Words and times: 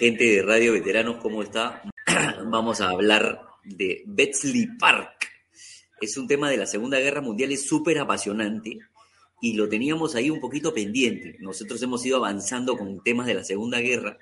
Gente 0.00 0.24
de 0.24 0.42
Radio 0.42 0.72
Veteranos, 0.72 1.18
¿cómo 1.18 1.42
está? 1.42 1.82
Vamos 2.46 2.80
a 2.80 2.88
hablar 2.88 3.42
de 3.64 4.02
Bletchley 4.06 4.66
Park. 4.78 5.28
Es 6.00 6.16
un 6.16 6.26
tema 6.26 6.48
de 6.48 6.56
la 6.56 6.64
Segunda 6.64 6.98
Guerra 6.98 7.20
Mundial, 7.20 7.52
es 7.52 7.66
súper 7.68 7.98
apasionante 7.98 8.78
y 9.42 9.52
lo 9.52 9.68
teníamos 9.68 10.14
ahí 10.14 10.30
un 10.30 10.40
poquito 10.40 10.72
pendiente. 10.72 11.36
Nosotros 11.40 11.82
hemos 11.82 12.06
ido 12.06 12.16
avanzando 12.16 12.78
con 12.78 13.02
temas 13.02 13.26
de 13.26 13.34
la 13.34 13.44
Segunda 13.44 13.78
Guerra, 13.80 14.16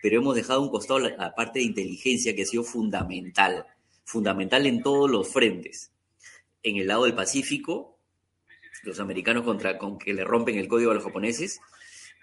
pero 0.00 0.20
hemos 0.20 0.36
dejado 0.36 0.62
un 0.62 0.70
costado 0.70 1.00
la 1.00 1.34
parte 1.34 1.58
de 1.58 1.64
inteligencia 1.64 2.36
que 2.36 2.42
ha 2.42 2.46
sido 2.46 2.62
fundamental, 2.62 3.66
fundamental 4.04 4.64
en 4.64 4.80
todos 4.80 5.10
los 5.10 5.26
frentes. 5.26 5.90
En 6.62 6.76
el 6.76 6.86
lado 6.86 7.02
del 7.02 7.16
Pacífico, 7.16 7.98
los 8.84 9.00
americanos 9.00 9.42
contra 9.42 9.76
con 9.76 9.98
que 9.98 10.14
le 10.14 10.22
rompen 10.22 10.56
el 10.56 10.68
código 10.68 10.92
a 10.92 10.94
los 10.94 11.02
japoneses, 11.02 11.58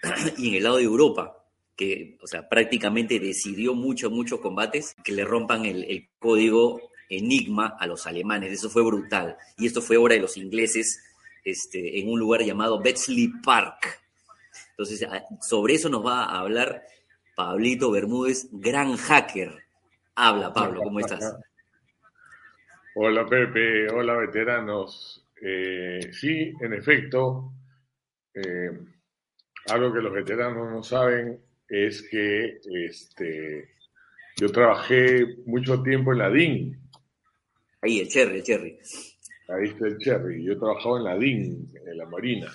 y 0.37 0.47
en 0.47 0.55
el 0.55 0.63
lado 0.63 0.77
de 0.77 0.83
Europa, 0.83 1.42
que, 1.75 2.17
o 2.21 2.27
sea, 2.27 2.47
prácticamente 2.47 3.19
decidió 3.19 3.73
muchos, 3.73 4.11
muchos 4.11 4.39
combates 4.39 4.95
que 5.03 5.11
le 5.11 5.25
rompan 5.25 5.65
el, 5.65 5.83
el, 5.85 6.09
código 6.19 6.79
Enigma 7.09 7.75
a 7.79 7.85
los 7.85 8.07
alemanes. 8.07 8.51
Eso 8.51 8.69
fue 8.69 8.83
brutal. 8.83 9.37
Y 9.57 9.67
esto 9.67 9.81
fue 9.81 9.97
obra 9.97 10.15
de 10.15 10.21
los 10.21 10.37
ingleses 10.37 11.03
este, 11.43 11.99
en 11.99 12.09
un 12.09 12.19
lugar 12.19 12.41
llamado 12.41 12.79
Bletchley 12.79 13.31
Park. 13.43 14.01
Entonces, 14.71 15.07
sobre 15.41 15.75
eso 15.75 15.89
nos 15.89 16.05
va 16.05 16.23
a 16.25 16.39
hablar 16.39 16.83
Pablito 17.35 17.91
Bermúdez, 17.91 18.47
gran 18.51 18.95
hacker. 18.95 19.53
Habla, 20.15 20.53
Pablo, 20.53 20.81
¿cómo 20.81 20.99
estás? 20.99 21.35
Hola, 22.95 23.25
Pepe. 23.25 23.89
Hola, 23.91 24.15
veteranos. 24.17 25.27
Eh, 25.41 25.99
sí, 26.11 26.53
en 26.61 26.73
efecto, 26.73 27.51
eh, 28.33 28.71
algo 29.67 29.93
que 29.93 29.99
los 29.99 30.13
veteranos 30.13 30.71
no 30.71 30.83
saben 30.83 31.39
es 31.73 32.07
que 32.07 32.59
este, 32.71 33.67
yo 34.39 34.47
trabajé 34.49 35.25
mucho 35.47 35.81
tiempo 35.81 36.11
en 36.11 36.19
la 36.19 36.29
DIN. 36.29 36.79
Ahí, 37.81 37.99
el 37.99 38.07
Cherry, 38.07 38.37
el 38.37 38.43
Cherry. 38.43 38.79
Ahí 39.49 39.69
está 39.69 39.87
el 39.87 39.97
Cherry. 39.97 40.43
Yo 40.43 40.57
trabajaba 40.59 40.99
en 40.99 41.03
la 41.03 41.17
DIN, 41.17 41.71
en 41.83 41.97
la 41.97 42.05
Marina, 42.05 42.51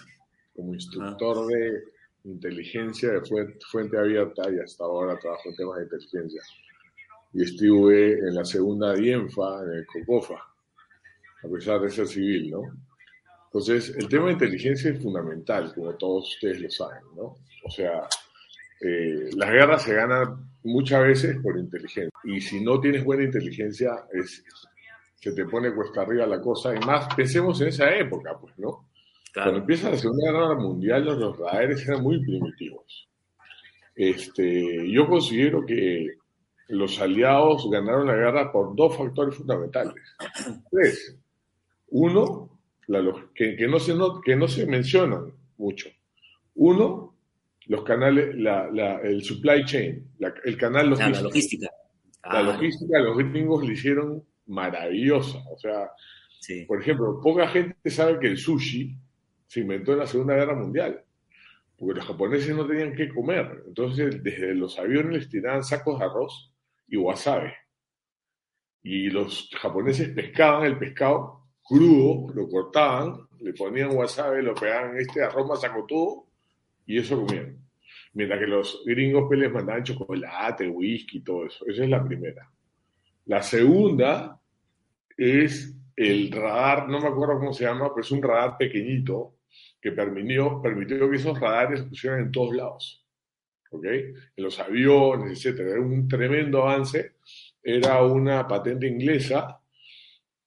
como 0.54 0.72
instructor 0.72 1.36
ah. 1.36 1.46
de 1.48 2.30
inteligencia 2.30 3.10
de 3.10 3.22
fuente, 3.68 3.98
abierta 3.98 4.42
y 4.52 4.60
hasta 4.60 4.84
ahora 4.84 5.18
trabajo 5.18 5.48
en 5.48 5.56
temas 5.56 5.78
de 5.78 5.84
inteligencia. 5.84 6.42
Y 7.32 7.42
estuve 7.42 8.20
en 8.20 8.36
la 8.36 8.44
segunda 8.44 8.94
DIENFA, 8.94 9.64
en 9.64 9.72
el 9.78 9.86
COCOFA, 9.86 10.40
a 11.42 11.48
pesar 11.48 11.80
de 11.80 11.90
ser 11.90 12.06
civil, 12.06 12.50
¿no? 12.52 12.62
Entonces, 13.46 13.96
el 13.96 14.08
tema 14.08 14.26
de 14.26 14.34
inteligencia 14.34 14.92
es 14.92 15.02
fundamental, 15.02 15.74
como 15.74 15.92
todos 15.96 16.34
ustedes 16.34 16.60
lo 16.60 16.70
saben, 16.70 17.02
¿no? 17.16 17.36
O 17.64 17.70
sea, 17.70 18.06
eh, 18.80 19.30
las 19.36 19.50
guerras 19.50 19.82
se 19.82 19.94
ganan 19.94 20.50
muchas 20.64 21.02
veces 21.02 21.36
por 21.42 21.58
inteligencia. 21.58 22.10
Y 22.24 22.40
si 22.40 22.62
no 22.62 22.80
tienes 22.80 23.04
buena 23.04 23.24
inteligencia, 23.24 24.04
es, 24.12 24.44
se 25.16 25.32
te 25.32 25.44
pone 25.46 25.74
cuesta 25.74 26.02
arriba 26.02 26.26
la 26.26 26.40
cosa. 26.40 26.74
Y 26.74 26.78
más, 26.80 27.12
pensemos 27.14 27.60
en 27.60 27.68
esa 27.68 27.94
época, 27.94 28.36
pues, 28.40 28.58
¿no? 28.58 28.88
Cuando 29.34 29.58
empieza 29.58 29.90
la 29.90 29.96
Segunda 29.96 30.32
Guerra 30.32 30.54
Mundial, 30.54 31.04
los, 31.04 31.18
los 31.18 31.38
radares 31.38 31.86
eran 31.86 32.02
muy 32.02 32.20
primitivos. 32.20 33.08
Este, 33.94 34.90
yo 34.90 35.06
considero 35.06 35.66
que 35.66 36.18
los 36.68 37.00
aliados 37.00 37.68
ganaron 37.70 38.06
la 38.06 38.14
guerra 38.14 38.52
por 38.52 38.74
dos 38.76 38.96
factores 38.96 39.34
fundamentales. 39.34 39.94
Tres. 40.70 41.16
Uno, 41.90 42.58
la, 42.86 43.00
que, 43.34 43.56
que, 43.56 43.66
no 43.66 43.78
se, 43.78 43.94
no, 43.94 44.20
que 44.20 44.36
no 44.36 44.46
se 44.48 44.66
mencionan 44.66 45.32
mucho. 45.56 45.88
Uno, 46.54 47.14
los 47.68 47.84
canales, 47.84 48.34
la, 48.34 48.70
la, 48.70 49.00
el 49.02 49.22
supply 49.22 49.64
chain, 49.64 50.12
la, 50.18 50.34
el 50.44 50.56
canal 50.56 50.88
logístico. 50.88 51.16
la 51.16 51.22
logística. 51.22 51.70
La 52.24 52.42
logística, 52.42 52.98
los 52.98 53.16
gringos 53.16 53.64
le 53.64 53.74
hicieron 53.74 54.24
maravillosa. 54.46 55.38
O 55.50 55.58
sea, 55.58 55.90
sí. 56.40 56.64
por 56.64 56.80
ejemplo, 56.80 57.20
poca 57.22 57.46
gente 57.48 57.90
sabe 57.90 58.18
que 58.18 58.26
el 58.26 58.38
sushi 58.38 58.96
se 59.46 59.60
inventó 59.60 59.92
en 59.92 59.98
la 59.98 60.06
Segunda 60.06 60.34
Guerra 60.34 60.54
Mundial, 60.54 61.04
porque 61.76 61.98
los 61.98 62.06
japoneses 62.06 62.56
no 62.56 62.66
tenían 62.66 62.94
que 62.94 63.08
comer. 63.10 63.64
Entonces, 63.66 64.22
desde 64.22 64.54
los 64.54 64.78
aviones 64.78 65.12
les 65.12 65.28
tiraban 65.28 65.62
sacos 65.62 65.98
de 65.98 66.06
arroz 66.06 66.52
y 66.88 66.96
wasabi. 66.96 67.50
Y 68.82 69.10
los 69.10 69.50
japoneses 69.60 70.08
pescaban 70.10 70.64
el 70.64 70.78
pescado 70.78 71.48
crudo, 71.62 72.32
lo 72.32 72.48
cortaban, 72.48 73.28
le 73.40 73.52
ponían 73.52 73.94
wasabi, 73.94 74.42
lo 74.42 74.54
pegaban 74.54 74.92
en 74.92 75.02
este 75.02 75.22
arroz 75.22 75.60
todo 75.86 76.28
y 76.88 76.98
eso 76.98 77.24
comían. 77.24 77.56
Mientras 78.14 78.40
que 78.40 78.46
los 78.46 78.82
gringos 78.84 79.24
pues, 79.28 79.38
les 79.38 79.52
mandaban 79.52 79.84
chocolate, 79.84 80.68
whisky, 80.68 81.20
todo 81.20 81.46
eso. 81.46 81.66
Esa 81.66 81.84
es 81.84 81.90
la 81.90 82.02
primera. 82.02 82.50
La 83.26 83.42
segunda 83.42 84.40
es 85.16 85.76
el 85.94 86.32
radar, 86.32 86.88
no 86.88 86.98
me 86.98 87.08
acuerdo 87.08 87.38
cómo 87.38 87.52
se 87.52 87.64
llama, 87.64 87.90
pero 87.90 88.00
es 88.00 88.10
un 88.10 88.22
radar 88.22 88.56
pequeñito 88.56 89.36
que 89.80 89.92
permitió, 89.92 90.62
que 90.62 91.16
esos 91.16 91.38
radares 91.38 91.82
pusieran 91.82 92.20
en 92.20 92.32
todos 92.32 92.56
lados. 92.56 93.06
¿Ok? 93.70 93.84
En 93.84 94.44
los 94.44 94.58
aviones, 94.58 95.44
etc. 95.44 95.60
Era 95.60 95.80
un 95.80 96.08
tremendo 96.08 96.62
avance. 96.62 97.16
Era 97.62 98.02
una 98.02 98.48
patente 98.48 98.86
inglesa 98.86 99.60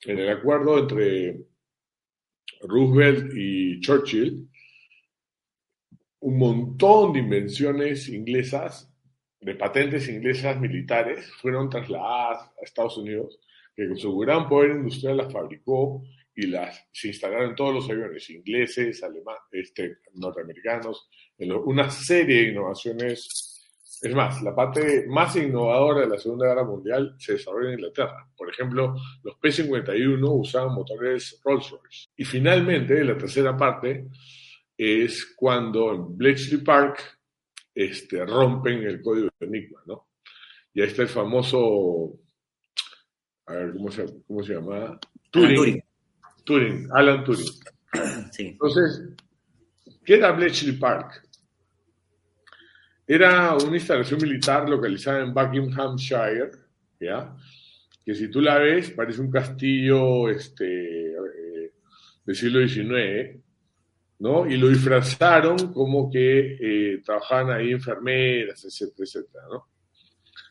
en 0.01 0.17
el 0.17 0.29
acuerdo 0.29 0.79
entre 0.79 1.39
Roosevelt 2.63 3.31
y 3.35 3.79
Churchill 3.79 4.50
un 6.21 6.37
montón 6.37 7.13
de 7.13 7.19
invenciones 7.19 8.07
inglesas, 8.09 8.91
de 9.39 9.55
patentes 9.55 10.07
inglesas 10.07 10.59
militares, 10.59 11.31
fueron 11.41 11.69
trasladadas 11.69 12.43
a 12.43 12.63
Estados 12.63 12.97
Unidos, 12.97 13.39
que 13.75 13.87
con 13.87 13.97
su 13.97 14.15
gran 14.17 14.47
poder 14.47 14.71
industrial 14.71 15.17
las 15.17 15.33
fabricó 15.33 16.03
y 16.35 16.47
las 16.47 16.87
se 16.91 17.09
instalaron 17.09 17.49
en 17.49 17.55
todos 17.55 17.73
los 17.73 17.89
aviones 17.89 18.29
ingleses, 18.29 19.03
alemanes, 19.03 19.41
este, 19.51 19.97
norteamericanos, 20.13 21.09
en 21.37 21.51
una 21.51 21.89
serie 21.89 22.43
de 22.43 22.51
innovaciones. 22.51 23.57
Es 24.01 24.15
más, 24.15 24.41
la 24.41 24.55
parte 24.55 25.05
más 25.07 25.35
innovadora 25.35 26.01
de 26.01 26.07
la 26.07 26.17
Segunda 26.17 26.47
Guerra 26.47 26.63
Mundial 26.63 27.15
se 27.19 27.33
desarrolló 27.33 27.67
en 27.67 27.73
Inglaterra. 27.73 28.27
Por 28.35 28.49
ejemplo, 28.49 28.95
los 29.23 29.35
P-51 29.37 30.39
usaban 30.39 30.73
motores 30.73 31.39
Rolls-Royce. 31.43 32.09
Y 32.15 32.25
finalmente, 32.25 33.03
la 33.03 33.17
tercera 33.17 33.55
parte, 33.55 34.07
es 34.83 35.35
cuando 35.35 35.93
en 35.93 36.17
Bletchley 36.17 36.59
Park 36.61 37.19
este, 37.75 38.25
rompen 38.25 38.81
el 38.81 38.99
código 38.99 39.29
de 39.39 39.45
Enigma, 39.45 39.79
¿no? 39.85 40.07
Y 40.73 40.81
ahí 40.81 40.87
está 40.87 41.03
el 41.03 41.07
famoso, 41.07 42.19
a 43.45 43.53
ver, 43.53 43.73
¿cómo 43.73 43.91
se, 43.91 44.05
cómo 44.25 44.41
se 44.41 44.55
llama? 44.55 44.99
Turing. 45.29 45.83
Turing. 46.43 46.89
Alan 46.93 47.23
Turing. 47.23 47.47
Sí. 48.31 48.47
Entonces, 48.47 49.13
¿qué 50.03 50.15
era 50.15 50.31
Bletchley 50.31 50.77
Park? 50.77 51.27
Era 53.05 53.55
una 53.57 53.75
instalación 53.75 54.19
militar 54.19 54.67
localizada 54.67 55.21
en 55.21 55.33
Buckinghamshire, 55.33 56.51
¿ya? 56.99 57.35
Que 58.03 58.15
si 58.15 58.29
tú 58.29 58.41
la 58.41 58.57
ves, 58.57 58.91
parece 58.91 59.21
un 59.21 59.29
castillo 59.29 60.29
este, 60.29 61.11
eh, 61.11 61.73
del 62.25 62.35
siglo 62.35 62.65
XIX, 62.65 63.41
¿no? 64.21 64.47
Y 64.47 64.55
lo 64.55 64.69
disfrazaron 64.69 65.73
como 65.73 66.11
que 66.11 66.57
eh, 66.61 67.01
trabajaban 67.03 67.57
ahí 67.57 67.71
enfermeras, 67.71 68.63
etcétera. 68.63 69.25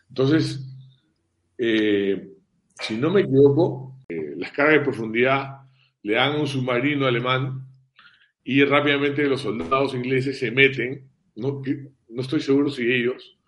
Entonces, 0.08 0.60
eh, 1.56 2.32
si 2.80 2.96
no 2.96 3.10
me 3.10 3.20
equivoco, 3.20 3.96
eh, 4.08 4.34
las 4.36 4.50
cargas 4.50 4.80
de 4.80 4.84
profundidad 4.84 5.60
le 6.02 6.14
dan 6.14 6.32
a 6.32 6.40
un 6.40 6.48
submarino 6.48 7.06
alemán 7.06 7.64
y 8.42 8.64
rápidamente 8.64 9.28
los 9.28 9.42
soldados 9.42 9.94
ingleses 9.94 10.36
se 10.36 10.50
meten, 10.50 11.08
no, 11.36 11.62
no 12.08 12.22
estoy 12.22 12.40
seguro 12.40 12.70
si 12.70 12.90
ellos, 12.90 13.38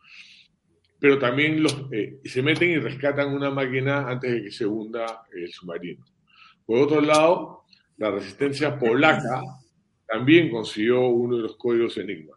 pero 1.01 1.19
también 1.19 1.61
los, 1.65 1.87
se 2.25 2.43
meten 2.43 2.71
y 2.71 2.79
rescatan 2.79 3.35
una 3.35 3.51
máquina 3.51 4.09
antes 4.09 4.31
de 4.31 4.43
que 4.45 4.53
se 4.53 4.67
hunda 4.67 5.25
el 5.35 5.53
submarino. 5.53 6.07
Por 6.65 6.79
otro 6.79 7.01
lado, 7.01 7.65
la 7.97 8.13
resistencia 8.13 8.79
polaca 8.79 9.43
también 10.12 10.50
consiguió 10.50 11.06
uno 11.06 11.37
de 11.37 11.43
los 11.44 11.56
códigos 11.56 11.97
Enigma, 11.97 12.37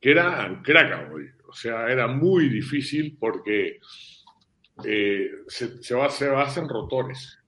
que 0.00 0.10
era 0.10 0.60
Krakow. 0.64 1.16
O 1.48 1.52
sea, 1.52 1.88
era 1.88 2.08
muy 2.08 2.48
difícil 2.48 3.16
porque 3.20 3.78
eh, 4.84 5.30
se, 5.46 5.82
se, 5.82 5.94
basan 5.94 6.68
rotores. 6.68 7.38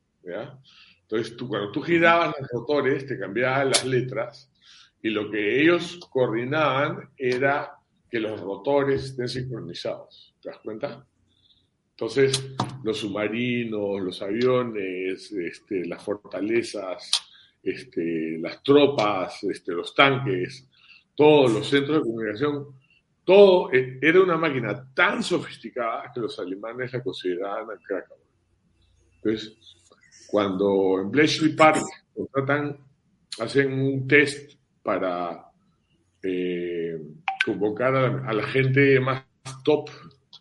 Entonces, 1.02 1.36
tú, 1.36 1.48
cuando 1.48 1.72
tú 1.72 1.82
girabas 1.82 2.34
los 2.38 2.48
rotores, 2.48 3.06
te 3.06 3.18
cambiaban 3.18 3.70
las 3.70 3.84
letras 3.84 4.52
y 5.02 5.10
lo 5.10 5.30
que 5.30 5.60
ellos 5.60 5.98
coordinaban 6.10 7.10
era 7.16 7.72
que 8.08 8.20
los 8.20 8.40
rotores 8.40 9.04
estén 9.04 9.28
sincronizados. 9.28 10.36
¿Te 10.40 10.50
das 10.50 10.58
cuenta? 10.58 11.04
Entonces, 11.90 12.54
los 12.84 12.98
submarinos, 12.98 14.00
los 14.00 14.22
aviones, 14.22 15.32
este, 15.32 15.86
las 15.86 16.02
fortalezas, 16.02 17.10
este, 17.64 18.38
las 18.38 18.62
tropas, 18.62 19.42
este, 19.44 19.72
los 19.72 19.94
tanques, 19.94 20.68
todos 21.14 21.52
los 21.52 21.68
centros 21.68 21.98
de 21.98 22.02
comunicación, 22.02 22.66
todo 23.24 23.72
eh, 23.72 23.98
era 24.02 24.20
una 24.20 24.36
máquina 24.36 24.92
tan 24.94 25.22
sofisticada 25.22 26.10
que 26.12 26.20
los 26.20 26.38
alemanes 26.38 26.92
la 26.92 27.02
consideraban 27.02 27.76
a 27.76 27.80
Krakow. 27.80 28.18
Entonces, 29.16 29.56
cuando 30.26 31.00
en 31.00 31.10
Bletchley 31.10 31.56
Park 31.56 31.82
contratan, 32.14 32.76
hacen 33.40 33.72
un 33.72 34.06
test 34.06 34.58
para 34.82 35.46
eh, 36.22 37.00
convocar 37.44 37.94
a 37.94 38.32
la, 38.32 38.42
gente 38.44 39.00
más 39.00 39.24
top, 39.64 39.88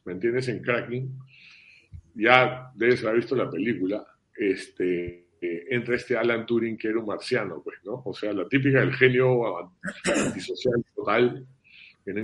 ¿me 0.05 0.13
entiendes?, 0.13 0.47
en 0.49 0.61
cracking, 0.61 1.19
ya 2.15 2.71
debes 2.75 3.03
haber 3.03 3.17
visto 3.17 3.35
la 3.35 3.49
película, 3.49 4.05
este, 4.35 5.22
eh, 5.45 5.65
entra 5.69 5.95
este 5.95 6.17
Alan 6.17 6.45
Turing 6.45 6.77
que 6.77 6.87
era 6.87 6.99
un 6.99 7.05
marciano, 7.05 7.61
pues, 7.63 7.79
¿no? 7.83 8.01
O 8.05 8.13
sea, 8.13 8.33
la 8.33 8.47
típica 8.47 8.79
del 8.79 8.93
genio 8.93 9.57
antisocial 10.05 10.83
total. 10.95 11.45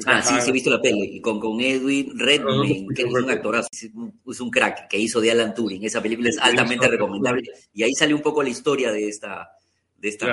ah, 0.05 0.21
sí, 0.21 0.35
sí, 0.41 0.49
he 0.49 0.53
visto 0.53 0.69
la 0.69 0.81
peli, 0.81 1.17
y 1.17 1.21
con, 1.21 1.39
con 1.39 1.59
Edwin 1.59 2.17
Redmayne, 2.17 2.87
que 2.95 3.03
es 3.03 3.13
un 3.13 3.29
actorazo, 3.29 3.67
es 3.71 4.41
un 4.41 4.49
crack 4.49 4.87
que 4.87 4.97
hizo 4.97 5.21
de 5.21 5.31
Alan 5.31 5.53
Turing. 5.53 5.83
Esa 5.83 6.01
película 6.01 6.29
es 6.29 6.37
altamente 6.39 6.87
recomendable. 6.87 7.43
Y 7.73 7.83
ahí 7.83 7.93
sale 7.93 8.13
un 8.13 8.21
poco 8.21 8.43
la 8.43 8.49
historia 8.49 8.91
de 8.91 9.07
esta, 9.07 9.49
de 9.97 10.09
esta, 10.09 10.25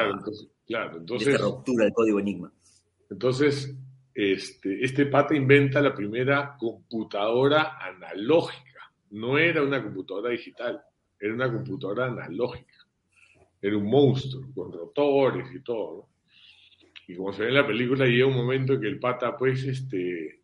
claro, 0.67 0.99
entonces, 0.99 1.27
de 1.27 1.33
esta 1.33 1.45
ruptura 1.45 1.85
del 1.85 1.93
código 1.93 2.21
Enigma. 2.21 2.53
Entonces, 3.11 3.75
este, 4.15 4.85
este 4.85 5.07
pata 5.07 5.35
inventa 5.35 5.81
la 5.81 5.95
primera 5.95 6.57
computadora 6.59 7.79
analógica 7.79 8.67
no 9.11 9.39
era 9.39 9.63
una 9.63 9.83
computadora 9.83 10.31
digital, 10.31 10.83
era 11.19 11.35
una 11.35 11.53
computadora 11.53 12.07
analógica. 12.07 12.75
Era 13.67 13.79
un 13.79 13.91
monstruo, 13.91 14.47
con 14.55 14.73
rotores 14.73 15.49
y 15.53 15.61
todo. 15.61 16.09
Y 17.09 17.17
como 17.17 17.33
se 17.33 17.43
ve 17.43 17.49
en 17.49 17.55
la 17.55 17.67
película, 17.67 18.07
llega 18.07 18.27
un 18.27 18.37
momento 18.37 18.75
en 18.75 18.81
que 18.81 18.87
el 18.87 19.01
pata, 19.01 19.37
pues, 19.37 19.65
este, 19.65 20.43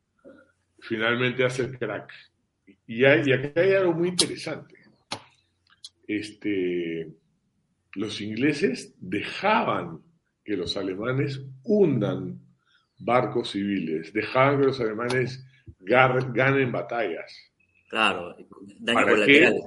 finalmente 0.80 1.44
hace 1.44 1.62
el 1.62 1.78
crack. 1.78 2.12
Y, 2.86 3.04
hay, 3.04 3.22
y 3.26 3.32
acá 3.32 3.60
hay 3.60 3.74
algo 3.74 3.92
muy 3.94 4.08
interesante. 4.08 4.76
Este, 6.06 7.12
los 7.94 8.20
ingleses 8.20 8.94
dejaban 8.98 10.00
que 10.44 10.56
los 10.56 10.76
alemanes 10.76 11.40
hundan 11.62 12.40
barcos 12.98 13.50
civiles, 13.50 14.12
dejaban 14.12 14.58
que 14.58 14.66
los 14.66 14.80
alemanes 14.80 15.46
ganen 15.78 16.72
batallas. 16.72 17.32
Claro, 17.88 18.34
daño 18.80 19.06
colateral. 19.06 19.60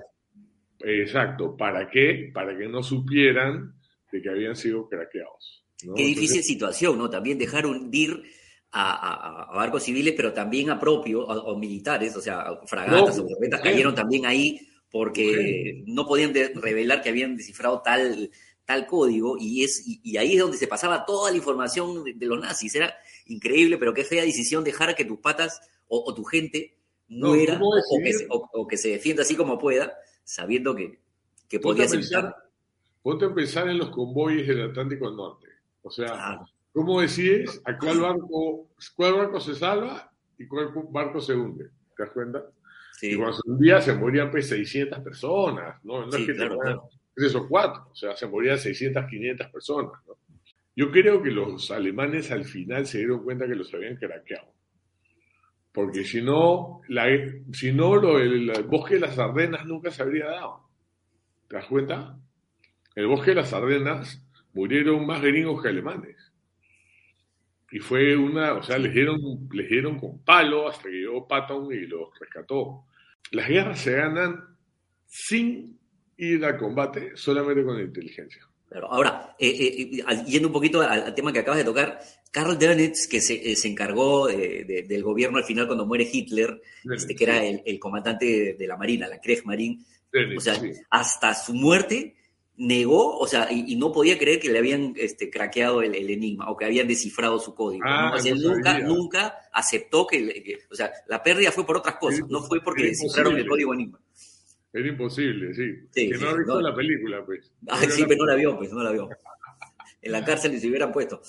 Exacto, 0.85 1.55
¿para 1.55 1.89
qué? 1.89 2.31
Para 2.33 2.57
que 2.57 2.67
no 2.67 2.83
supieran 2.83 3.73
de 4.11 4.21
que 4.21 4.29
habían 4.29 4.55
sido 4.55 4.87
craqueados. 4.87 5.65
Qué 5.95 6.03
difícil 6.03 6.43
situación, 6.43 6.97
¿no? 6.97 7.09
También 7.09 7.37
dejar 7.37 7.65
hundir 7.65 8.23
a, 8.71 9.51
barcos 9.53 9.83
civiles, 9.83 10.13
pero 10.15 10.33
también 10.33 10.69
a 10.69 10.79
propios, 10.79 11.25
o, 11.27 11.57
militares, 11.57 12.15
o 12.15 12.21
sea, 12.21 12.45
fragatas 12.65 13.19
o 13.19 13.25
corbetas 13.25 13.61
cayeron 13.61 13.95
también 13.95 14.25
ahí 14.25 14.59
porque 14.91 15.83
no 15.87 16.05
podían 16.05 16.33
revelar 16.33 17.01
que 17.01 17.09
habían 17.09 17.35
descifrado 17.35 17.81
tal, 17.81 18.29
tal 18.65 18.85
código 18.85 19.37
y, 19.39 19.63
es, 19.63 19.83
y, 19.85 20.17
ahí 20.17 20.33
es 20.33 20.39
donde 20.39 20.57
se 20.57 20.67
pasaba 20.67 21.05
toda 21.05 21.31
la 21.31 21.37
información 21.37 22.03
de, 22.03 22.25
los 22.25 22.39
nazis. 22.39 22.75
Era 22.75 22.95
increíble, 23.27 23.77
pero 23.77 23.93
qué 23.93 24.03
fea 24.03 24.23
decisión 24.23 24.63
dejar 24.63 24.95
que 24.95 25.05
tus 25.05 25.19
patas 25.19 25.59
o 25.87 26.13
tu 26.13 26.23
gente 26.23 26.75
muera 27.07 27.59
o, 28.29 28.67
que 28.67 28.77
se, 28.77 28.89
defienda 28.89 29.23
así 29.23 29.35
como 29.35 29.57
pueda, 29.59 29.93
sabiendo 30.25 30.75
que, 30.75 30.99
que 31.47 31.61
podía 31.61 31.87
pensar, 31.87 32.35
Ponte 33.01 33.25
a 33.25 33.33
pensar 33.33 33.69
en 33.69 33.77
los 33.77 33.91
convoyes 33.91 34.47
del 34.47 34.63
Atlántico 34.63 35.11
Norte. 35.11 35.47
O 35.83 35.91
sea, 35.91 36.07
ah. 36.11 36.45
¿cómo 36.73 36.99
decides 36.99 37.61
a 37.63 37.77
cuál 37.77 38.01
barco, 38.01 38.71
cuál 38.95 39.13
barco 39.13 39.39
se 39.39 39.53
salva 39.53 40.11
y 40.39 40.47
cuál 40.47 40.71
barco 40.89 41.21
se 41.21 41.35
hunde? 41.35 41.69
¿Te 41.95 42.03
das 42.03 42.11
cuenta? 42.11 42.43
Y 43.03 43.15
cuando 43.15 43.33
se 43.37 43.47
hundía 43.47 43.79
se 43.79 43.93
morían 43.93 44.31
pues 44.31 44.49
600 44.49 44.99
personas, 45.01 45.83
¿no? 45.83 46.07
No 46.07 46.17
es 46.17 46.25
que 46.25 46.33
claro, 46.33 46.89
tres 47.13 47.35
o 47.35 47.47
cuatro, 47.47 47.89
o 47.91 47.95
sea, 47.95 48.15
se 48.17 48.25
morían 48.25 48.57
600, 48.57 49.05
500 49.05 49.47
personas, 49.51 49.93
¿no? 50.07 50.17
Yo 50.75 50.89
creo 50.91 51.21
que 51.21 51.29
los 51.29 51.69
alemanes 51.69 52.31
al 52.31 52.43
final 52.43 52.87
se 52.87 52.97
dieron 52.97 53.23
cuenta 53.23 53.47
que 53.47 53.55
los 53.55 53.71
habían 53.73 53.97
craqueado. 53.97 54.51
Porque 55.75 56.05
si 56.05 56.21
no, 56.21 56.81
la, 56.87 57.05
si 57.51 57.73
no 57.73 58.17
el, 58.17 58.49
bosque 58.63 58.93
de 58.93 59.01
las 59.01 59.19
Ardenas 59.19 59.65
nunca 59.65 59.91
se 59.91 60.01
habría 60.01 60.27
dado. 60.27 60.69
¿Te 61.49 61.57
das 61.57 61.65
cuenta? 61.65 62.17
El 62.95 63.07
bosque 63.07 63.31
de 63.31 63.35
las 63.35 63.51
Ardenas 63.51 64.25
murieron 64.53 65.05
más 65.05 65.21
gringos 65.21 65.61
que 65.61 65.67
alemanes. 65.67 66.15
Y 67.71 67.79
fue 67.79 68.15
una, 68.15 68.53
o 68.53 68.63
sea, 68.63 68.77
les 68.77 68.93
dieron, 68.93 69.19
les 69.51 69.67
dieron 69.67 69.99
con 69.99 70.23
palo 70.23 70.69
hasta 70.69 70.83
que 70.83 70.95
llegó 70.95 71.27
Patton 71.27 71.69
y 71.73 71.85
los 71.87 72.17
rescató. 72.21 72.85
Las 73.31 73.49
guerras 73.49 73.81
se 73.81 73.97
ganan 73.97 74.45
sin 75.05 75.77
ir 76.15 76.45
al 76.45 76.57
combate, 76.57 77.17
solamente 77.17 77.65
con 77.65 77.81
inteligencia. 77.81 78.47
Ahora, 78.89 79.35
eh, 79.39 79.47
eh, 79.47 80.03
eh, 80.07 80.23
yendo 80.25 80.49
un 80.49 80.53
poquito 80.53 80.81
al, 80.81 81.13
tema 81.15 81.31
que 81.31 81.39
acabas 81.39 81.59
de 81.59 81.63
tocar, 81.63 81.99
Karl 82.31 82.57
Dönitz, 82.57 83.07
que 83.07 83.21
se, 83.21 83.55
encargó 83.67 84.27
del 84.27 85.03
gobierno 85.03 85.37
al 85.37 85.45
final 85.45 85.67
cuando 85.67 85.85
muere 85.85 86.09
Hitler, 86.11 86.61
este, 86.93 87.15
que 87.15 87.23
era 87.23 87.43
el, 87.43 87.79
comandante 87.79 88.55
de, 88.57 88.67
la 88.67 88.75
Marina, 88.75 89.07
la 89.07 89.21
Kriegsmarine, 89.21 89.83
o 90.35 90.39
sea, 90.39 90.61
hasta 90.89 91.33
su 91.33 91.53
muerte 91.53 92.15
negó, 92.57 93.17
o 93.17 93.27
sea, 93.27 93.49
y, 93.51 93.75
no 93.75 93.91
podía 93.91 94.17
creer 94.17 94.39
que 94.39 94.49
le 94.49 94.59
habían 94.59 94.93
este, 94.97 95.29
craqueado 95.29 95.81
el, 95.81 96.09
enigma 96.09 96.49
o 96.49 96.57
que 96.57 96.65
habían 96.65 96.87
descifrado 96.87 97.39
su 97.39 97.53
código. 97.53 97.83
Ah, 97.87 98.17
nunca, 98.35 98.79
nunca 98.79 99.37
aceptó 99.53 100.07
que, 100.07 100.59
o 100.69 100.75
sea, 100.75 100.91
la 101.07 101.23
pérdida 101.23 101.51
fue 101.51 101.65
por 101.65 101.77
otras 101.77 101.95
cosas, 101.95 102.27
no 102.27 102.41
fue 102.43 102.61
porque 102.61 102.83
descifraron 102.83 103.37
el 103.37 103.47
código 103.47 103.73
enigma. 103.73 103.99
Era 104.75 104.89
imposible, 104.89 105.53
sí. 105.53 105.87
que 105.93 106.17
no 106.17 106.27
ha 106.27 106.35
visto 106.35 106.59
la 106.59 106.75
película, 106.75 107.25
pues. 107.25 107.49
Ah, 107.69 107.79
sí, 107.89 108.03
pero 108.05 108.25
no 108.25 108.31
la 108.31 108.35
vio, 108.35 108.57
pues, 108.57 108.73
no 108.73 108.83
la 108.83 108.91
vio. 108.91 109.07
En 110.01 110.11
la 110.11 110.25
cárcel 110.25 110.51
ni 110.51 110.59
se 110.59 110.67
hubieran 110.67 110.91
puesto. 110.91 111.21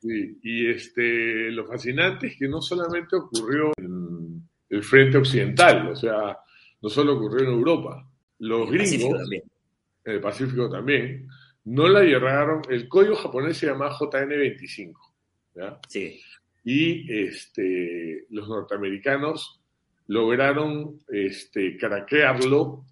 Sí, 0.00 0.38
y 0.42 0.70
este, 0.70 1.50
lo 1.50 1.66
fascinante 1.66 2.28
es 2.28 2.38
que 2.38 2.48
no 2.48 2.62
solamente 2.62 3.14
ocurrió 3.16 3.72
en 3.76 4.42
el 4.70 4.82
frente 4.82 5.18
occidental, 5.18 5.88
o 5.88 5.94
sea, 5.94 6.38
no 6.80 6.88
solo 6.88 7.18
ocurrió 7.18 7.46
en 7.46 7.52
Europa. 7.52 8.10
Los 8.38 8.70
gringos, 8.70 9.20
en 9.30 9.42
el 10.14 10.20
Pacífico 10.22 10.70
también, 10.70 11.28
no 11.64 11.88
la 11.88 12.02
llegaron, 12.02 12.62
el 12.70 12.88
código 12.88 13.16
japonés 13.16 13.58
se 13.58 13.66
llama 13.66 13.90
JN25, 13.90 14.94
¿ya? 15.56 15.78
Sí. 15.86 16.18
Y 16.64 17.12
este, 17.12 18.24
los 18.30 18.48
norteamericanos 18.48 19.59
lograron 20.10 20.98
este, 21.06 21.76
craquearlo 21.78 22.84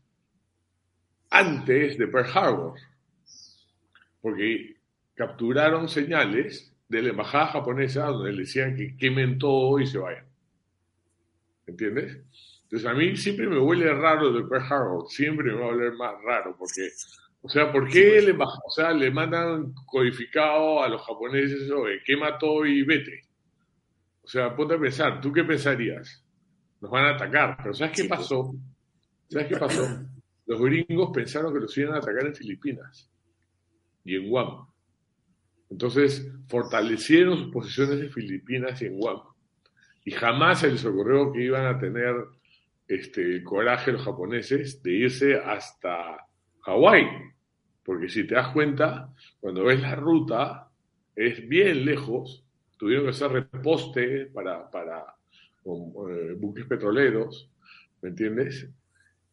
antes 1.30 1.98
de 1.98 2.06
Pearl 2.06 2.30
Harbor, 2.32 2.78
porque 4.22 4.76
capturaron 5.16 5.88
señales 5.88 6.72
de 6.88 7.02
la 7.02 7.08
embajada 7.08 7.48
japonesa 7.48 8.06
donde 8.06 8.30
le 8.30 8.42
decían 8.42 8.76
que 8.76 8.96
quemen 8.96 9.36
todo 9.36 9.80
y 9.80 9.88
se 9.88 9.98
vayan. 9.98 10.26
¿Entiendes? 11.66 12.18
Entonces 12.62 12.88
a 12.88 12.94
mí 12.94 13.16
siempre 13.16 13.48
me 13.48 13.58
huele 13.58 13.92
raro 13.94 14.32
de 14.32 14.44
Pearl 14.44 14.72
Harbor, 14.72 15.10
siempre 15.10 15.52
me 15.52 15.58
va 15.58 15.66
a 15.66 15.70
oler 15.70 15.94
más 15.94 16.14
raro, 16.22 16.54
porque, 16.56 16.88
o 17.42 17.48
sea, 17.48 17.72
¿por 17.72 17.88
qué 17.88 18.22
le, 18.22 18.30
o 18.30 18.70
sea, 18.70 18.92
le 18.92 19.10
mandan 19.10 19.74
codificado 19.86 20.84
a 20.84 20.88
los 20.88 21.02
japoneses, 21.02 21.68
oye, 21.72 22.00
quema 22.06 22.38
todo 22.38 22.64
y 22.64 22.84
vete? 22.84 23.24
O 24.22 24.28
sea, 24.28 24.54
ponte 24.54 24.74
a 24.74 24.78
pensar, 24.78 25.20
¿tú 25.20 25.32
qué 25.32 25.42
pensarías? 25.42 26.24
Nos 26.80 26.90
van 26.90 27.06
a 27.06 27.14
atacar. 27.14 27.56
Pero 27.58 27.74
¿sabes 27.74 27.96
qué 27.96 28.08
pasó? 28.08 28.54
¿Sabes 29.28 29.48
qué 29.48 29.56
pasó? 29.56 29.86
Los 30.46 30.60
gringos 30.60 31.10
pensaron 31.12 31.52
que 31.52 31.60
los 31.60 31.76
iban 31.76 31.94
a 31.94 31.98
atacar 31.98 32.26
en 32.26 32.34
Filipinas 32.34 33.10
y 34.04 34.16
en 34.16 34.28
Guam. 34.28 34.66
Entonces 35.70 36.32
fortalecieron 36.48 37.36
sus 37.36 37.52
posiciones 37.52 38.00
en 38.00 38.10
Filipinas 38.10 38.80
y 38.80 38.86
en 38.86 38.98
Guam. 38.98 39.20
Y 40.04 40.12
jamás 40.12 40.60
se 40.60 40.70
les 40.70 40.84
ocurrió 40.86 41.32
que 41.32 41.44
iban 41.44 41.66
a 41.66 41.78
tener 41.78 42.14
este 42.86 43.44
coraje 43.44 43.92
los 43.92 44.02
japoneses 44.02 44.82
de 44.82 44.92
irse 44.92 45.36
hasta 45.36 46.26
Hawái. 46.60 47.06
Porque 47.84 48.08
si 48.08 48.26
te 48.26 48.34
das 48.34 48.48
cuenta, 48.48 49.12
cuando 49.40 49.64
ves 49.64 49.80
la 49.82 49.94
ruta, 49.94 50.70
es 51.14 51.46
bien 51.46 51.84
lejos. 51.84 52.46
Tuvieron 52.78 53.04
que 53.04 53.10
hacer 53.10 53.30
reposte 53.32 54.26
para, 54.26 54.70
para 54.70 55.17
con 55.68 56.10
eh, 56.10 56.34
buques 56.34 56.64
petroleros, 56.64 57.50
¿me 58.00 58.08
entiendes? 58.08 58.68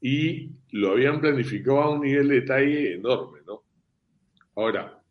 Y 0.01 0.51
lo 0.71 0.91
habían 0.91 1.21
planificado 1.21 1.81
a 1.81 1.89
un 1.91 2.01
nivel 2.01 2.27
de 2.27 2.41
detalle 2.41 2.93
enorme, 2.95 3.39
¿no? 3.47 3.63
Ahora, 4.55 5.01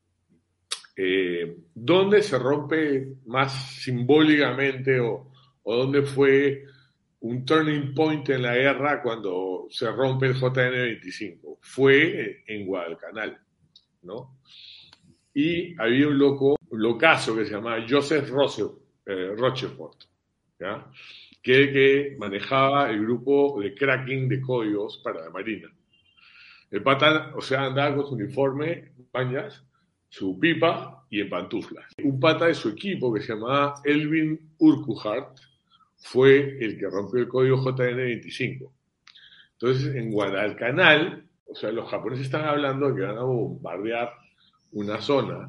eh, 0.96 1.56
¿dónde 1.74 2.22
se 2.22 2.38
rompe 2.38 3.16
más 3.26 3.52
simbólicamente 3.82 5.00
o, 5.00 5.30
o 5.62 5.76
dónde 5.76 6.02
fue 6.02 6.64
un 7.20 7.44
turning 7.44 7.94
point 7.94 8.28
en 8.28 8.42
la 8.42 8.54
guerra 8.54 9.02
cuando 9.02 9.66
se 9.70 9.90
rompe 9.90 10.26
el 10.26 10.34
JN-25? 10.34 11.58
Fue 11.60 12.44
en 12.46 12.66
Guadalcanal, 12.66 13.38
¿no? 14.02 14.40
Y 15.32 15.74
había 15.80 16.06
un 16.08 16.18
loco, 16.18 16.56
un 16.68 16.82
locazo 16.82 17.34
que 17.34 17.46
se 17.46 17.52
llamaba 17.54 17.84
Joseph 17.88 18.30
eh, 19.06 19.34
Rochefort, 19.36 20.04
que 21.42 22.16
manejaba 22.18 22.90
el 22.90 23.00
grupo 23.02 23.60
de 23.60 23.74
cracking 23.74 24.28
de 24.28 24.40
códigos 24.40 24.98
para 25.04 25.24
la 25.24 25.30
Marina. 25.30 25.68
El 26.70 26.82
pata, 26.82 27.32
o 27.36 27.40
sea, 27.40 27.66
andaba 27.66 27.96
con 27.96 28.06
su 28.06 28.14
uniforme, 28.14 28.92
bañas, 29.12 29.64
su 30.08 30.38
pipa 30.38 31.06
y 31.10 31.20
en 31.20 31.28
pantuflas. 31.28 31.92
Un 32.02 32.18
pata 32.18 32.46
de 32.46 32.54
su 32.54 32.70
equipo 32.70 33.12
que 33.12 33.20
se 33.20 33.34
llamaba 33.34 33.74
Elvin 33.84 34.54
Urquhart 34.58 35.38
fue 35.96 36.56
el 36.60 36.78
que 36.78 36.88
rompió 36.88 37.20
el 37.20 37.28
código 37.28 37.58
JN25. 37.58 38.70
Entonces, 39.52 39.94
en 39.94 40.10
Guadalcanal, 40.10 41.24
o 41.46 41.54
sea, 41.54 41.70
los 41.72 41.88
japoneses 41.88 42.26
están 42.26 42.44
hablando 42.44 42.88
de 42.88 42.96
que 42.96 43.06
van 43.06 43.18
a 43.18 43.22
bombardear 43.22 44.12
una 44.72 45.00
zona, 45.00 45.48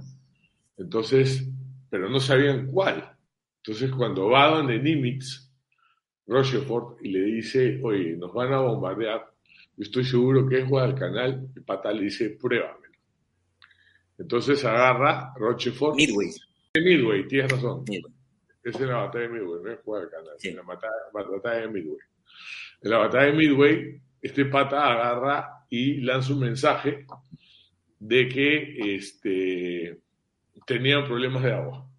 entonces, 0.77 1.47
pero 1.89 2.09
no 2.09 2.19
sabían 2.19 2.67
cuál. 2.67 3.14
Entonces, 3.65 3.91
cuando 3.91 4.29
va 4.29 4.50
donde 4.50 4.77
Nimitz, 4.77 5.51
Rochefort, 6.27 7.03
y 7.03 7.10
le 7.10 7.22
dice, 7.24 7.79
oye, 7.84 8.15
nos 8.15 8.31
van 8.31 8.53
a 8.53 8.60
bombardear, 8.60 9.25
yo 9.75 9.84
estoy 9.84 10.05
seguro 10.05 10.48
que 10.48 10.60
es 10.60 10.69
Guadalcanal, 10.69 11.50
el 11.55 11.63
pata 11.63 11.91
le 11.91 12.03
dice, 12.03 12.38
pruébamelo. 12.39 12.93
Entonces 14.19 14.63
agarra 14.63 15.34
Rochefort. 15.36 15.95
Midway. 15.95 16.29
Midway, 16.75 17.27
tienes 17.27 17.51
razón. 17.51 17.84
Es 18.63 18.79
la 18.79 18.98
batalla 18.98 19.27
de 19.27 19.34
Midway, 19.34 19.63
no 19.63 19.72
es 19.72 19.84
Guadalcanal, 19.84 20.36
es 20.38 20.55
la 20.55 20.62
batalla 20.62 21.62
de 21.62 21.67
Midway. 21.67 21.98
En 22.81 22.91
la 22.91 22.98
batalla 23.00 23.25
de 23.25 23.34
Midway, 23.34 24.01
este 24.22 24.45
pata 24.45 24.91
agarra 24.91 25.65
y 25.69 26.01
lanza 26.01 26.34
un 26.34 26.39
mensaje 26.41 27.05
de 28.00 28.29
que 28.29 28.95
este, 28.95 30.00
tenían 30.67 31.05
problemas 31.05 31.41
de 31.41 31.51
agua. 31.51 31.89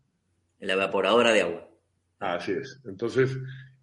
La 0.60 0.72
evaporadora 0.72 1.32
de 1.32 1.42
agua. 1.42 1.68
Así 2.18 2.52
es. 2.52 2.80
Entonces, 2.86 3.36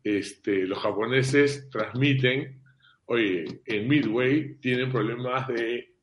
este, 0.04 0.66
los 0.66 0.80
japoneses 0.80 1.70
transmiten, 1.70 2.62
oye, 3.06 3.62
en 3.66 3.88
Midway 3.88 4.56
tienen 4.56 4.92
problemas 4.92 5.48
de 5.48 5.94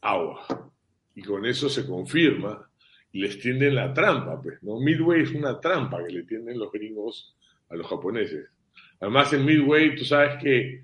agua. 0.00 0.72
Y 1.14 1.22
con 1.22 1.44
eso 1.44 1.68
se 1.68 1.86
confirma 1.86 2.70
y 3.12 3.20
les 3.20 3.38
tienden 3.38 3.74
la 3.74 3.92
trampa, 3.92 4.40
pues, 4.40 4.62
¿no? 4.62 4.80
Midway 4.80 5.22
es 5.22 5.32
una 5.32 5.60
trampa 5.60 6.04
que 6.04 6.12
le 6.12 6.22
tienden 6.22 6.58
los 6.58 6.72
gringos 6.72 7.36
a 7.68 7.76
los 7.76 7.86
japoneses. 7.86 8.48
Además, 9.00 9.32
en 9.32 9.44
Midway, 9.44 9.96
tú 9.96 10.04
sabes 10.04 10.42
que 10.42 10.82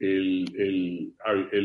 el, 0.00 1.14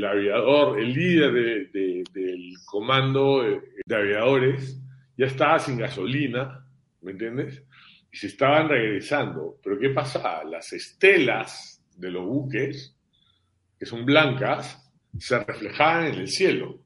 aviador, 0.06 0.80
el 0.80 0.94
líder 0.94 1.72
del 1.72 2.54
comando 2.66 3.44
de, 3.86 3.96
aviadores, 3.96 4.82
ya 5.18 5.26
estaba 5.26 5.60
sin 5.60 5.78
gasolina, 5.78 6.59
¿me 7.02 7.12
entiendes? 7.12 7.64
Y 8.12 8.18
se 8.18 8.28
estaban 8.28 8.70
regresando. 8.70 9.60
Pero 9.64 9.80
¿qué 9.80 9.90
pasa? 9.90 10.44
Las 10.44 10.74
estelas 10.74 11.84
de 11.96 12.12
los 12.12 12.26
buques, 12.26 12.96
que 13.78 13.86
son 13.86 14.06
blancas, 14.06 14.90
se 15.18 15.40
reflejaban 15.40 16.08
en 16.08 16.16
el 16.16 16.28
cielo. 16.28 16.80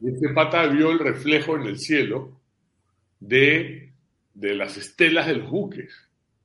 Y 0.00 0.08
este 0.08 0.28
pata 0.30 0.66
vio 0.66 0.90
el 0.90 0.98
reflejo 0.98 1.56
en 1.56 1.62
el 1.62 1.78
cielo 1.78 2.40
de, 3.20 3.92
de 4.34 4.54
las 4.54 4.76
estelas 4.76 5.26
de 5.26 5.36
los 5.36 5.50
buques, 5.50 5.94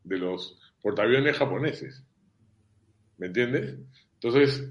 de 0.03 0.17
los 0.17 0.59
portaaviones 0.81 1.37
japoneses. 1.37 2.03
¿Me 3.17 3.27
entiendes? 3.27 3.77
Entonces, 4.15 4.69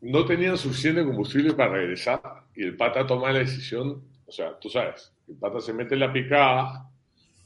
no 0.00 0.24
tenían 0.24 0.56
suficiente 0.56 1.04
combustible 1.04 1.52
para 1.52 1.72
regresar 1.72 2.20
y 2.54 2.64
el 2.64 2.76
pata 2.76 3.06
toma 3.06 3.32
la 3.32 3.40
decisión, 3.40 4.02
o 4.30 4.32
sea, 4.32 4.56
tú 4.60 4.70
sabes, 4.70 5.12
el 5.26 5.34
pata 5.34 5.58
se 5.60 5.72
mete 5.72 5.94
en 5.94 6.00
la 6.00 6.12
picada 6.12 6.88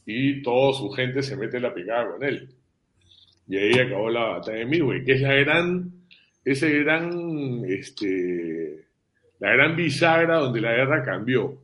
y 0.04 0.42
toda 0.42 0.74
su 0.74 0.90
gente 0.90 1.22
se 1.22 1.34
mete 1.34 1.56
en 1.56 1.62
la 1.62 1.72
picada 1.72 2.12
con 2.12 2.22
él. 2.22 2.54
Y 3.48 3.56
ahí 3.56 3.78
acabó 3.78 4.10
la 4.10 4.24
batalla 4.24 4.58
de 4.58 4.66
Midway, 4.66 5.02
que 5.02 5.12
es 5.12 5.22
la 5.22 5.32
gran, 5.32 5.90
ese 6.44 6.68
gran, 6.80 7.64
este, 7.66 8.86
la 9.38 9.52
gran 9.52 9.74
bisagra 9.74 10.40
donde 10.40 10.60
la 10.60 10.72
guerra 10.72 11.02
cambió. 11.02 11.58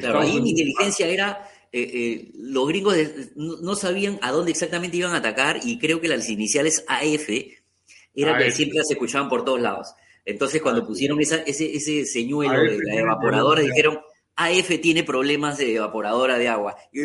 claro, 0.00 0.18
ahí 0.18 0.40
mi 0.40 0.50
inteligencia 0.50 1.06
era 1.06 1.48
eh, 1.70 1.90
eh, 1.94 2.32
los 2.34 2.66
gringos 2.66 2.96
no, 3.36 3.76
sabían 3.76 4.18
a 4.22 4.32
dónde 4.32 4.50
exactamente 4.50 4.96
iban 4.96 5.14
a 5.14 5.18
atacar 5.18 5.60
y 5.62 5.78
creo 5.78 6.00
que 6.00 6.08
las 6.08 6.28
iniciales 6.28 6.84
AF 6.88 7.28
eran 8.12 8.42
que 8.42 8.50
siempre 8.50 8.78
las 8.78 8.90
escuchaban 8.90 9.28
por 9.28 9.44
todos 9.44 9.60
lados. 9.60 9.94
Entonces 10.24 10.62
cuando 10.62 10.86
pusieron 10.86 11.20
ese, 11.20 11.44
ese 11.46 12.04
señuelo 12.04 12.62
de 12.62 12.78
la 12.82 12.94
evaporadora 13.00 13.60
dijeron, 13.60 13.98
AF 14.36 14.80
tiene 14.80 15.04
problemas 15.04 15.58
de 15.58 15.76
evaporadora 15.76 16.38
de 16.38 16.48
agua. 16.48 16.76
Y, 16.92 17.02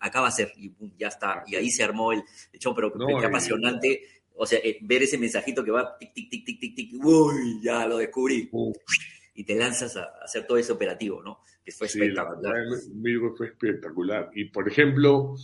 acá 0.00 0.20
va 0.20 0.28
a 0.28 0.32
ser, 0.32 0.52
y 0.56 0.72
ya 0.96 1.08
está. 1.08 1.42
Y 1.46 1.56
ahí 1.56 1.70
se 1.70 1.82
armó 1.82 2.12
el, 2.12 2.22
hecho, 2.52 2.74
pero 2.74 2.92
qué 2.92 3.26
apasionante. 3.26 4.02
O 4.34 4.46
sea, 4.46 4.58
eh, 4.60 4.78
ver 4.80 5.02
ese 5.02 5.18
mensajito 5.18 5.62
que 5.62 5.70
va 5.70 5.96
tic, 5.98 6.14
tic, 6.14 6.30
tic, 6.30 6.44
tic, 6.44 6.60
tic, 6.60 6.74
tic, 6.74 7.04
uy, 7.04 7.60
ya 7.62 7.86
lo 7.86 7.98
descubrí. 7.98 8.50
Y 9.34 9.44
te 9.44 9.54
lanzas 9.54 9.96
a 9.96 10.04
hacer 10.22 10.46
todo 10.46 10.58
ese 10.58 10.72
operativo, 10.72 11.22
¿no? 11.22 11.40
que 11.64 11.72
fue 11.72 11.86
espectacular. 11.86 12.54
fue 13.36 13.46
espectacular. 13.46 14.30
Y 14.34 14.46
por 14.46 14.68
ejemplo, 14.68 15.34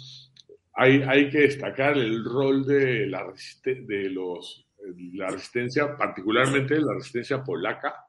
hay, 0.75 1.03
hay 1.03 1.31
que 1.31 1.41
destacar 1.41 1.97
el 1.97 2.25
rol 2.25 2.67
de 2.67 3.07
la, 3.07 3.33
de 3.65 4.11
los, 4.11 4.67
la 5.15 5.29
resistencia, 5.29 5.97
particularmente 5.97 6.81
la 6.81 6.95
resistencia 6.95 7.43
polaca 7.43 8.07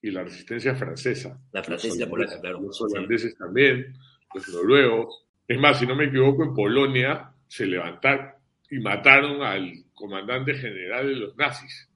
y 0.00 0.10
la 0.10 0.24
resistencia 0.24 0.74
francesa. 0.74 1.40
La 1.52 1.62
francesa 1.62 2.08
polaca, 2.08 2.40
claro. 2.40 2.60
Los 2.60 2.80
holandeses 2.80 3.36
también, 3.36 3.94
los 4.34 4.48
noruegos. 4.48 5.24
Es 5.46 5.58
más, 5.58 5.78
si 5.78 5.86
no 5.86 5.94
me 5.94 6.06
equivoco, 6.06 6.44
en 6.44 6.54
Polonia 6.54 7.32
se 7.46 7.66
levantaron 7.66 8.32
y 8.70 8.78
mataron 8.78 9.42
al 9.42 9.72
comandante 9.94 10.54
general 10.54 11.06
de 11.06 11.16
los 11.16 11.36
nazis. 11.36 11.88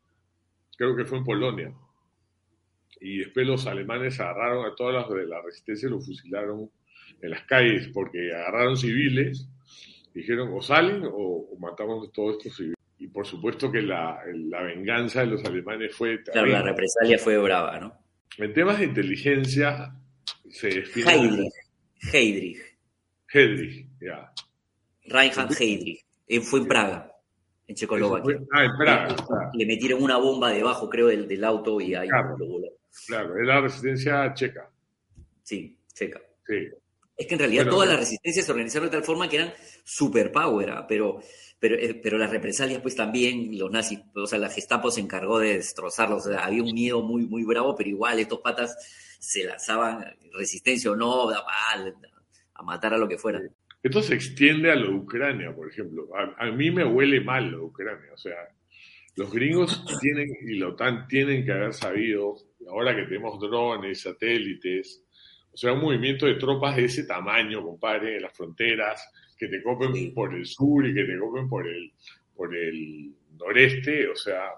Creo 0.77 0.95
que 0.95 1.05
fue 1.05 1.19
en 1.19 1.25
Polonia 1.25 1.75
y 3.01 3.19
después 3.19 3.47
los 3.47 3.67
alemanes 3.67 4.19
agarraron 4.21 4.67
a 4.67 4.75
todas 4.75 4.95
las 4.95 5.09
de 5.09 5.27
la 5.27 5.41
resistencia 5.43 5.87
y 5.87 5.91
los 5.91 6.05
fusilaron 6.05 6.71
en 7.21 7.31
las 7.31 7.43
calles 7.45 7.89
porque 7.93 8.33
agarraron 8.33 8.77
civiles, 8.77 9.49
dijeron 10.15 10.51
o 10.53 10.61
salen 10.61 11.03
o, 11.05 11.57
matamos 11.59 12.09
a 12.09 12.13
todos 12.13 12.37
estos 12.37 12.57
civiles. 12.57 12.76
Y 12.99 13.09
por 13.09 13.27
supuesto 13.27 13.71
que 13.71 13.83
la, 13.83 14.23
venganza 14.65 15.21
de 15.21 15.27
los 15.27 15.45
alemanes 15.45 15.95
fue... 15.95 16.23
Claro, 16.23 16.47
la 16.47 16.63
represalia 16.63 17.19
fue 17.19 17.37
brava, 17.39 17.79
¿no? 17.79 17.93
En 18.39 18.53
temas 18.53 18.79
de 18.79 18.87
inteligencia 18.87 19.95
se 20.49 20.69
define... 20.69 21.13
Heydrich. 21.13 21.53
Heydrich. 22.13 22.59
Heydrich, 23.33 23.87
ya. 24.01 24.33
Reinhard 25.05 25.53
Heydrich. 25.61 26.05
Fue 26.43 26.61
en 26.61 26.67
Praga 26.67 27.13
en 27.67 27.75
Checoslovaquia. 27.75 28.39
ah, 28.53 28.65
en 28.65 28.77
Praga. 28.77 29.17
Le, 29.55 29.67
metieron 29.67 30.03
una 30.03 30.17
bomba 30.19 30.51
debajo, 30.51 30.89
creo, 30.89 31.09
del, 31.09 31.27
del 31.27 31.45
auto 31.45 31.81
y 31.81 31.95
ahí 31.95 32.09
lo 32.09 32.47
voló. 32.47 32.69
Claro, 33.07 33.39
es 33.39 33.47
la 33.47 33.61
resistencia 33.61 34.33
checa. 34.35 34.71
Sí, 35.43 35.79
checa. 35.93 36.21
Sí. 36.47 36.69
Es 37.17 37.27
que 37.27 37.35
en 37.35 37.39
realidad 37.39 37.69
todas 37.69 37.89
las 37.89 37.99
resistencias 37.99 38.45
se 38.45 38.53
organizaron 38.53 38.89
de 38.89 38.97
tal 38.97 39.05
forma 39.05 39.29
que 39.29 39.37
eran 39.37 39.55
superpower, 39.85 40.71
¿ah? 40.71 40.87
pero, 40.87 41.21
pero, 41.59 41.77
eh, 41.77 41.95
pero 41.95 42.19
las 42.19 42.31
represalias, 42.31 42.83
pues 42.83 42.95
también 42.95 43.59
los 43.59 43.71
nazis, 43.71 44.01
o 44.15 44.27
sea, 44.27 44.39
la 44.39 44.51
Gestapo 44.51 44.91
se 44.91 45.01
encargó 45.01 45.39
de 45.39 45.55
destrozarlos. 45.55 46.27
O 46.27 46.31
sea, 46.31 46.45
había 46.45 46.63
un 46.63 46.75
miedo 46.75 47.03
muy, 47.03 47.27
muy 47.27 47.45
bravo, 47.45 47.75
pero 47.75 47.89
igual 47.89 48.19
estos 48.19 48.41
patas 48.41 48.77
se 49.19 49.45
lanzaban 49.45 50.05
resistencia 50.33 50.91
o 50.91 50.97
no, 50.97 51.31
a 51.31 52.63
matar 52.63 52.93
a 52.93 52.99
lo 52.99 53.09
que 53.09 53.17
fuera. 53.17 53.41
Esto 53.83 54.03
se 54.03 54.15
extiende 54.15 54.71
a 54.71 54.75
lo 54.75 54.89
de 54.89 54.97
Ucrania, 54.97 55.55
por 55.55 55.71
ejemplo. 55.71 56.09
A, 56.15 56.47
a 56.47 56.51
mí 56.51 56.71
me 56.71 56.85
huele 56.85 57.21
mal 57.21 57.51
lo 57.51 57.59
de 57.59 57.65
Ucrania. 57.65 58.13
O 58.13 58.19
sea, 58.19 58.37
los 59.17 59.33
gringos 59.33 59.83
tienen 60.01 60.29
y 60.47 60.59
la 60.59 60.69
OTAN 60.69 61.09
tienen 61.09 61.45
que 61.45 61.53
haber 61.53 61.73
sabido, 61.73 62.37
ahora 62.69 62.95
que 62.95 63.05
tenemos 63.05 63.41
drones, 63.41 64.03
satélites, 64.03 65.06
o 65.57 65.59
sea, 65.59 65.73
un 65.73 65.81
movimiento 65.81 66.27
de 66.27 66.35
tropas 66.35 66.77
de 66.77 66.85
ese 66.85 67.05
tamaño, 67.05 67.63
compadre, 67.63 68.17
en 68.17 68.23
las 68.25 68.37
fronteras, 68.37 69.11
que 69.39 69.49
te 69.49 69.63
copen 69.63 70.13
por 70.13 70.35
el 70.35 70.45
sur 70.45 70.87
y 70.87 70.93
que 70.93 71.05
te 71.05 71.19
copen 71.19 71.49
por 71.49 71.67
el, 71.67 71.93
por 72.35 72.55
el 72.55 73.11
noreste, 73.39 74.07
o 74.07 74.15
sea, 74.15 74.51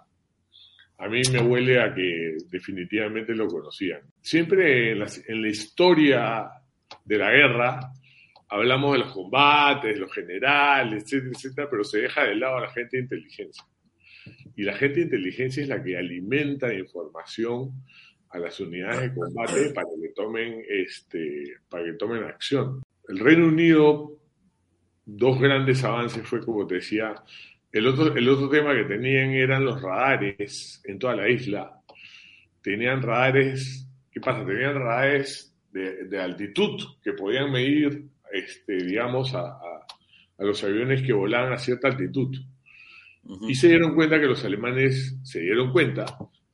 a 0.99 1.09
mí 1.09 1.23
me 1.31 1.39
huele 1.39 1.81
a 1.81 1.95
que 1.95 2.39
definitivamente 2.51 3.33
lo 3.33 3.47
conocían. 3.47 4.01
Siempre 4.21 4.91
en 4.91 4.99
la, 4.99 5.07
en 5.29 5.41
la 5.41 5.49
historia 5.49 6.51
de 7.05 7.17
la 7.17 7.31
guerra, 7.31 7.93
hablamos 8.49 8.95
de 8.95 8.99
los 8.99 9.13
combates, 9.13 9.97
los 9.97 10.13
generales, 10.13 11.05
etcétera, 11.05 11.31
etcétera, 11.33 11.71
pero 11.71 11.85
se 11.85 12.01
deja 12.01 12.25
de 12.25 12.35
lado 12.35 12.57
a 12.57 12.63
la 12.63 12.71
gente 12.71 12.97
de 12.97 13.05
inteligencia. 13.05 13.65
Y 14.57 14.65
la 14.65 14.75
gente 14.75 14.97
de 14.97 15.03
inteligencia 15.03 15.63
es 15.63 15.69
la 15.69 15.81
que 15.81 15.97
alimenta 15.97 16.75
información 16.75 17.85
a 18.31 18.39
las 18.39 18.61
unidades 18.61 19.03
de 19.03 19.15
combate 19.15 19.71
para 19.75 19.89
que 20.01 20.09
tomen, 20.15 20.63
este, 20.69 21.57
para 21.69 21.85
que 21.85 21.93
tomen 21.95 22.25
acción. 22.25 22.83
El 23.09 23.19
Reino 23.19 23.47
Unido, 23.47 24.19
dos 25.05 25.41
grandes 25.41 25.83
avances 25.85 26.27
fue, 26.27 26.41
como 26.45 26.67
te 26.67 26.77
decía, 26.77 27.15
el 27.73 27.87
otro, 27.87 28.15
el 28.15 28.29
otro 28.29 28.49
tema 28.49 28.75
que 28.75 28.85
tenían 28.85 29.31
eran 29.31 29.65
los 29.65 29.81
radares 29.81 30.83
en 30.85 30.99
toda 30.99 31.17
la 31.17 31.29
isla. 31.29 31.81
Tenían 32.63 33.03
radares, 33.03 33.89
¿qué 34.11 34.21
pasa? 34.21 34.45
Tenían 34.45 34.75
radares 34.75 35.55
de, 35.73 36.21
altitud 36.21 36.83
que 37.03 37.13
podían 37.13 37.51
medir, 37.51 38.05
este, 38.33 38.77
digamos, 38.85 39.35
a, 39.35 39.59
a, 39.59 40.45
los 40.45 40.63
aviones 40.65 41.03
que 41.03 41.13
volaban 41.13 41.53
a 41.53 41.59
cierta 41.59 41.89
altitud. 41.89 42.37
Y 43.47 43.55
se 43.55 43.69
dieron 43.69 43.95
cuenta 43.95 44.19
que 44.19 44.27
los 44.27 44.43
alemanes 44.45 45.17
se 45.23 45.41
dieron 45.41 45.71
cuenta 45.71 46.07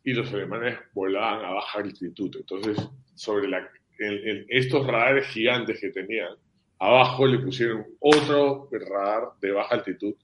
y 0.05 0.13
los 0.13 0.33
alemanes 0.33 0.79
volaban 0.93 1.45
a 1.45 1.55
baja 1.55 1.79
altitud. 1.79 2.31
Entonces, 2.37 2.77
sobre 3.15 3.49
la, 3.49 3.67
estos 4.49 4.87
radares 4.87 5.27
gigantes 5.29 5.81
que 5.81 5.91
tenían, 5.91 6.35
abajo 6.79 7.27
le 7.27 7.39
pusieron 7.39 7.87
otro 8.01 8.69
radar 8.71 9.31
de 9.41 9.53
baja 9.53 9.77
altitud 9.77 10.15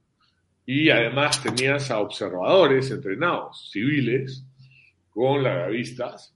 y 0.67 0.91
además 0.91 1.43
tenías 1.43 1.91
a 1.91 2.01
observadores 2.01 2.91
entrenados, 2.91 3.71
civiles, 3.73 4.45
con 5.09 5.43
lagavistas, 5.43 6.35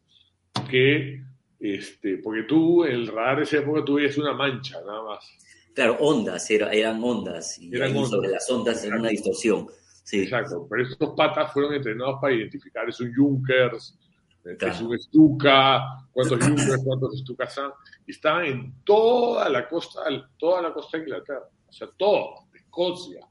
que, 0.69 1.23
este, 1.61 2.19
porque 2.19 2.43
tú, 2.43 2.85
el 2.85 3.07
radar 3.07 3.39
de 3.39 3.43
esa 3.45 3.59
época, 3.59 3.85
tú 3.85 3.95
veías 3.95 4.17
una 4.19 4.33
mancha 4.33 4.81
nada 4.85 5.03
más. 5.05 5.31
Claro, 5.75 5.99
ondas, 6.01 6.51
eran 6.51 7.03
ondas, 7.03 7.59
y 7.59 7.75
eran 7.75 7.95
sobre 8.07 8.31
las 8.31 8.49
ondas 8.51 8.83
en 8.85 8.95
una 8.95 9.09
distorsión. 9.09 9.67
Sí. 10.05 10.21
Exacto, 10.21 10.67
pero 10.71 10.83
estos 10.83 11.15
patas 11.17 11.53
fueron 11.53 11.75
entrenados 11.75 12.19
para 12.21 12.35
identificar, 12.35 12.89
es 12.89 13.01
un 13.01 13.13
Junkers, 13.15 13.99
es 14.45 14.81
un 14.81 14.99
Stuka, 14.99 16.07
cuántos 16.13 16.45
Junkers, 16.45 16.83
cuántos 16.85 17.19
Stukas 17.21 17.55
son, 17.55 17.73
y 18.07 18.13
estaban 18.13 18.45
en 18.45 18.75
toda 18.85 19.49
la 19.49 19.69
costa, 19.69 20.03
toda 20.39 20.63
la 20.63 20.73
costa 20.73 20.99
de 20.99 21.05
Inglaterra, 21.05 21.49
o 21.67 21.73
sea, 21.73 21.89
todo, 21.97 22.35
Escocia, 22.55 23.27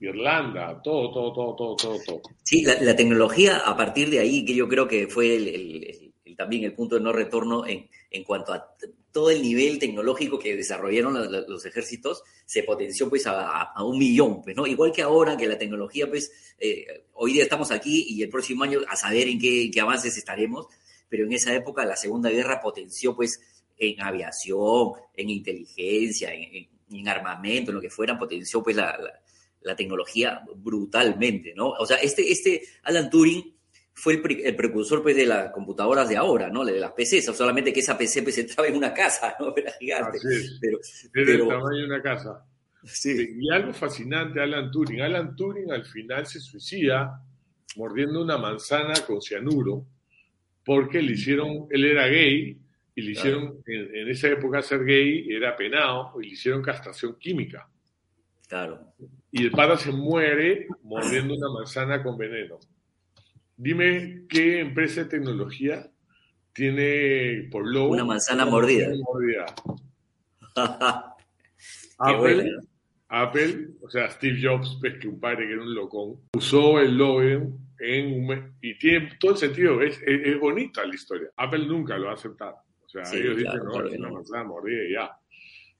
Irlanda, 0.00 0.80
todo, 0.82 1.10
todo, 1.10 1.32
todo, 1.32 1.56
todo, 1.56 1.76
todo, 1.76 1.96
todo. 2.06 2.22
Sí, 2.44 2.62
la, 2.62 2.94
tecnología 2.94 3.58
a 3.58 3.76
partir 3.76 4.10
de 4.10 4.20
ahí, 4.20 4.44
que 4.44 4.54
yo 4.54 4.68
creo 4.68 4.86
que 4.86 5.08
fue 5.08 5.36
el, 5.36 6.07
también 6.38 6.62
el 6.62 6.72
punto 6.72 6.94
de 6.94 7.00
no 7.00 7.12
retorno 7.12 7.66
en, 7.66 7.88
en 8.12 8.22
cuanto 8.22 8.52
a 8.52 8.72
todo 9.10 9.30
el 9.30 9.42
nivel 9.42 9.80
tecnológico 9.80 10.38
que 10.38 10.54
desarrollaron 10.54 11.12
los, 11.48 11.66
ejércitos 11.66 12.22
se 12.46 12.62
potenció 12.62 13.08
pues 13.08 13.26
a, 13.26 13.74
un 13.82 13.98
millón, 13.98 14.40
pues, 14.42 14.54
¿no? 14.54 14.64
Igual 14.64 14.92
que 14.92 15.02
ahora 15.02 15.36
que 15.36 15.48
la 15.48 15.58
tecnología, 15.58 16.08
pues, 16.08 16.30
eh, 16.60 17.06
hoy 17.14 17.32
día 17.32 17.42
estamos 17.42 17.72
aquí 17.72 18.06
y 18.08 18.22
el 18.22 18.28
próximo 18.28 18.62
año 18.62 18.78
a 18.88 18.94
saber 18.94 19.26
en 19.26 19.40
qué, 19.40 19.80
avances 19.80 20.16
estaremos, 20.16 20.68
pero 21.08 21.24
en 21.24 21.32
esa 21.32 21.52
época 21.52 21.84
la 21.84 21.96
Segunda 21.96 22.30
Guerra 22.30 22.60
potenció 22.60 23.16
pues 23.16 23.40
en 23.76 24.00
aviación, 24.00 24.92
en 25.16 25.30
inteligencia, 25.30 26.32
en, 26.32 27.08
armamento, 27.08 27.72
en 27.72 27.74
lo 27.74 27.80
que 27.80 27.90
fuera, 27.90 28.16
potenció 28.16 28.62
pues 28.62 28.76
la, 28.76 28.96
la, 29.62 29.74
tecnología 29.74 30.40
brutalmente, 30.54 31.52
¿no? 31.56 31.70
O 31.70 31.84
sea, 31.84 31.96
este, 31.96 32.30
este 32.30 32.62
Alan 32.84 33.10
Turing 33.10 33.57
fue 33.98 34.14
el, 34.14 34.54
precursor 34.54 35.02
pues, 35.02 35.16
de 35.16 35.26
las 35.26 35.50
computadoras 35.50 36.08
de 36.08 36.16
ahora, 36.16 36.48
¿no? 36.50 36.64
De 36.64 36.78
las 36.78 36.92
PCs, 36.92 37.36
solamente 37.36 37.72
que 37.72 37.80
esa 37.80 37.98
PC 37.98 38.22
pues, 38.22 38.38
entraba 38.38 38.68
en 38.68 38.76
una 38.76 38.94
casa, 38.94 39.34
¿no? 39.40 39.52
Era 39.56 39.72
gigante. 39.72 40.20
Pero, 40.60 40.78
Era 41.12 41.32
el 41.32 41.48
tamaño 41.48 41.78
de 41.78 41.84
una 41.84 42.00
casa. 42.00 42.46
Sí. 42.84 43.36
Y 43.40 43.52
algo 43.52 43.72
fascinante, 43.72 44.40
Alan 44.40 44.70
Turing. 44.70 45.00
Alan 45.00 45.34
Turing 45.34 45.72
al 45.72 45.84
final 45.84 46.26
se 46.26 46.38
suicida 46.38 47.20
mordiendo 47.74 48.22
una 48.22 48.38
manzana 48.38 48.94
con 49.04 49.20
cianuro 49.20 49.84
porque 50.64 51.02
le 51.02 51.14
hicieron, 51.14 51.66
él 51.70 51.84
era 51.84 52.06
gay 52.06 52.56
y 52.94 53.02
le 53.02 53.10
hicieron, 53.10 53.60
en, 53.66 54.08
esa 54.08 54.28
época 54.28 54.62
ser 54.62 54.84
gay 54.84 55.26
era 55.28 55.56
penado 55.56 56.12
y 56.20 56.26
le 56.26 56.32
hicieron 56.34 56.62
castración 56.62 57.18
química. 57.18 57.68
Claro. 58.46 58.94
Y 59.32 59.42
el 59.42 59.50
pata 59.50 59.76
se 59.76 59.90
muere 59.90 60.68
mordiendo 60.84 61.34
una 61.34 61.50
manzana 61.50 62.00
con 62.00 62.16
veneno. 62.16 62.60
Dime 63.58 64.22
qué 64.28 64.60
empresa 64.60 65.02
de 65.02 65.10
tecnología 65.10 65.90
tiene 66.52 67.48
por 67.50 67.66
logo 67.66 67.90
una 67.90 68.04
manzana 68.04 68.46
mordida. 68.46 68.86
Apple, 71.98 72.52
Apple, 73.08 73.70
o 73.82 73.90
sea, 73.90 74.08
Steve 74.10 74.38
Jobs, 74.40 74.78
pues 74.80 74.98
que 75.00 75.08
un 75.08 75.18
padre 75.18 75.48
que 75.48 75.54
era 75.54 75.62
un 75.62 75.74
locón, 75.74 76.20
usó 76.36 76.78
el 76.78 76.96
logo 76.96 77.20
en 77.20 77.42
un 77.80 78.54
y 78.60 78.78
tiene 78.78 79.10
todo 79.18 79.32
el 79.32 79.38
sentido, 79.38 79.82
es, 79.82 80.00
es, 80.06 80.38
bonita 80.38 80.86
la 80.86 80.94
historia. 80.94 81.28
Apple 81.36 81.66
nunca 81.66 81.98
lo 81.98 82.06
va 82.06 82.12
a 82.12 82.14
aceptar. 82.14 82.54
O 82.86 82.88
sea, 82.88 83.02
ellos 83.12 83.38
dicen, 83.38 83.60
no, 83.64 83.84
es 83.84 83.98
una 83.98 84.10
manzana 84.10 84.44
mordida 84.44 84.84
y 84.84 84.92
ya 84.92 85.18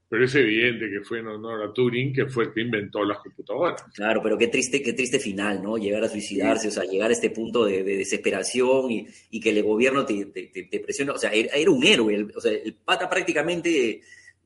pero 0.09 0.25
es 0.25 0.35
evidente 0.35 0.89
que 0.89 1.05
fue 1.05 1.19
en 1.19 1.27
honor 1.27 1.63
a 1.63 1.73
Turing, 1.73 2.15
que 2.15 2.27
fue 2.27 2.45
el 2.45 2.55
que 2.55 2.63
inventó 2.63 3.05
las 3.05 3.19
computadoras. 3.19 3.85
Claro, 3.95 4.23
pero 4.23 4.39
qué 4.39 4.49
triste, 4.49 4.83
qué 4.83 4.95
triste 4.95 5.19
final, 5.19 5.63
¿no? 5.63 5.77
Llegar 5.77 6.03
a 6.03 6.09
suicidarse, 6.09 6.69
o 6.69 6.71
sea, 6.71 6.85
llegar 6.85 7.11
a 7.11 7.13
este 7.13 7.31
punto 7.31 7.67
de, 7.67 7.83
desesperación 7.83 8.91
y, 8.91 9.07
y, 9.31 9.39
que 9.39 9.51
el 9.51 9.63
gobierno 9.63 10.07
te, 10.07 10.25
te, 10.27 10.81
presione. 10.81 11.11
O 11.11 11.19
sea, 11.19 11.31
era, 11.33 11.71
un 11.71 11.85
héroe, 11.85 12.27
o 12.35 12.41
sea, 12.41 12.53
el 12.53 12.75
pata 12.75 13.09
prácticamente 13.09 14.01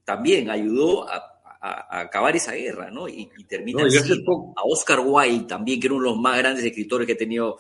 también 0.05 0.51
ayudó 0.51 1.09
a, 1.09 1.29
acabar 1.91 2.35
esa 2.35 2.55
guerra, 2.55 2.91
¿no? 2.91 3.09
Y, 3.09 3.29
termina 3.49 3.85
así, 3.87 3.99
a 3.99 4.63
Oscar 4.65 4.99
Wilde 4.99 5.47
también, 5.47 5.79
que 5.79 5.87
era 5.87 5.95
uno 5.95 6.07
de 6.07 6.11
los 6.11 6.19
más 6.19 6.37
grandes 6.39 6.65
escritores 6.65 7.07
que 7.07 7.13
ha 7.13 7.17
tenido 7.17 7.59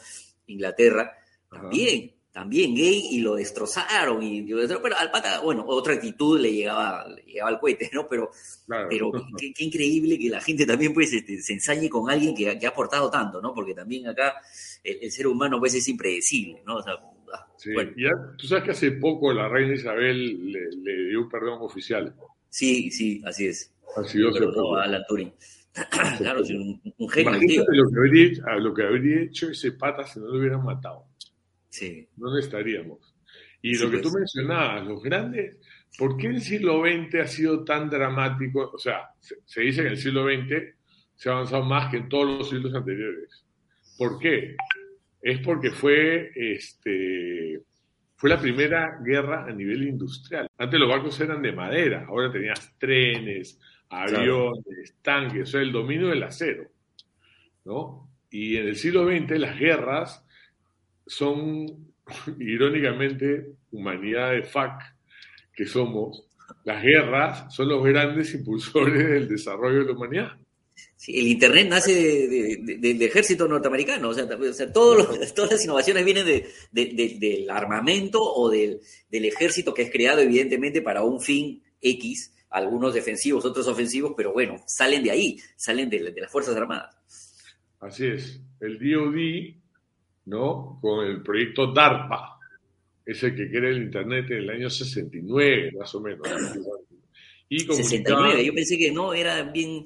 Inglaterra, 0.49 1.17
también 1.49 2.12
también 2.33 2.75
gay 2.75 3.09
y 3.11 3.21
lo 3.21 3.35
destrozaron. 3.35 4.23
Y, 4.23 4.42
pero 4.42 4.97
al 4.97 5.11
pata, 5.11 5.40
bueno, 5.40 5.64
otra 5.66 5.95
actitud 5.95 6.40
le 6.40 6.53
llegaba, 6.53 7.07
llegaba 7.27 7.51
al 7.51 7.61
cohete, 7.61 7.90
¿no? 7.92 8.09
Pero, 8.09 8.31
pero 8.88 9.12
qué, 9.37 9.53
increíble 9.59 10.18
que 10.18 10.31
la 10.31 10.40
gente 10.40 10.64
también 10.64 10.95
pues, 10.95 11.12
este, 11.12 11.40
se 11.42 11.53
ensañe 11.53 11.90
con 11.90 12.11
alguien 12.11 12.35
que, 12.35 12.66
ha 12.66 12.68
aportado 12.68 13.11
tanto, 13.11 13.40
¿no? 13.42 13.53
Porque 13.53 13.75
también 13.75 14.09
acá 14.09 14.35
el, 14.83 15.11
ser 15.12 15.27
humano 15.27 15.59
pues 15.61 15.75
es 15.75 15.87
impredecible, 15.88 16.62
¿no? 16.66 16.77
O 16.77 16.83
sea, 16.83 16.95
ah, 17.35 17.47
sí, 17.57 17.71
ya, 17.97 18.11
tú 18.38 18.47
sabes 18.47 18.64
que 18.64 18.71
hace 18.71 18.92
poco 18.92 19.33
la 19.33 19.49
reina 19.49 19.75
Isabel 19.75 20.53
le, 20.53 21.09
dio 21.09 21.21
un 21.21 21.29
perdón 21.29 21.59
oficial. 21.61 22.14
Sí, 22.49 22.90
sí, 22.90 23.23
así 23.27 23.47
es. 23.47 23.73
Así 23.95 24.18
es. 24.27 24.37
a 24.40 24.83
Alan 24.83 25.03
Turing. 25.07 25.33
claro, 26.18 26.42
un, 26.42 26.81
un 26.99 27.09
genio. 27.09 27.31
Imagínate 27.31 27.77
lo 27.77 27.90
que, 27.90 27.99
habría, 27.99 28.57
lo 28.59 28.75
que 28.75 28.83
habría 28.83 29.23
hecho 29.23 29.51
ese 29.51 29.73
pata 29.73 30.07
si 30.07 30.18
no 30.18 30.27
lo 30.27 30.38
hubieran 30.38 30.64
matado. 30.64 31.12
Sí. 31.73 32.07
¿Dónde 32.17 32.41
estaríamos? 32.41 33.15
Y 33.63 33.79
lo 33.79 33.91
que 33.91 33.99
tú 33.99 34.11
pues. 34.11 34.15
mencionabas, 34.21 34.87
los 34.87 35.03
grandes, 35.03 35.57
¿por 35.97 36.19
qué 36.19 36.27
el 36.27 36.43
siglo 36.43 36.83
XX 36.83 37.15
ha 37.15 37.27
sido 37.27 37.65
tan 37.65 37.89
dramático? 37.89 38.71
O 38.75 38.79
sea, 38.79 39.09
se, 39.19 39.61
dice 39.63 39.83
que 39.83 39.89
el 39.89 39.97
siglo 39.97 40.25
XX 40.25 40.77
se 41.15 41.31
ha 41.31 41.33
avanzado 41.33 41.65
más 41.65 41.91
que 41.91 41.97
en 41.97 42.09
todos 42.11 42.39
los 42.39 42.51
siglos 42.51 42.75
anteriores. 42.75 43.47
¿Por 43.97 44.19
qué? 44.19 44.55
Es 45.23 45.39
porque 45.39 45.71
fue, 45.71 46.31
este, 46.35 47.63
fue 48.17 48.29
la 48.29 48.39
primera 48.41 48.99
guerra 49.03 49.47
a 49.47 49.53
nivel 49.53 49.85
industrial. 49.89 50.49
Antes 50.59 50.79
los 50.79 50.91
barcos 50.91 51.19
eran 51.21 51.41
de 51.41 51.53
madera, 51.53 52.05
ahora 52.07 52.31
tenías 52.31 52.77
trenes, 52.79 53.59
aviones, 53.89 54.99
tanques, 55.01 55.43
o 55.43 55.47
sea, 55.47 55.63
el 55.63 55.73
dominio 55.73 56.09
del 56.09 56.23
acero. 56.23 56.69
¿no? 57.65 58.11
Y 58.31 58.57
en 58.57 58.67
el 58.67 58.77
siglo 58.77 59.07
XX 59.07 59.39
las 59.39 59.59
guerras 59.59 60.27
son, 61.07 61.67
irónicamente, 62.38 63.55
humanidad 63.71 64.33
de 64.33 64.43
FAC 64.43 64.95
que 65.55 65.67
somos, 65.67 66.27
las 66.65 66.83
guerras 66.83 67.55
son 67.55 67.69
los 67.69 67.85
grandes 67.85 68.35
impulsores 68.35 69.09
del 69.09 69.29
desarrollo 69.29 69.81
de 69.81 69.85
la 69.87 69.93
humanidad. 69.93 70.33
Sí, 70.97 71.19
el 71.19 71.27
Internet 71.27 71.69
nace 71.69 71.93
del 72.61 73.03
ejército 73.03 73.49
norteamericano, 73.49 74.11
o 74.11 74.15
sea, 74.15 74.29
todas 74.73 75.51
las 75.51 75.65
innovaciones 75.65 76.05
vienen 76.05 76.45
del 76.71 77.51
armamento 77.51 78.23
o 78.23 78.49
del, 78.49 78.81
ejército 79.11 79.75
que 79.75 79.83
es 79.83 79.91
creado 79.91 80.21
evidentemente 80.21 80.81
para 80.81 81.03
un 81.03 81.21
fin 81.21 81.62
X, 81.81 82.33
algunos 82.51 82.95
defensivos, 82.95 83.45
otros 83.45 83.67
ofensivos, 83.67 84.15
pero 84.17 84.33
bueno, 84.33 84.62
salen 84.67 85.03
de 85.03 85.11
ahí, 85.11 85.38
salen 85.57 85.91
de, 85.91 86.15
las 86.17 86.31
Fuerzas 86.31 86.57
Armadas. 86.57 86.95
Así 87.81 88.07
es, 88.07 88.41
el 88.61 88.79
DOD 88.79 89.62
¿no? 90.27 90.79
Con 90.81 91.07
el 91.07 91.23
proyecto 91.23 91.73
DARPA, 91.73 92.39
ese 93.05 93.35
que 93.35 93.51
crea 93.51 93.71
el 93.71 93.83
Internet 93.83 94.31
en 94.31 94.39
el 94.39 94.51
año 94.51 94.71
69, 94.71 95.73
más 95.79 95.95
o 95.95 96.01
menos. 96.01 96.29
Y 97.49 97.61
69, 97.61 98.45
yo 98.45 98.55
pensé 98.55 98.79
que 98.79 98.93
no, 98.93 99.13
era 99.13 99.43
bien, 99.43 99.85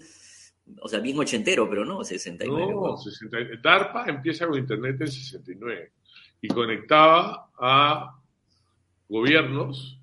o 0.81 0.89
sea, 0.89 1.01
bien 1.01 1.19
ochentero, 1.19 1.69
pero 1.69 1.85
no, 1.85 2.05
69. 2.05 2.73
No, 2.73 2.97
69. 2.97 3.59
DARPA 3.63 4.07
empieza 4.07 4.47
con 4.47 4.59
Internet 4.59 5.01
en 5.01 5.09
69 5.09 5.93
y 6.43 6.49
conectaba 6.49 7.51
a 7.59 8.21
gobiernos, 9.09 9.99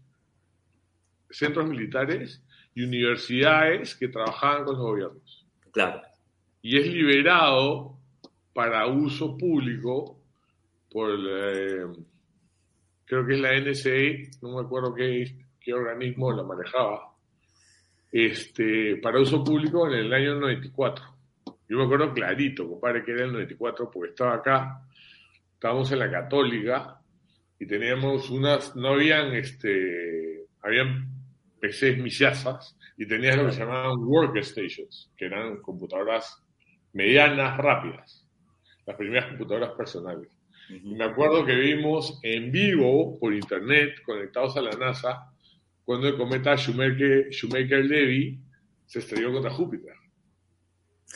centros 1.30 1.68
militares 1.68 2.42
y 2.76 2.84
universidades 2.84 3.96
que 3.96 4.08
trabajaban 4.08 4.66
con 4.66 4.76
los 4.76 4.84
gobiernos. 4.84 5.46
Claro. 5.72 6.02
Y 6.62 6.78
es 6.78 6.88
liberado 6.88 7.98
para 8.54 8.88
uso 8.88 9.38
público 9.38 10.23
por, 10.94 11.10
eh, 11.12 11.88
creo 13.04 13.26
que 13.26 13.34
es 13.34 13.40
la 13.40 13.60
NSA, 13.60 14.38
no 14.44 14.56
me 14.56 14.62
acuerdo 14.62 14.94
qué, 14.94 15.36
qué 15.60 15.74
organismo 15.74 16.32
la 16.32 16.44
manejaba, 16.44 17.16
este, 18.12 18.98
para 18.98 19.20
uso 19.20 19.44
público 19.44 19.88
en 19.88 19.94
el 19.94 20.14
año 20.14 20.36
94. 20.36 21.04
Yo 21.68 21.78
me 21.78 21.86
acuerdo 21.86 22.14
clarito, 22.14 22.70
compadre, 22.70 23.04
que 23.04 23.12
era 23.12 23.26
el 23.26 23.34
94, 23.34 23.90
porque 23.90 24.12
estaba 24.12 24.36
acá, 24.36 24.86
estábamos 25.56 25.92
en 25.92 26.00
la 26.00 26.12
Católica 26.12 27.02
y 27.58 27.66
teníamos 27.66 28.30
unas, 28.30 28.76
no 28.76 28.90
habían, 28.90 29.34
este, 29.34 30.46
habían 30.62 31.10
PCs 31.60 31.98
millazas 31.98 32.78
y 32.98 33.08
tenías 33.08 33.36
lo 33.36 33.48
que 33.48 33.54
se 33.54 33.62
llamaban 33.62 33.98
workstations, 33.98 35.12
que 35.18 35.26
eran 35.26 35.58
computadoras 35.58 36.40
medianas 36.92 37.58
rápidas, 37.58 38.28
las 38.86 38.96
primeras 38.96 39.30
computadoras 39.30 39.72
personales. 39.72 40.43
Me 40.70 41.04
acuerdo 41.04 41.46
que 41.46 41.56
vimos 41.56 42.20
en 42.24 42.52
vivo 42.52 43.20
por 43.20 43.34
internet, 43.34 44.02
conectados 44.06 44.58
a 44.58 44.62
la 44.62 44.72
NASA, 44.72 45.34
cuando 45.84 46.08
el 46.08 46.16
cometa 46.18 46.56
Shoemaker-Levy 46.56 48.40
se 48.86 49.00
estrelló 49.00 49.34
contra 49.34 49.52
Júpiter. 49.52 49.94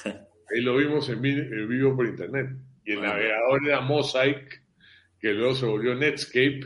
Ahí 0.05 0.61
lo 0.61 0.77
vimos 0.77 1.09
en, 1.09 1.21
vivo 1.21 1.95
por 1.95 2.07
internet. 2.07 2.49
Y 2.85 2.93
el 2.93 3.01
navegador 3.01 3.67
era 3.67 3.81
Mosaic, 3.81 4.63
que 5.19 5.33
luego 5.33 5.55
se 5.55 5.65
volvió 5.65 5.95
Netscape 5.95 6.61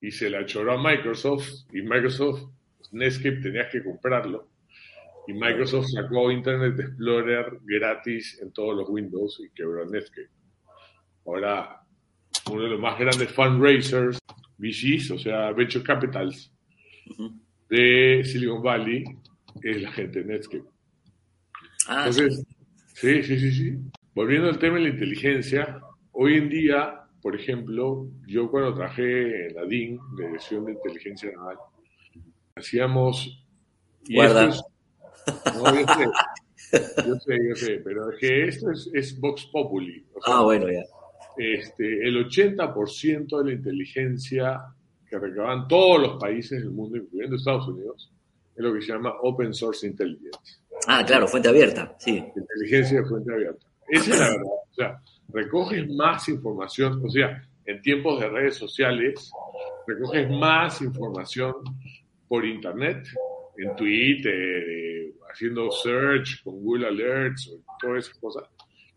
y 0.00 0.10
se 0.10 0.28
la 0.28 0.44
choró 0.44 0.72
a 0.72 0.82
Microsoft. 0.82 1.48
Y 1.72 1.82
Microsoft, 1.82 2.42
Netscape 2.92 3.40
tenías 3.40 3.70
que 3.70 3.82
comprarlo. 3.82 4.50
Y 5.26 5.32
Microsoft 5.32 5.86
sacó 5.88 6.30
Internet 6.30 6.78
Explorer 6.78 7.58
gratis 7.64 8.38
en 8.40 8.52
todos 8.52 8.76
los 8.76 8.88
Windows 8.88 9.40
y 9.44 9.50
quebró 9.54 9.84
Netscape. 9.86 10.35
Ahora, 11.26 11.82
uno 12.50 12.62
de 12.62 12.68
los 12.68 12.80
más 12.80 12.98
grandes 12.98 13.32
fundraisers, 13.32 14.18
VCs, 14.58 15.10
o 15.10 15.18
sea, 15.18 15.50
Venture 15.52 15.84
Capitals, 15.84 16.52
de 17.68 18.22
Silicon 18.24 18.62
Valley, 18.62 19.04
es 19.62 19.82
la 19.82 19.90
gente 19.90 20.22
de 20.22 20.32
Netscape. 20.32 20.64
Ah, 21.88 22.06
Entonces, 22.06 22.44
sí, 22.94 23.22
sí, 23.24 23.38
sí, 23.38 23.52
sí. 23.52 23.78
Volviendo 24.14 24.48
al 24.48 24.58
tema 24.58 24.76
de 24.76 24.84
la 24.84 24.88
inteligencia, 24.90 25.80
hoy 26.12 26.34
en 26.34 26.48
día, 26.48 27.00
por 27.20 27.34
ejemplo, 27.34 28.08
yo 28.26 28.50
cuando 28.50 28.74
trabajé 28.74 29.48
en 29.48 29.54
la 29.56 29.64
DIN, 29.64 29.98
de 30.16 30.26
Dirección 30.26 30.64
de 30.64 30.72
Inteligencia 30.72 31.30
Naval, 31.32 31.58
hacíamos... 32.54 33.44
Guarda. 34.08 34.46
no, 34.46 35.74
yo 35.74 35.86
sé, 35.88 36.06
yo 37.04 37.14
sé, 37.16 37.38
yo 37.48 37.56
sé, 37.56 37.80
pero 37.84 38.12
es 38.12 38.20
que 38.20 38.44
esto 38.44 38.70
es, 38.70 38.88
es 38.94 39.18
Vox 39.18 39.46
Populi. 39.46 40.06
ah, 40.24 40.42
bueno, 40.42 40.70
ya 40.70 40.84
este, 41.36 42.06
el 42.06 42.26
80% 42.26 43.38
de 43.38 43.44
la 43.44 43.52
inteligencia 43.52 44.62
que 45.08 45.18
recaban 45.18 45.68
todos 45.68 46.00
los 46.00 46.20
países 46.20 46.60
del 46.60 46.70
mundo, 46.70 46.96
incluyendo 46.96 47.36
Estados 47.36 47.68
Unidos, 47.68 48.10
es 48.54 48.62
lo 48.64 48.72
que 48.72 48.80
se 48.80 48.92
llama 48.92 49.14
Open 49.22 49.54
Source 49.54 49.86
Intelligence. 49.86 50.60
Ah, 50.86 51.04
claro, 51.06 51.28
fuente 51.28 51.48
abierta, 51.48 51.94
sí. 51.98 52.24
Inteligencia 52.36 53.00
de 53.00 53.06
fuente 53.06 53.32
abierta. 53.32 53.66
Esa 53.88 54.10
es 54.12 54.18
la 54.18 54.28
verdad. 54.30 54.44
O 54.44 54.74
sea, 54.74 55.02
recoges 55.28 55.88
más 55.90 56.28
información, 56.28 57.02
o 57.04 57.10
sea, 57.10 57.42
en 57.64 57.82
tiempos 57.82 58.20
de 58.20 58.28
redes 58.28 58.56
sociales, 58.56 59.30
recoges 59.86 60.30
más 60.30 60.80
información 60.82 61.54
por 62.28 62.44
Internet, 62.44 63.06
en 63.58 63.74
Twitter, 63.76 65.12
haciendo 65.32 65.70
search 65.70 66.42
con 66.42 66.60
Google 66.62 66.88
Alerts, 66.88 67.52
todas 67.80 68.06
esas 68.06 68.18
cosas, 68.18 68.44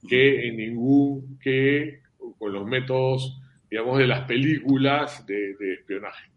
que 0.07 0.47
en 0.47 0.57
ningún, 0.57 1.37
que 1.39 2.01
con 2.39 2.53
los 2.53 2.65
métodos, 2.65 3.39
digamos, 3.69 3.99
de 3.99 4.07
las 4.07 4.21
películas 4.21 5.25
de, 5.27 5.51
espionaje. 5.73 6.31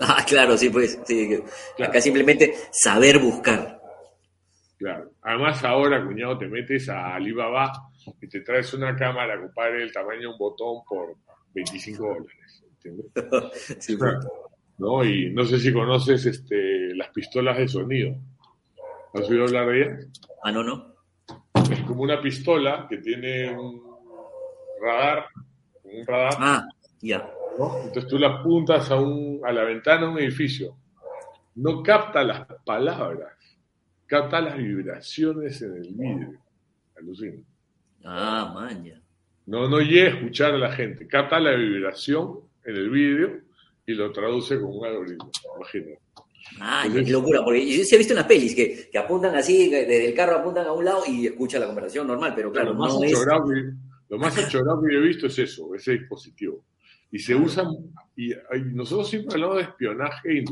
Ah, 0.00 0.24
claro, 0.26 0.56
sí, 0.56 0.70
pues, 0.70 1.00
sí. 1.04 1.38
Acá 1.78 2.00
simplemente 2.00 2.54
saber 2.70 3.18
buscar. 3.18 3.80
Claro. 4.78 5.10
Además, 5.22 5.62
ahora, 5.64 6.04
cuñado, 6.04 6.38
te 6.38 6.46
metes 6.46 6.88
a 6.88 7.14
Alibaba 7.14 7.72
y 8.20 8.26
te 8.28 8.40
traes 8.40 8.72
una 8.72 8.96
cámara, 8.96 9.38
compadre, 9.38 9.80
del 9.80 9.92
tamaño 9.92 10.20
de 10.20 10.26
un 10.28 10.38
botón 10.38 10.82
por 10.88 11.16
25 11.54 12.02
dólares. 12.02 12.64
¿Entiendes? 12.72 13.06
sí, 13.78 13.96
pues. 13.96 14.14
¿No? 14.78 15.04
Y 15.04 15.30
no 15.34 15.44
sé 15.44 15.58
si 15.58 15.72
conoces 15.72 16.24
este, 16.24 16.94
las 16.94 17.10
pistolas 17.10 17.58
de 17.58 17.68
sonido. 17.68 18.16
¿Has 19.12 19.28
oído 19.28 19.44
hablar 19.44 19.66
de 19.68 19.82
ellas? 19.82 20.06
Ah, 20.42 20.52
no, 20.52 20.62
no. 20.62 20.94
Es 21.70 21.80
como 21.82 22.02
una 22.02 22.22
pistola 22.22 22.86
que 22.88 22.98
tiene 22.98 23.54
un 23.54 23.89
radar, 24.80 25.26
un 25.84 26.06
radar. 26.06 26.34
Ah, 26.38 26.68
ya. 27.00 27.30
Entonces 27.84 28.06
tú 28.06 28.18
la 28.18 28.28
apuntas 28.28 28.90
a, 28.90 28.96
un, 28.96 29.40
a 29.44 29.52
la 29.52 29.64
ventana 29.64 30.06
de 30.06 30.12
un 30.12 30.18
edificio. 30.18 30.76
No 31.56 31.82
capta 31.82 32.22
las 32.22 32.46
palabras, 32.64 33.34
capta 34.06 34.40
las 34.40 34.56
vibraciones 34.56 35.60
en 35.62 35.76
el 35.76 35.94
vidrio. 35.94 36.38
Alucina. 36.96 37.42
Ah, 38.04 38.50
maña. 38.54 39.02
No, 39.46 39.68
no 39.68 39.80
llega 39.80 40.12
a 40.12 40.14
escuchar 40.14 40.54
a 40.54 40.58
la 40.58 40.72
gente, 40.72 41.06
capta 41.06 41.40
la 41.40 41.52
vibración 41.52 42.40
en 42.64 42.76
el 42.76 42.88
vidrio 42.88 43.40
y 43.84 43.94
lo 43.94 44.12
traduce 44.12 44.60
con 44.60 44.78
un 44.78 44.86
algoritmo. 44.86 45.30
Imagínate. 45.56 45.98
Ah, 46.60 46.86
qué 46.90 47.02
locura, 47.10 47.44
porque 47.44 47.84
se 47.84 47.94
ha 47.94 47.98
visto 47.98 48.14
en 48.14 48.18
las 48.18 48.26
pelis 48.26 48.54
que, 48.54 48.88
que 48.90 48.98
apuntan 48.98 49.34
así, 49.34 49.68
desde 49.68 50.08
el 50.08 50.14
carro 50.14 50.36
apuntan 50.36 50.66
a 50.66 50.72
un 50.72 50.84
lado 50.84 51.02
y 51.06 51.26
escucha 51.26 51.58
la 51.58 51.66
conversación 51.66 52.06
normal, 52.06 52.32
pero 52.34 52.50
claro, 52.50 52.72
no 52.72 53.04
es... 53.04 53.26
Lo 54.10 54.18
más 54.18 54.36
achorado 54.36 54.82
que 54.82 54.94
he 54.94 55.00
visto 55.00 55.28
es 55.28 55.38
eso, 55.38 55.72
ese 55.74 55.92
dispositivo. 55.92 56.64
Y 57.12 57.20
se 57.20 57.34
usa, 57.34 57.64
y, 58.16 58.32
nosotros 58.72 59.08
siempre 59.08 59.34
hablamos 59.34 59.56
de 59.56 59.62
espionaje 59.62 60.44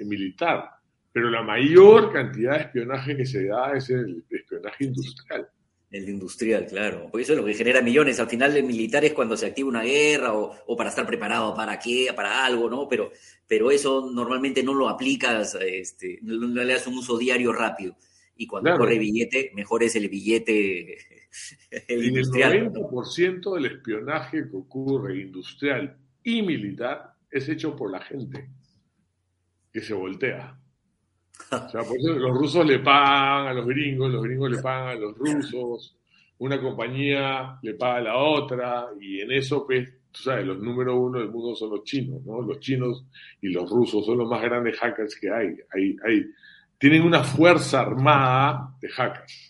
militar, 0.00 0.70
pero 1.10 1.30
la 1.30 1.42
mayor 1.42 2.12
cantidad 2.12 2.56
de 2.56 2.64
espionaje 2.64 3.16
que 3.16 3.26
se 3.26 3.46
da 3.46 3.74
es 3.74 3.88
el 3.88 4.22
espionaje 4.30 4.84
industrial. 4.84 5.48
El 5.90 6.08
industrial, 6.08 6.66
claro. 6.66 7.08
Porque 7.10 7.22
eso 7.22 7.32
es 7.32 7.38
lo 7.38 7.44
que 7.44 7.54
genera 7.54 7.80
millones. 7.80 8.20
Al 8.20 8.28
final, 8.28 8.54
el 8.54 8.64
militar 8.64 9.04
es 9.04 9.12
cuando 9.12 9.36
se 9.36 9.46
activa 9.46 9.68
una 9.68 9.82
guerra 9.82 10.34
o, 10.34 10.76
para 10.76 10.90
estar 10.90 11.06
preparado 11.06 11.54
para 11.54 11.78
qué, 11.78 12.12
para 12.14 12.44
algo, 12.44 12.70
¿no? 12.70 12.86
Pero, 12.86 13.10
pero 13.46 13.70
eso 13.70 14.10
normalmente 14.12 14.62
no 14.62 14.74
lo 14.74 14.88
aplicas, 14.88 15.56
este, 15.60 16.18
no, 16.22 16.46
le 16.46 16.72
das 16.72 16.86
un 16.86 16.98
uso 16.98 17.18
diario 17.18 17.52
rápido. 17.52 17.96
Y 18.36 18.46
cuando 18.46 18.76
corre 18.76 18.98
billete, 18.98 19.50
mejor 19.54 19.82
es 19.82 19.96
el 19.96 20.08
billete 20.08 21.19
el, 21.88 22.04
industrial. 22.04 22.52
el 22.52 22.72
90% 22.72 23.54
del 23.54 23.66
espionaje 23.66 24.48
que 24.48 24.56
ocurre 24.56 25.20
industrial 25.20 25.96
y 26.22 26.42
militar 26.42 27.14
es 27.30 27.48
hecho 27.48 27.76
por 27.76 27.90
la 27.90 28.00
gente 28.00 28.50
que 29.72 29.80
se 29.80 29.94
voltea. 29.94 30.56
O 31.50 31.68
sea, 31.68 31.82
por 31.82 31.96
eso 31.98 32.12
los 32.12 32.36
rusos 32.36 32.66
le 32.66 32.80
pagan 32.80 33.48
a 33.48 33.54
los 33.54 33.66
gringos, 33.66 34.10
los 34.10 34.22
gringos 34.22 34.50
le 34.50 34.62
pagan 34.62 34.88
a 34.88 35.00
los 35.00 35.16
rusos, 35.16 35.96
una 36.38 36.60
compañía 36.60 37.58
le 37.62 37.74
paga 37.74 37.96
a 37.96 38.02
la 38.02 38.16
otra, 38.16 38.88
y 39.00 39.20
en 39.20 39.32
eso, 39.32 39.66
pues, 39.66 39.88
tú 40.10 40.22
sabes, 40.22 40.46
los 40.46 40.58
número 40.58 41.00
uno 41.00 41.18
del 41.18 41.30
mundo 41.30 41.54
son 41.54 41.70
los 41.70 41.84
chinos, 41.84 42.22
¿no? 42.24 42.42
Los 42.42 42.60
chinos 42.60 43.04
y 43.40 43.48
los 43.48 43.70
rusos 43.70 44.04
son 44.04 44.18
los 44.18 44.28
más 44.28 44.42
grandes 44.42 44.78
hackers 44.78 45.16
que 45.18 45.30
hay. 45.30 45.56
hay, 45.72 45.96
hay 46.04 46.26
tienen 46.78 47.02
una 47.02 47.22
fuerza 47.22 47.80
armada 47.80 48.74
de 48.80 48.88
hackers 48.88 49.49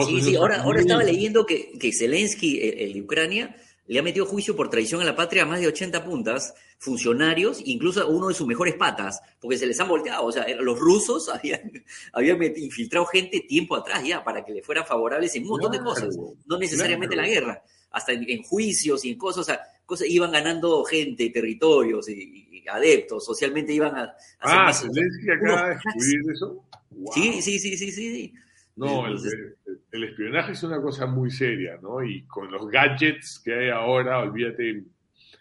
sí, 0.00 0.22
sí, 0.22 0.36
ahora, 0.36 0.62
ahora 0.62 0.80
estaba 0.80 1.02
leyendo 1.02 1.44
que, 1.44 1.72
que 1.78 1.92
Zelensky, 1.92 2.60
el, 2.60 2.92
de 2.94 3.02
Ucrania, 3.02 3.56
le 3.86 3.98
ha 3.98 4.02
metido 4.02 4.26
juicio 4.26 4.56
por 4.56 4.70
traición 4.70 5.02
a 5.02 5.04
la 5.04 5.16
patria 5.16 5.42
a 5.42 5.46
más 5.46 5.60
de 5.60 5.66
80 5.66 6.04
puntas, 6.04 6.54
funcionarios, 6.78 7.60
incluso 7.64 8.00
a 8.00 8.06
uno 8.06 8.28
de 8.28 8.34
sus 8.34 8.46
mejores 8.46 8.74
patas, 8.74 9.20
porque 9.40 9.58
se 9.58 9.66
les 9.66 9.78
han 9.80 9.88
volteado. 9.88 10.24
O 10.24 10.32
sea, 10.32 10.46
los 10.60 10.78
rusos 10.78 11.28
habían, 11.32 11.70
habían 12.12 12.42
infiltrado 12.56 13.06
gente 13.06 13.40
tiempo 13.40 13.76
atrás 13.76 14.02
ya 14.04 14.24
para 14.24 14.44
que 14.44 14.52
le 14.52 14.62
fueran 14.62 14.86
favorables 14.86 15.34
en 15.36 15.42
un 15.44 15.50
montón 15.50 15.72
de 15.72 15.80
cosas, 15.80 16.16
no 16.46 16.58
necesariamente 16.58 17.16
la 17.16 17.26
guerra, 17.26 17.62
hasta 17.90 18.12
en, 18.12 18.42
juicios 18.42 19.04
y 19.04 19.10
en 19.10 19.18
cosas, 19.18 19.42
o 19.42 19.44
sea, 19.44 19.60
cosas, 19.84 20.08
iban 20.08 20.32
ganando 20.32 20.82
gente, 20.84 21.30
territorios 21.30 22.08
y, 22.08 22.48
adeptos, 22.70 23.24
socialmente 23.24 23.72
iban 23.72 23.94
a... 23.96 24.14
ah, 24.38 24.72
Zelensky 24.72 25.30
acaba 25.30 25.70
de 25.70 25.74
escribir 25.74 26.32
eso. 26.32 26.64
Sí, 27.12 27.42
sí, 27.42 27.58
sí, 27.58 27.76
sí, 27.76 27.90
sí. 27.90 28.32
No, 28.76 29.06
el, 29.06 30.04
espionaje 30.04 30.52
es 30.52 30.62
una 30.62 30.80
cosa 30.80 31.06
muy 31.06 31.30
seria, 31.30 31.78
¿no? 31.82 32.02
Y 32.02 32.26
con 32.26 32.50
los 32.50 32.68
gadgets 32.68 33.40
que 33.44 33.54
hay 33.54 33.68
ahora, 33.68 34.18
olvídate. 34.20 34.84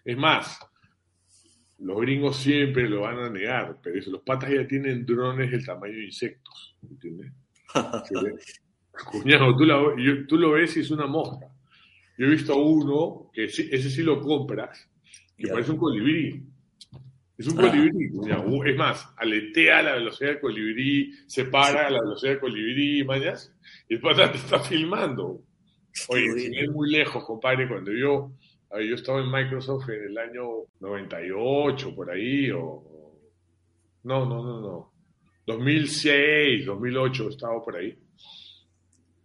Es 0.04 0.18
más, 0.18 0.60
los 1.80 2.02
gringos 2.02 2.38
siempre 2.38 2.90
lo 2.90 3.02
van 3.02 3.20
a 3.20 3.30
negar, 3.30 3.80
pero 3.82 3.98
eso, 3.98 4.12
los 4.12 4.22
patas 4.22 4.52
ya 4.52 4.68
tienen 4.68 5.06
drones 5.06 5.50
del 5.52 5.66
tamaño 5.66 5.94
de 5.94 6.06
insectos, 6.06 6.78
¿entiendes? 6.84 7.32
Cuñado, 9.12 9.56
tú, 9.56 10.38
lo 10.38 10.52
ves 10.52 10.76
y 10.78 10.82
es 10.82 10.92
una 10.92 11.08
mosca. 11.08 11.48
Yo 12.18 12.26
he 12.26 12.30
visto 12.30 12.56
uno, 12.58 13.32
que 13.34 13.46
ese 13.46 13.90
sí 13.90 14.04
lo 14.04 14.20
compras, 14.22 14.90
que 15.38 15.48
parece 15.48 15.72
un 15.72 15.78
colibrí. 15.78 16.44
Es 17.42 17.48
un 17.48 17.56
colibrí. 17.56 18.70
Es 18.70 18.78
más, 18.78 19.14
aletea 19.18 19.80
a 19.80 19.82
la 19.82 19.94
velocidad 19.96 20.30
del 20.30 20.40
colibrí, 20.40 21.12
se 21.26 21.46
para 21.46 21.88
a 21.88 21.90
la 21.90 22.00
velocidad 22.00 22.34
del 22.34 22.40
colibrí, 22.40 23.04
mañas, 23.04 23.52
y 23.90 23.96
el 23.96 24.00
pata 24.00 24.32
te 24.32 24.38
está 24.38 24.60
filmando. 24.60 25.42
Oye, 26.10 26.52
es 26.56 26.70
muy 26.70 26.92
lejos, 26.92 27.26
compadre, 27.26 27.68
cuando 27.68 27.92
yo, 27.92 28.32
yo 28.72 28.96
estaba 28.96 29.22
en 29.22 29.32
Microsoft 29.32 29.90
en 29.90 30.04
el 30.12 30.18
año 30.20 30.44
98, 30.80 31.96
por 31.96 32.12
ahí, 32.12 32.52
o... 32.52 32.84
No, 34.04 34.26
no, 34.28 34.44
no, 34.44 34.62
no. 34.62 34.94
2006, 35.48 36.64
2008 36.68 37.30
estaba 37.30 37.64
por 37.64 37.76
ahí. 37.76 37.98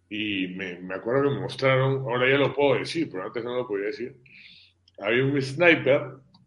Y 0.09 0.47
me, 0.55 0.79
me 0.79 0.95
acuerdo 0.95 1.29
que 1.29 1.35
me 1.35 1.41
mostraron, 1.41 2.01
ahora 2.01 2.27
ya 2.31 2.37
lo 2.37 2.55
puedo 2.55 2.79
decir, 2.79 3.09
pero 3.11 3.25
antes 3.25 3.43
no 3.43 3.55
lo 3.55 3.67
podía 3.67 3.87
decir. 3.87 4.17
Había 4.99 5.23
un 5.23 5.39
sniper, 5.39 6.01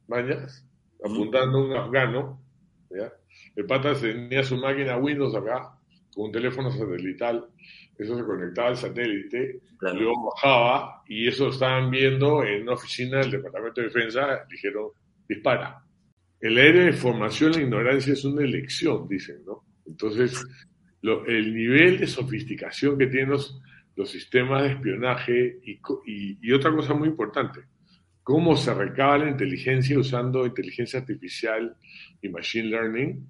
mañas, 0.08 0.66
apuntando 1.04 1.58
a 1.58 1.64
un 1.64 1.72
afgano, 1.76 2.42
¿ya? 2.90 3.12
El 3.56 3.66
pata 3.66 3.94
tenía 3.94 4.42
su 4.42 4.56
máquina 4.56 4.96
Windows 4.96 5.34
acá, 5.34 5.76
con 6.14 6.26
un 6.26 6.32
teléfono 6.32 6.70
satelital, 6.70 7.48
eso 7.96 8.16
se 8.16 8.24
conectaba 8.24 8.68
al 8.68 8.76
satélite, 8.76 9.60
luego 9.80 10.32
bajaba 10.32 11.02
y 11.06 11.28
eso 11.28 11.48
estaban 11.48 11.90
viendo 11.90 12.42
en 12.44 12.62
una 12.62 12.72
oficina 12.72 13.18
del 13.18 13.32
Departamento 13.32 13.80
de 13.80 13.88
Defensa, 13.88 14.46
dijeron, 14.48 14.88
dispara. 15.28 15.84
El 16.40 16.56
aire 16.56 16.84
de 16.84 16.92
formación, 16.92 17.52
la 17.52 17.60
ignorancia 17.60 18.14
es 18.14 18.24
una 18.24 18.42
elección, 18.42 19.06
dicen, 19.06 19.44
¿no? 19.44 19.64
Entonces, 19.86 20.42
el 21.02 21.54
nivel 21.54 21.98
de 21.98 22.06
sofisticación 22.06 22.96
que 22.96 23.06
tienen 23.06 23.30
los, 23.30 23.60
los 23.96 24.10
sistemas 24.10 24.62
de 24.62 24.70
espionaje 24.70 25.58
y, 25.62 25.78
y 26.40 26.52
otra 26.52 26.74
cosa 26.74 26.94
muy 26.94 27.08
importante, 27.08 27.60
cómo 28.22 28.56
se 28.56 28.72
recaba 28.74 29.18
la 29.18 29.30
inteligencia 29.30 29.98
usando 29.98 30.46
inteligencia 30.46 31.00
artificial 31.00 31.76
y 32.22 32.28
machine 32.28 32.68
learning. 32.68 33.26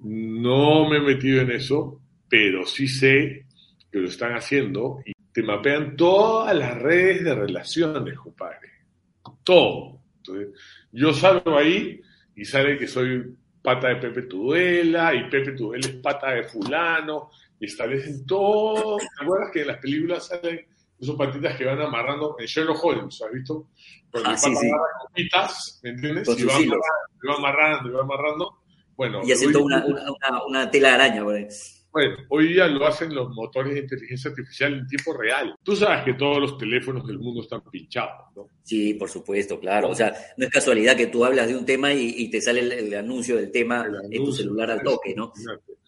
No 0.00 0.88
me 0.88 0.98
he 0.98 1.00
metido 1.00 1.42
en 1.42 1.52
eso, 1.52 2.00
pero 2.28 2.66
sí 2.66 2.88
sé 2.88 3.46
que 3.90 3.98
lo 3.98 4.08
están 4.08 4.32
haciendo 4.32 5.00
y 5.04 5.12
te 5.32 5.42
mapean 5.42 5.96
todas 5.96 6.54
las 6.56 6.76
redes 6.80 7.24
de 7.24 7.34
relaciones, 7.34 8.18
compadre. 8.18 8.70
Todo. 9.44 10.00
Entonces, 10.18 10.48
yo 10.92 11.12
salgo 11.12 11.56
ahí 11.58 12.00
y 12.36 12.44
sale 12.44 12.78
que 12.78 12.86
soy 12.86 13.34
pata 13.62 13.88
de 13.88 13.96
Pepe 13.96 14.22
Tudela 14.22 15.14
y 15.14 15.28
Pepe 15.30 15.52
Tudela 15.52 15.86
es 15.86 15.94
pata 15.96 16.32
de 16.32 16.44
fulano 16.44 17.30
y 17.58 17.66
establecen 17.66 18.26
todo. 18.26 18.98
¿Te 18.98 19.24
acuerdas 19.24 19.50
que 19.52 19.60
en 19.62 19.66
las 19.68 19.78
películas 19.78 20.26
salen 20.26 20.66
esos 21.02 21.16
patitas 21.16 21.56
que 21.56 21.64
van 21.64 21.80
amarrando 21.80 22.36
en 22.38 22.46
Sherlock 22.46 22.84
Holmes, 22.84 23.20
¿has 23.22 23.32
visto? 23.32 23.66
Cuando 24.08 24.30
ah, 24.30 24.36
sí, 24.36 24.54
sí. 24.54 24.70
copitas, 25.00 25.80
¿me 25.82 25.90
entiendes? 25.90 26.28
y 26.38 26.44
va 26.44 26.54
amarrando, 26.54 26.78
y 27.22 27.26
va 27.26 27.34
amarrando, 27.34 27.88
y 27.88 27.92
va 27.92 28.00
amarrando. 28.02 28.58
Bueno, 28.96 29.20
y 29.24 29.32
hace 29.32 29.50
toda 29.50 29.64
una, 29.64 29.84
una, 29.84 30.46
una, 30.46 30.70
tela 30.70 30.90
de 30.90 30.94
araña, 30.94 31.24
por 31.24 31.34
Bueno, 31.90 32.16
hoy 32.28 32.52
día 32.52 32.68
lo 32.68 32.86
hacen 32.86 33.12
los 33.12 33.30
motores 33.30 33.74
de 33.74 33.80
inteligencia 33.80 34.30
artificial 34.30 34.74
en 34.74 34.86
tiempo 34.86 35.12
real. 35.14 35.56
Tú 35.64 35.74
sabes 35.74 36.04
que 36.04 36.14
todos 36.14 36.38
los 36.38 36.56
teléfonos 36.56 37.04
del 37.04 37.18
mundo 37.18 37.42
están 37.42 37.62
pinchados, 37.68 38.26
¿no? 38.36 38.46
Sí, 38.62 38.94
por 38.94 39.08
supuesto, 39.08 39.58
claro. 39.58 39.88
O 39.88 39.94
sea, 39.96 40.14
no 40.36 40.44
es 40.44 40.52
casualidad 40.52 40.96
que 40.96 41.08
tú 41.08 41.24
hablas 41.24 41.48
de 41.48 41.56
un 41.56 41.64
tema 41.66 41.92
y, 41.92 42.30
te 42.30 42.40
sale 42.40 42.60
el, 42.60 42.94
anuncio 42.94 43.34
del 43.34 43.50
tema 43.50 43.84
en 44.08 44.24
tu 44.24 44.32
celular 44.32 44.70
al 44.70 44.82
toque, 44.82 45.14
¿no? 45.16 45.32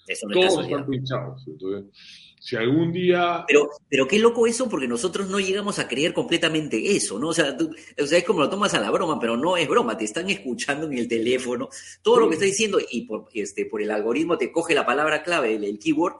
Eso 0.08 0.26
no 0.26 0.34
todos 0.34 0.64
están 0.64 0.86
pinchados. 0.86 1.44
Entonces, 1.46 2.33
si 2.44 2.56
algún 2.56 2.92
día... 2.92 3.42
Pero, 3.48 3.70
pero 3.88 4.06
qué 4.06 4.18
loco 4.18 4.46
eso, 4.46 4.68
porque 4.68 4.86
nosotros 4.86 5.30
no 5.30 5.40
llegamos 5.40 5.78
a 5.78 5.88
creer 5.88 6.12
completamente 6.12 6.94
eso, 6.94 7.18
¿no? 7.18 7.28
O 7.28 7.32
sea, 7.32 7.56
o 7.98 8.06
sea, 8.06 8.18
es 8.18 8.24
como 8.24 8.40
lo 8.40 8.50
tomas 8.50 8.74
a 8.74 8.80
la 8.80 8.90
broma, 8.90 9.18
pero 9.18 9.34
no 9.34 9.56
es 9.56 9.66
broma, 9.66 9.96
te 9.96 10.04
están 10.04 10.28
escuchando 10.28 10.86
en 10.86 10.98
el 10.98 11.08
teléfono, 11.08 11.70
todo 12.02 12.20
lo 12.20 12.28
que 12.28 12.34
está 12.34 12.44
diciendo, 12.44 12.78
y 12.90 13.06
por, 13.06 13.28
este, 13.32 13.64
por 13.64 13.80
el 13.80 13.90
algoritmo 13.90 14.36
te 14.36 14.52
coge 14.52 14.74
la 14.74 14.84
palabra 14.84 15.22
clave, 15.22 15.54
el, 15.54 15.78
keyword, 15.78 16.16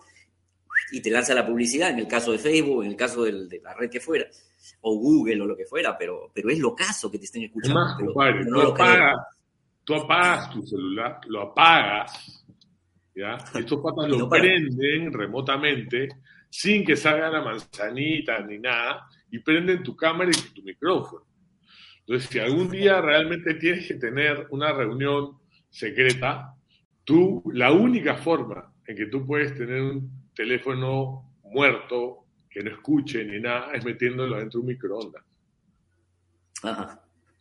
y 0.92 1.02
te 1.02 1.10
lanza 1.10 1.34
la 1.34 1.46
publicidad, 1.46 1.90
en 1.90 1.98
el 1.98 2.08
caso 2.08 2.32
de 2.32 2.38
Facebook, 2.38 2.84
en 2.84 2.92
el 2.92 2.96
caso 2.96 3.24
de 3.24 3.60
la 3.62 3.74
red 3.74 3.90
que 3.90 4.00
fuera, 4.00 4.24
o 4.80 4.96
Google 4.96 5.42
o 5.42 5.44
lo 5.44 5.54
que 5.54 5.66
fuera, 5.66 5.94
pero, 5.98 6.30
pero 6.32 6.48
es 6.48 6.58
lo 6.58 6.74
caso 6.74 7.10
que 7.10 7.18
te 7.18 7.26
estén 7.26 7.42
escuchando. 7.42 7.80
Más, 7.80 7.98
compadre, 8.00 8.46
tú, 8.46 8.60
apagas, 8.62 9.16
tú 9.84 9.94
apagas 9.94 10.50
tu 10.54 10.66
celular, 10.66 11.20
lo 11.26 11.42
apagas 11.42 12.43
¿ya? 13.14 13.36
Estos 13.54 13.80
patas 13.80 14.08
lo 14.08 14.28
prenden 14.30 15.12
remotamente 15.12 16.08
sin 16.50 16.84
que 16.84 16.96
salga 16.96 17.30
la 17.30 17.42
manzanita 17.42 18.40
ni 18.40 18.58
nada 18.58 19.08
y 19.30 19.40
prenden 19.40 19.82
tu 19.82 19.96
cámara 19.96 20.30
y 20.30 20.54
tu 20.54 20.62
micrófono. 20.62 21.24
Entonces, 22.00 22.28
si 22.28 22.38
algún 22.38 22.70
día 22.70 23.00
realmente 23.00 23.54
tienes 23.54 23.88
que 23.88 23.94
tener 23.94 24.46
una 24.50 24.72
reunión 24.72 25.38
secreta, 25.70 26.54
tú, 27.02 27.42
la 27.52 27.72
única 27.72 28.16
forma 28.16 28.72
en 28.86 28.96
que 28.96 29.06
tú 29.06 29.26
puedes 29.26 29.54
tener 29.54 29.80
un 29.80 30.30
teléfono 30.34 31.32
muerto 31.42 32.26
que 32.50 32.62
no 32.62 32.70
escuche 32.70 33.24
ni 33.24 33.40
nada 33.40 33.72
es 33.72 33.84
metiéndolo 33.84 34.36
dentro 34.36 34.60
de 34.60 34.66
un 34.66 34.66
microondas. 34.66 35.24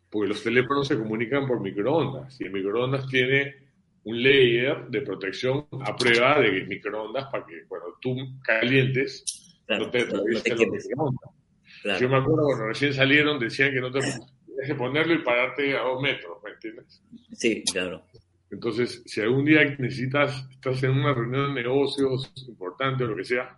Porque 0.09 0.29
los 0.29 0.41
teléfonos 0.41 0.87
se 0.87 0.97
comunican 0.97 1.45
por 1.45 1.59
microondas 1.59 2.39
y 2.39 2.45
el 2.45 2.51
microondas 2.51 3.07
tiene 3.07 3.62
un 4.05 4.21
layer 4.21 4.87
de 4.89 5.01
protección 5.01 5.67
a 5.85 5.95
prueba 5.95 6.39
de 6.39 6.65
microondas 6.65 7.25
para 7.31 7.45
que 7.45 7.65
cuando 7.67 7.97
tú 8.01 8.15
calientes 8.43 9.63
no 9.67 9.89
te 9.89 10.01
atraviesen 10.01 10.57
los 10.57 10.69
microondas. 10.69 11.99
Yo 11.99 12.09
me 12.09 12.17
acuerdo 12.17 12.43
cuando 12.45 12.67
recién 12.67 12.93
salieron 12.93 13.39
decían 13.39 13.71
que 13.71 13.81
no 13.81 13.91
te 13.91 13.99
tienes 13.99 14.67
que 14.67 14.75
ponerlo 14.75 15.13
y 15.13 15.19
pararte 15.19 15.77
a 15.77 15.81
dos 15.81 16.01
metros, 16.01 16.37
¿me 16.43 16.51
entiendes? 16.51 17.01
Sí, 17.33 17.63
claro. 17.71 18.05
Entonces, 18.51 19.01
si 19.05 19.21
algún 19.21 19.45
día 19.45 19.63
necesitas, 19.79 20.47
estás 20.51 20.83
en 20.83 20.91
una 20.91 21.13
reunión 21.13 21.55
de 21.55 21.63
negocios 21.63 22.31
importante 22.47 23.03
o 23.03 23.07
lo 23.07 23.15
que 23.15 23.23
sea, 23.23 23.57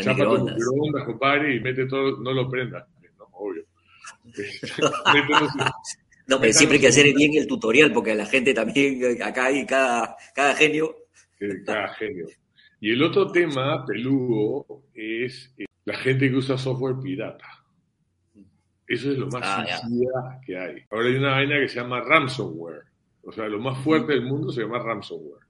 chapa 0.00 0.24
tu 0.24 0.44
microondas, 0.44 1.04
compadre, 1.04 1.56
y 1.56 1.60
mete 1.60 1.86
todo, 1.86 2.18
no 2.20 2.32
lo 2.32 2.48
prendas, 2.48 2.86
no, 3.18 3.28
obvio. 3.32 3.64
No, 6.26 6.40
pero 6.40 6.52
siempre 6.52 6.76
hay 6.76 6.82
que 6.82 6.88
hacer 6.88 7.14
bien 7.14 7.34
el 7.34 7.46
tutorial, 7.46 7.92
porque 7.92 8.14
la 8.14 8.26
gente 8.26 8.54
también, 8.54 9.22
acá 9.22 9.46
hay 9.46 9.66
cada, 9.66 10.16
cada 10.34 10.54
genio. 10.54 10.96
Cada 11.66 11.88
genio. 11.94 12.26
Y 12.80 12.92
el 12.92 13.02
otro 13.02 13.30
tema, 13.30 13.84
peludo, 13.84 14.84
es 14.94 15.54
eh, 15.58 15.64
la 15.84 15.96
gente 15.96 16.30
que 16.30 16.36
usa 16.36 16.56
software 16.56 16.96
pirata. 17.02 17.64
Eso 18.86 19.10
es 19.10 19.18
lo 19.18 19.26
más 19.28 19.42
ah, 19.42 20.40
que 20.44 20.58
hay. 20.58 20.82
Ahora 20.90 21.08
hay 21.08 21.16
una 21.16 21.30
vaina 21.30 21.58
que 21.58 21.68
se 21.68 21.80
llama 21.80 22.00
ransomware. 22.00 22.82
O 23.22 23.32
sea, 23.32 23.48
lo 23.48 23.58
más 23.58 23.78
fuerte 23.78 24.12
del 24.12 24.26
mundo 24.26 24.52
se 24.52 24.62
llama 24.62 24.78
ransomware. 24.78 25.44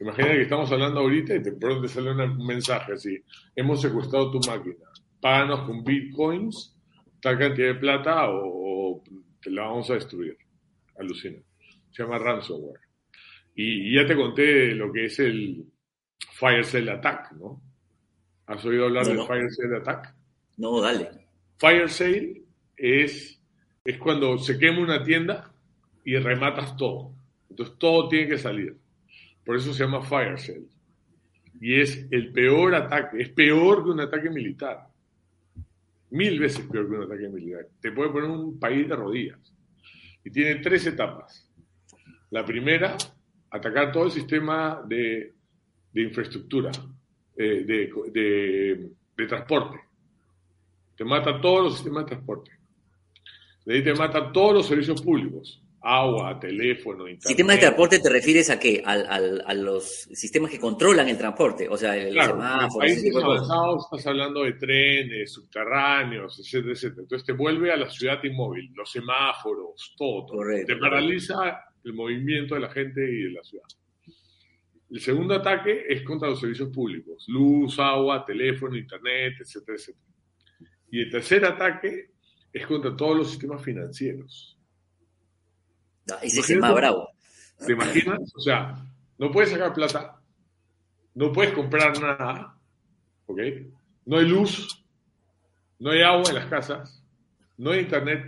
Imagina 0.00 0.28
que 0.28 0.42
estamos 0.42 0.70
hablando 0.70 1.00
ahorita 1.00 1.34
y 1.34 1.38
de 1.38 1.52
pronto 1.52 1.82
te 1.82 1.88
sale 1.88 2.10
un 2.10 2.46
mensaje 2.46 2.92
así. 2.92 3.18
Hemos 3.54 3.80
secuestrado 3.80 4.30
tu 4.30 4.40
máquina. 4.46 4.84
Páganos 5.20 5.62
con 5.62 5.82
bitcoins, 5.82 6.76
tal 7.22 7.38
cantidad 7.38 7.68
de 7.68 7.74
plata 7.76 8.28
o 8.28 8.65
la 9.50 9.62
vamos 9.62 9.90
a 9.90 9.94
destruir. 9.94 10.36
Alucina. 10.98 11.38
Se 11.90 12.02
llama 12.02 12.18
ransomware. 12.18 12.80
Y, 13.54 13.94
ya 13.94 14.06
te 14.06 14.14
conté 14.14 14.74
lo 14.74 14.92
que 14.92 15.06
es 15.06 15.18
el 15.18 15.64
Fire 16.32 16.64
Cell 16.64 16.88
Attack, 16.88 17.32
¿no? 17.32 17.62
¿Has 18.46 18.64
oído 18.64 18.84
hablar 18.84 19.06
del 19.06 19.26
Fire 19.26 19.50
Sale 19.50 19.76
Attack? 19.78 20.14
No, 20.58 20.80
dale. 20.80 21.10
Fire 21.58 21.88
Sale 21.88 22.42
es, 22.76 23.42
es 23.84 23.98
cuando 23.98 24.38
se 24.38 24.58
quema 24.58 24.80
una 24.80 25.02
tienda 25.02 25.52
y 26.04 26.16
rematas 26.16 26.76
todo. 26.76 27.12
Entonces 27.50 27.76
todo 27.78 28.08
tiene 28.08 28.28
que 28.28 28.38
salir. 28.38 28.76
Por 29.44 29.56
eso 29.56 29.72
se 29.72 29.84
llama 29.84 30.02
Fire 30.02 30.38
Sale. 30.38 30.68
Y 31.60 31.80
es 31.80 32.06
el 32.10 32.32
peor 32.32 32.74
ataque, 32.74 33.22
es 33.22 33.30
peor 33.30 33.82
que 33.82 33.90
un 33.90 34.00
ataque 34.00 34.30
militar 34.30 34.86
mil 36.10 36.38
veces 36.38 36.64
peor 36.66 36.88
que 36.88 36.96
un 36.96 37.02
ataque 37.04 37.28
militar. 37.28 37.66
Te 37.80 37.92
puede 37.92 38.10
poner 38.10 38.30
un 38.30 38.58
país 38.58 38.88
de 38.88 38.96
rodillas. 38.96 39.38
Y 40.24 40.30
tiene 40.30 40.56
tres 40.56 40.86
etapas. 40.86 41.50
La 42.30 42.44
primera, 42.44 42.96
atacar 43.50 43.92
todo 43.92 44.06
el 44.06 44.12
sistema 44.12 44.82
de, 44.86 45.34
infraestructura, 45.94 46.70
eh, 47.36 47.64
de, 47.64 49.26
transporte. 49.26 49.78
Te 50.96 51.04
mata 51.04 51.40
todos 51.40 51.64
los 51.64 51.74
sistemas 51.74 52.04
de 52.04 52.10
transporte. 52.10 52.50
De 53.64 53.74
ahí 53.74 53.84
te 53.84 53.94
mata 53.94 54.32
todos 54.32 54.54
los 54.54 54.66
servicios 54.66 55.02
públicos 55.02 55.62
agua, 55.86 56.38
teléfono, 56.40 57.06
internet. 57.06 57.28
¿Sistema 57.28 57.52
de 57.52 57.60
transporte 57.60 58.00
te 58.00 58.10
refieres 58.10 58.50
a 58.50 58.58
qué? 58.58 58.82
a 58.84 59.54
los 59.54 59.84
sistemas 60.12 60.50
que 60.50 60.58
controlan 60.58 61.08
el 61.08 61.16
transporte, 61.16 61.68
o 61.68 61.76
sea, 61.76 61.96
el 61.96 62.12
claro, 62.12 62.32
semáforo. 62.32 62.84
En 62.84 62.94
países 62.94 63.16
avanzados 63.16 63.84
estás 63.84 64.06
hablando 64.08 64.42
de 64.42 64.52
trenes, 64.54 65.32
subterráneos, 65.32 66.38
etcétera, 66.40 66.72
etcétera. 66.72 67.02
Entonces 67.02 67.26
te 67.26 67.32
vuelve 67.32 67.72
a 67.72 67.76
la 67.76 67.88
ciudad 67.88 68.22
inmóvil, 68.24 68.72
los 68.74 68.90
semáforos, 68.90 69.94
todo. 69.96 70.26
Correcto, 70.26 70.74
te 70.74 70.80
paraliza 70.80 71.60
el 71.84 71.92
movimiento 71.92 72.56
de 72.56 72.60
la 72.62 72.70
gente 72.70 73.00
y 73.00 73.22
de 73.22 73.30
la 73.30 73.42
ciudad. 73.44 73.64
El 74.90 75.00
segundo 75.00 75.34
ataque 75.34 75.84
es 75.88 76.02
contra 76.02 76.28
los 76.28 76.40
servicios 76.40 76.70
públicos, 76.70 77.24
luz, 77.28 77.78
agua, 77.78 78.24
teléfono, 78.24 78.76
internet, 78.76 79.34
etcétera, 79.40 79.76
etcétera. 79.76 80.04
Y 80.90 81.00
el 81.02 81.10
tercer 81.10 81.44
ataque 81.44 82.10
es 82.52 82.66
contra 82.66 82.96
todos 82.96 83.16
los 83.16 83.30
sistemas 83.30 83.62
financieros 83.62 84.55
ese 86.22 86.40
es 86.40 86.58
más 86.58 86.74
bravo. 86.74 87.10
¿Te 87.64 87.72
imaginas? 87.72 88.32
O 88.34 88.40
sea, 88.40 88.76
no 89.18 89.30
puedes 89.30 89.50
sacar 89.50 89.72
plata, 89.72 90.20
no 91.14 91.32
puedes 91.32 91.52
comprar 91.52 91.98
nada, 92.00 92.58
¿ok? 93.26 93.40
No 94.04 94.18
hay 94.18 94.26
luz, 94.26 94.84
no 95.78 95.90
hay 95.90 96.02
agua 96.02 96.28
en 96.28 96.34
las 96.34 96.46
casas, 96.46 97.02
no 97.56 97.70
hay 97.70 97.80
internet 97.80 98.26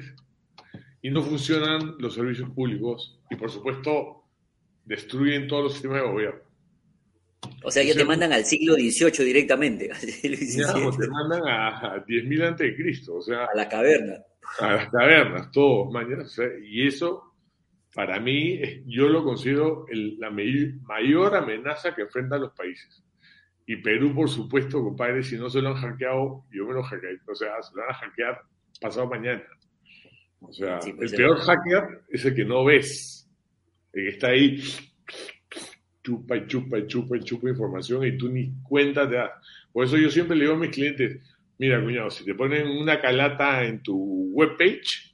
y 1.02 1.10
no 1.10 1.22
funcionan 1.22 1.96
los 1.98 2.14
servicios 2.14 2.50
públicos 2.50 3.18
y, 3.30 3.36
por 3.36 3.50
supuesto, 3.50 4.24
destruyen 4.84 5.46
todos 5.46 5.64
los 5.64 5.72
sistemas 5.74 6.02
de 6.02 6.08
gobierno. 6.08 6.40
O 7.62 7.70
sea 7.70 7.84
que 7.84 7.94
te 7.94 8.04
mandan 8.04 8.32
al 8.32 8.44
siglo 8.44 8.74
XVIII 8.74 9.24
directamente. 9.24 9.90
te 10.22 11.08
mandan 11.08 11.46
a, 11.46 12.04
10.000 12.04 12.46
antes 12.46 12.66
de 12.66 12.76
Cristo, 12.76 13.16
o 13.16 13.22
sea... 13.22 13.44
A 13.44 13.54
la 13.54 13.68
caverna. 13.68 14.16
A 14.60 14.72
las 14.72 14.90
cavernas, 14.90 15.50
todos 15.52 15.92
mañana. 15.92 16.24
y 16.64 16.86
eso, 16.86 17.27
para 17.94 18.20
mí, 18.20 18.60
yo 18.86 19.08
lo 19.08 19.24
considero 19.24 19.86
la 20.18 20.30
mayor 20.30 21.34
amenaza 21.34 21.94
que 21.94 22.02
enfrentan 22.02 22.42
los 22.42 22.52
países. 22.52 23.02
Y 23.66 23.76
Perú, 23.76 24.14
por 24.14 24.28
supuesto, 24.28 24.82
compadre, 24.82 25.22
si 25.22 25.36
no 25.36 25.50
se 25.50 25.60
lo 25.60 25.70
han 25.70 25.76
hackeado, 25.76 26.44
yo 26.50 26.66
me 26.66 26.74
lo 26.74 26.82
hackeé. 26.82 27.18
O 27.26 27.34
sea, 27.34 27.60
se 27.62 27.74
lo 27.74 27.82
van 27.82 27.90
a 27.90 27.94
hackear 27.94 28.40
pasado 28.80 29.06
mañana. 29.08 29.44
O 30.40 30.52
sea, 30.52 30.78
pues, 30.78 31.12
el 31.12 31.16
peor 31.16 31.38
hacker 31.38 32.02
es 32.08 32.24
el 32.24 32.34
que 32.34 32.44
no 32.44 32.64
ves. 32.64 33.28
El 33.92 34.04
que 34.04 34.08
está 34.10 34.28
ahí 34.28 34.62
chupa 36.02 36.36
y 36.36 36.46
chupa 36.46 36.78
y 36.78 36.86
chupa 36.86 37.16
y 37.16 37.20
chupa 37.20 37.48
información 37.50 38.06
y 38.06 38.16
tú 38.16 38.30
ni 38.30 38.52
cuenta 38.62 39.08
te 39.08 39.16
das. 39.16 39.32
Por 39.72 39.84
eso 39.84 39.98
yo 39.98 40.10
siempre 40.10 40.36
le 40.36 40.44
digo 40.44 40.54
a 40.54 40.58
mis 40.58 40.70
clientes, 40.70 41.20
mira 41.58 41.82
cuñado, 41.82 42.10
si 42.10 42.24
te 42.24 42.34
ponen 42.34 42.68
una 42.68 43.00
calata 43.00 43.64
en 43.64 43.82
tu 43.82 44.30
webpage, 44.32 45.07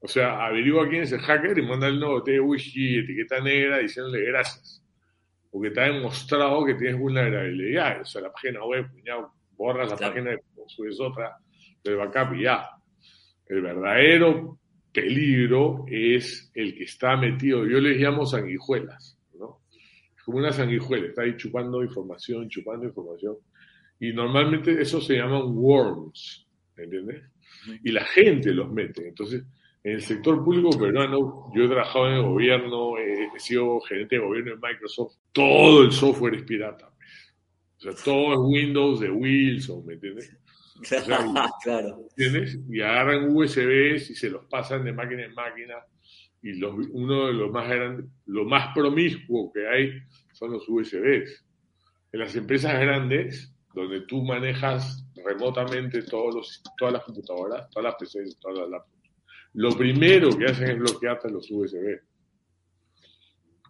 o 0.00 0.08
sea, 0.08 0.44
averigua 0.44 0.88
quién 0.88 1.02
es 1.02 1.12
el 1.12 1.20
hacker 1.20 1.58
y 1.58 1.62
manda 1.62 1.88
el 1.88 2.00
nuevo 2.00 2.20
de 2.20 2.40
whisky, 2.40 2.98
etiqueta 2.98 3.40
negra, 3.40 3.78
diciéndole 3.78 4.24
gracias. 4.24 4.82
Porque 5.50 5.70
te 5.70 5.80
ha 5.80 5.92
demostrado 5.92 6.64
que 6.64 6.74
tienes 6.74 6.98
vulnerabilidad. 6.98 8.00
O 8.02 8.04
sea, 8.04 8.22
la 8.22 8.32
página 8.32 8.64
web, 8.64 8.90
cuñado, 8.90 9.32
borras 9.56 9.90
la 9.90 9.96
página, 9.96 10.36
subes 10.66 11.00
otra, 11.00 11.36
del 11.82 11.96
backup 11.96 12.34
y 12.34 12.44
ya. 12.44 12.68
El 13.46 13.62
verdadero 13.62 14.58
peligro 14.92 15.84
es 15.88 16.50
el 16.54 16.74
que 16.74 16.84
está 16.84 17.16
metido, 17.16 17.66
yo 17.66 17.78
les 17.80 17.98
llamo 17.98 18.24
sanguijuelas 18.24 19.20
como 20.30 20.38
una 20.38 20.52
sanguijuela, 20.52 21.08
está 21.08 21.22
ahí 21.22 21.36
chupando 21.36 21.82
información, 21.82 22.48
chupando 22.48 22.86
información. 22.86 23.36
Y 23.98 24.12
normalmente 24.12 24.80
eso 24.80 25.00
se 25.00 25.16
llaman 25.16 25.56
worms, 25.56 26.46
¿entiendes? 26.76 27.22
Y 27.82 27.90
la 27.90 28.04
gente 28.04 28.52
los 28.52 28.70
mete. 28.70 29.08
Entonces, 29.08 29.44
en 29.82 29.92
el 29.94 30.02
sector 30.02 30.44
público 30.44 30.70
peruano, 30.78 31.50
yo 31.54 31.64
he 31.64 31.68
trabajado 31.68 32.08
en 32.08 32.14
el 32.16 32.22
gobierno, 32.22 32.98
he 32.98 33.38
sido 33.38 33.80
gerente 33.80 34.16
de 34.16 34.22
gobierno 34.22 34.52
en 34.52 34.60
Microsoft, 34.60 35.14
todo 35.32 35.82
el 35.82 35.92
software 35.92 36.34
es 36.34 36.42
pirata. 36.42 36.92
O 37.78 37.80
sea, 37.80 37.92
todo 38.04 38.34
es 38.34 38.38
Windows 38.42 39.00
de 39.00 39.10
Wilson, 39.10 39.86
¿me 39.86 39.94
entiendes? 39.94 40.36
claro. 41.62 42.08
¿Entiendes? 42.16 42.58
Y 42.68 42.80
agarran 42.82 43.34
USBs 43.34 44.10
y 44.10 44.14
se 44.14 44.28
los 44.28 44.44
pasan 44.46 44.84
de 44.84 44.92
máquina 44.92 45.24
en 45.24 45.34
máquina. 45.34 45.76
Y 46.42 46.54
los, 46.54 46.74
uno 46.90 47.26
de 47.26 47.32
los 47.34 47.50
más 47.50 47.68
grandes, 47.68 48.06
lo 48.26 48.44
más 48.44 48.74
promiscuo 48.74 49.50
que 49.52 49.66
hay 49.66 49.92
son 50.32 50.52
los 50.52 50.68
USBs. 50.68 51.44
En 52.12 52.20
las 52.20 52.34
empresas 52.36 52.78
grandes, 52.80 53.54
donde 53.74 54.02
tú 54.02 54.22
manejas 54.22 55.06
remotamente 55.24 56.02
todos 56.02 56.34
los, 56.34 56.62
todas 56.76 56.94
las 56.94 57.04
computadoras, 57.04 57.70
todas 57.70 57.84
las 57.84 57.94
PCs, 57.94 58.38
todas 58.40 58.58
las 58.58 58.68
laptops, 58.70 58.99
lo 59.54 59.70
primero 59.76 60.30
que 60.30 60.46
hacen 60.46 60.70
es 60.70 60.78
bloquearte 60.78 61.30
los 61.30 61.50
USB. 61.50 62.00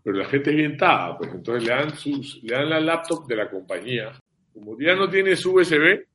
Pero 0.02 0.16
la 0.16 0.24
gente 0.26 0.50
es 0.50 0.56
bien 0.56 0.76
pues 1.18 1.30
entonces 1.32 1.64
le 1.64 1.74
dan, 1.74 1.96
sus, 1.96 2.42
le 2.42 2.54
dan 2.54 2.70
la 2.70 2.80
laptop 2.80 3.26
de 3.26 3.36
la 3.36 3.50
compañía. 3.50 4.12
Como 4.52 4.78
ya 4.80 4.94
no 4.94 5.08
tienes 5.08 5.44
USB, 5.44 6.06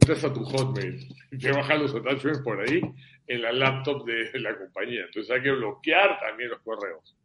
entras 0.00 0.32
tu 0.32 0.44
Hotmail 0.44 1.06
y 1.30 1.38
te 1.38 1.52
bajan 1.52 1.82
los 1.82 1.94
attachments 1.94 2.40
por 2.40 2.60
ahí 2.60 2.80
en 3.26 3.42
la 3.42 3.52
laptop 3.52 4.04
de 4.06 4.40
la 4.40 4.56
compañía. 4.56 5.04
Entonces 5.04 5.30
hay 5.30 5.42
que 5.42 5.52
bloquear 5.52 6.18
también 6.20 6.50
los 6.50 6.60
correos. 6.60 7.16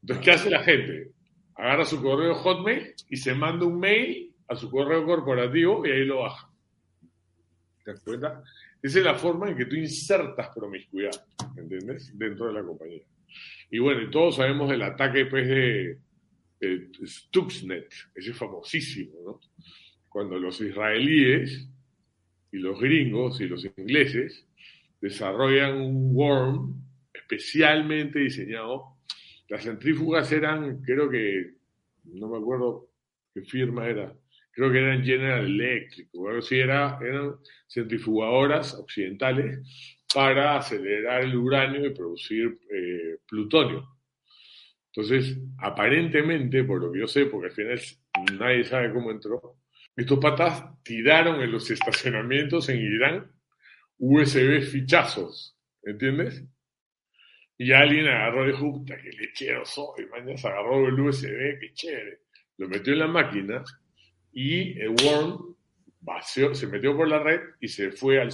Entonces, 0.00 0.24
¿qué 0.24 0.30
hace 0.32 0.50
la 0.50 0.62
gente? 0.62 1.12
agarra 1.56 1.84
su 1.84 2.02
correo 2.02 2.34
Hotmail 2.34 2.94
y 3.08 3.16
se 3.16 3.34
manda 3.34 3.66
un 3.66 3.78
mail 3.78 4.34
a 4.48 4.56
su 4.56 4.70
correo 4.70 5.04
corporativo 5.04 5.86
y 5.86 5.90
ahí 5.90 6.04
lo 6.04 6.20
baja. 6.20 6.50
¿Te 7.84 7.92
das 7.92 8.02
cuenta? 8.02 8.42
Esa 8.84 8.98
es 8.98 9.04
la 9.04 9.14
forma 9.14 9.48
en 9.48 9.56
que 9.56 9.64
tú 9.64 9.76
insertas 9.76 10.50
promiscuidad, 10.54 11.26
¿entiendes? 11.56 12.12
Dentro 12.16 12.48
de 12.48 12.52
la 12.52 12.62
compañía. 12.62 13.02
Y 13.70 13.78
bueno, 13.78 14.10
todos 14.10 14.36
sabemos 14.36 14.68
del 14.68 14.82
ataque 14.82 15.24
pues, 15.24 15.48
de, 15.48 15.98
Stuxnet, 17.06 17.88
ese 18.14 18.34
famosísimo, 18.34 19.14
¿no? 19.24 19.40
Cuando 20.08 20.38
los 20.38 20.60
israelíes 20.60 21.66
y 22.52 22.58
los 22.58 22.78
gringos 22.78 23.40
y 23.40 23.48
los 23.48 23.66
ingleses 23.76 24.46
desarrollan 25.00 25.78
un 25.78 26.14
worm 26.14 26.74
especialmente 27.12 28.18
diseñado 28.18 28.94
las 29.48 29.64
centrífugas 29.64 30.30
eran, 30.32 30.82
creo 30.82 31.08
que, 31.08 31.54
no 32.04 32.28
me 32.28 32.38
acuerdo 32.38 32.88
qué 33.32 33.42
firma 33.42 33.86
era, 33.86 34.14
creo 34.54 34.70
que 34.70 34.78
eran 34.78 35.04
General 35.04 35.44
Electric, 35.44 36.08
o 36.14 36.28
algo 36.28 36.38
así, 36.38 36.58
era, 36.58 36.98
eran 37.02 37.34
centrifugadoras 37.68 38.74
occidentales 38.74 40.04
para 40.14 40.56
acelerar 40.56 41.22
el 41.22 41.36
uranio 41.36 41.84
y 41.84 41.94
producir 41.94 42.58
eh, 42.70 43.18
plutonio. 43.26 43.88
Entonces, 44.92 45.36
aparentemente, 45.58 46.62
por 46.62 46.80
lo 46.80 46.92
que 46.92 47.00
yo 47.00 47.08
sé, 47.08 47.26
porque 47.26 47.48
al 47.48 47.52
final 47.52 47.80
nadie 48.38 48.64
sabe 48.64 48.92
cómo 48.92 49.10
entró, 49.10 49.58
estos 49.96 50.18
patas 50.18 50.64
tiraron 50.82 51.40
en 51.40 51.50
los 51.50 51.68
estacionamientos 51.70 52.68
en 52.68 52.78
Irán 52.78 53.30
USB 53.98 54.62
fichazos, 54.62 55.56
¿entiendes? 55.82 56.44
Y 57.56 57.72
alguien 57.72 58.06
agarró 58.06 58.44
de 58.46 58.54
puta, 58.54 58.96
que 59.00 59.10
lechero 59.10 59.64
soy, 59.64 60.06
mañana 60.06 60.36
se 60.36 60.48
agarró 60.48 60.88
el 60.88 60.98
USB, 60.98 61.58
qué 61.60 61.72
chévere. 61.72 62.18
Lo 62.58 62.68
metió 62.68 62.92
en 62.92 62.98
la 63.00 63.06
máquina 63.06 63.64
y 64.34 64.78
el 64.80 64.90
worm 64.90 65.54
vació, 66.00 66.54
se 66.54 66.66
metió 66.66 66.96
por 66.96 67.08
la 67.08 67.20
red 67.20 67.40
y 67.60 67.68
se 67.68 67.92
fue 67.92 68.20
al, 68.20 68.30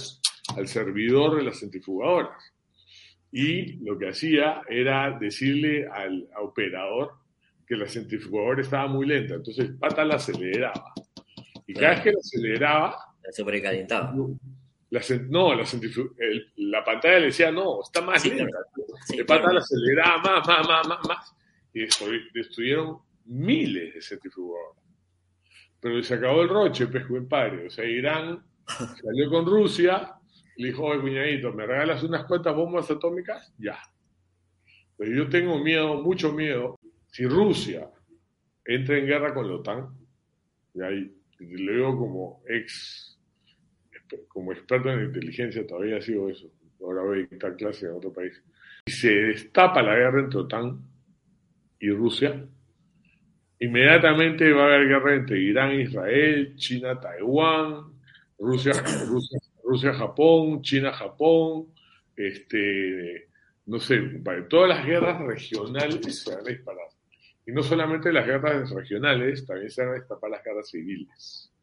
al 0.57 0.67
servidor 0.67 1.37
de 1.37 1.43
las 1.43 1.59
centrifugadoras. 1.59 2.53
Y 3.31 3.77
lo 3.83 3.97
que 3.97 4.09
hacía 4.09 4.61
era 4.67 5.17
decirle 5.17 5.87
al 5.87 6.27
operador 6.41 7.13
que 7.65 7.77
la 7.77 7.87
centrifugadora 7.87 8.61
estaba 8.61 8.87
muy 8.87 9.05
lenta. 9.05 9.35
Entonces 9.35 9.69
el 9.69 9.77
pata 9.77 10.03
la 10.03 10.15
aceleraba. 10.15 10.93
Y 11.65 11.73
cada 11.73 11.91
vez 11.91 12.01
que 12.01 12.11
la 12.11 12.19
aceleraba... 12.19 12.97
La 13.23 13.31
sobrecalentaba 13.31 14.11
no, 14.11 14.37
la, 15.53 15.63
la, 16.57 16.83
pantalla 16.83 17.19
le 17.19 17.25
decía, 17.27 17.49
no, 17.49 17.81
está 17.81 18.01
más 18.01 18.25
lenta. 18.25 18.57
el 19.13 19.25
pata 19.25 19.53
la 19.53 19.59
aceleraba 19.59 20.17
más, 20.17 20.47
más, 20.47 20.67
más, 20.67 20.87
más, 20.87 21.07
más. 21.07 21.35
Y 21.73 21.85
destruyeron 22.33 22.97
miles 23.23 23.93
de 23.93 24.01
centrifugadoras. 24.01 24.80
Pero 25.81 26.01
se 26.03 26.13
acabó 26.13 26.43
el 26.43 26.49
roche, 26.49 26.87
pues, 26.87 27.07
buen 27.07 27.27
padre. 27.27 27.67
O 27.67 27.69
sea, 27.69 27.85
Irán 27.85 28.43
salió 28.65 29.29
con 29.29 29.45
Rusia, 29.45 30.13
le 30.57 30.67
dijo, 30.67 30.83
oye, 30.83 31.01
cuñadito, 31.01 31.51
¿me 31.51 31.65
regalas 31.65 32.03
unas 32.03 32.25
cuantas 32.25 32.55
bombas 32.55 32.89
atómicas? 32.89 33.53
Ya. 33.57 33.79
Pero 34.97 35.11
yo 35.11 35.29
tengo 35.29 35.57
miedo, 35.59 36.01
mucho 36.01 36.31
miedo, 36.31 36.79
si 37.07 37.25
Rusia 37.25 37.89
entra 38.63 38.97
en 38.97 39.07
guerra 39.07 39.33
con 39.33 39.47
la 39.47 39.55
OTAN, 39.55 39.89
y 40.73 40.81
ahí 40.81 41.15
le 41.39 41.71
veo 41.73 41.97
como 41.97 42.43
ex 42.47 43.11
como 44.27 44.51
experto 44.51 44.89
en 44.89 45.05
inteligencia 45.05 45.65
todavía 45.65 46.01
sigo 46.01 46.29
eso. 46.29 46.51
Ahora 46.81 47.01
voy 47.01 47.19
a 47.19 47.21
dictar 47.21 47.55
clase 47.55 47.85
en 47.85 47.93
otro 47.93 48.11
país. 48.11 48.41
Y 48.85 48.91
se 48.91 49.09
destapa 49.09 49.81
la 49.81 49.95
guerra 49.95 50.21
entre 50.21 50.39
OTAN 50.39 50.81
y 51.79 51.89
Rusia. 51.91 52.45
Inmediatamente 53.61 54.51
va 54.53 54.63
a 54.63 54.65
haber 54.65 54.87
guerra 54.87 55.15
entre 55.15 55.39
Irán, 55.39 55.79
Israel, 55.79 56.55
China, 56.55 56.99
Taiwán, 56.99 57.93
Rusia, 58.39 58.73
Rusia, 59.07 59.39
Rusia, 59.63 59.93
Japón, 59.93 60.63
China, 60.63 60.91
Japón, 60.91 61.67
este, 62.15 63.29
no 63.67 63.79
sé, 63.79 64.01
todas 64.49 64.67
las 64.67 64.83
guerras 64.83 65.21
regionales 65.21 66.23
se 66.23 66.35
van 66.35 66.43
a 66.43 66.49
disparar. 66.49 66.87
Y 67.45 67.51
no 67.51 67.61
solamente 67.61 68.11
las 68.11 68.25
guerras 68.25 68.71
regionales, 68.71 69.45
también 69.45 69.69
se 69.69 69.83
van 69.83 69.91
a 69.91 69.99
destapar 69.99 70.31
las 70.31 70.43
guerras 70.43 70.67
civiles. 70.67 71.53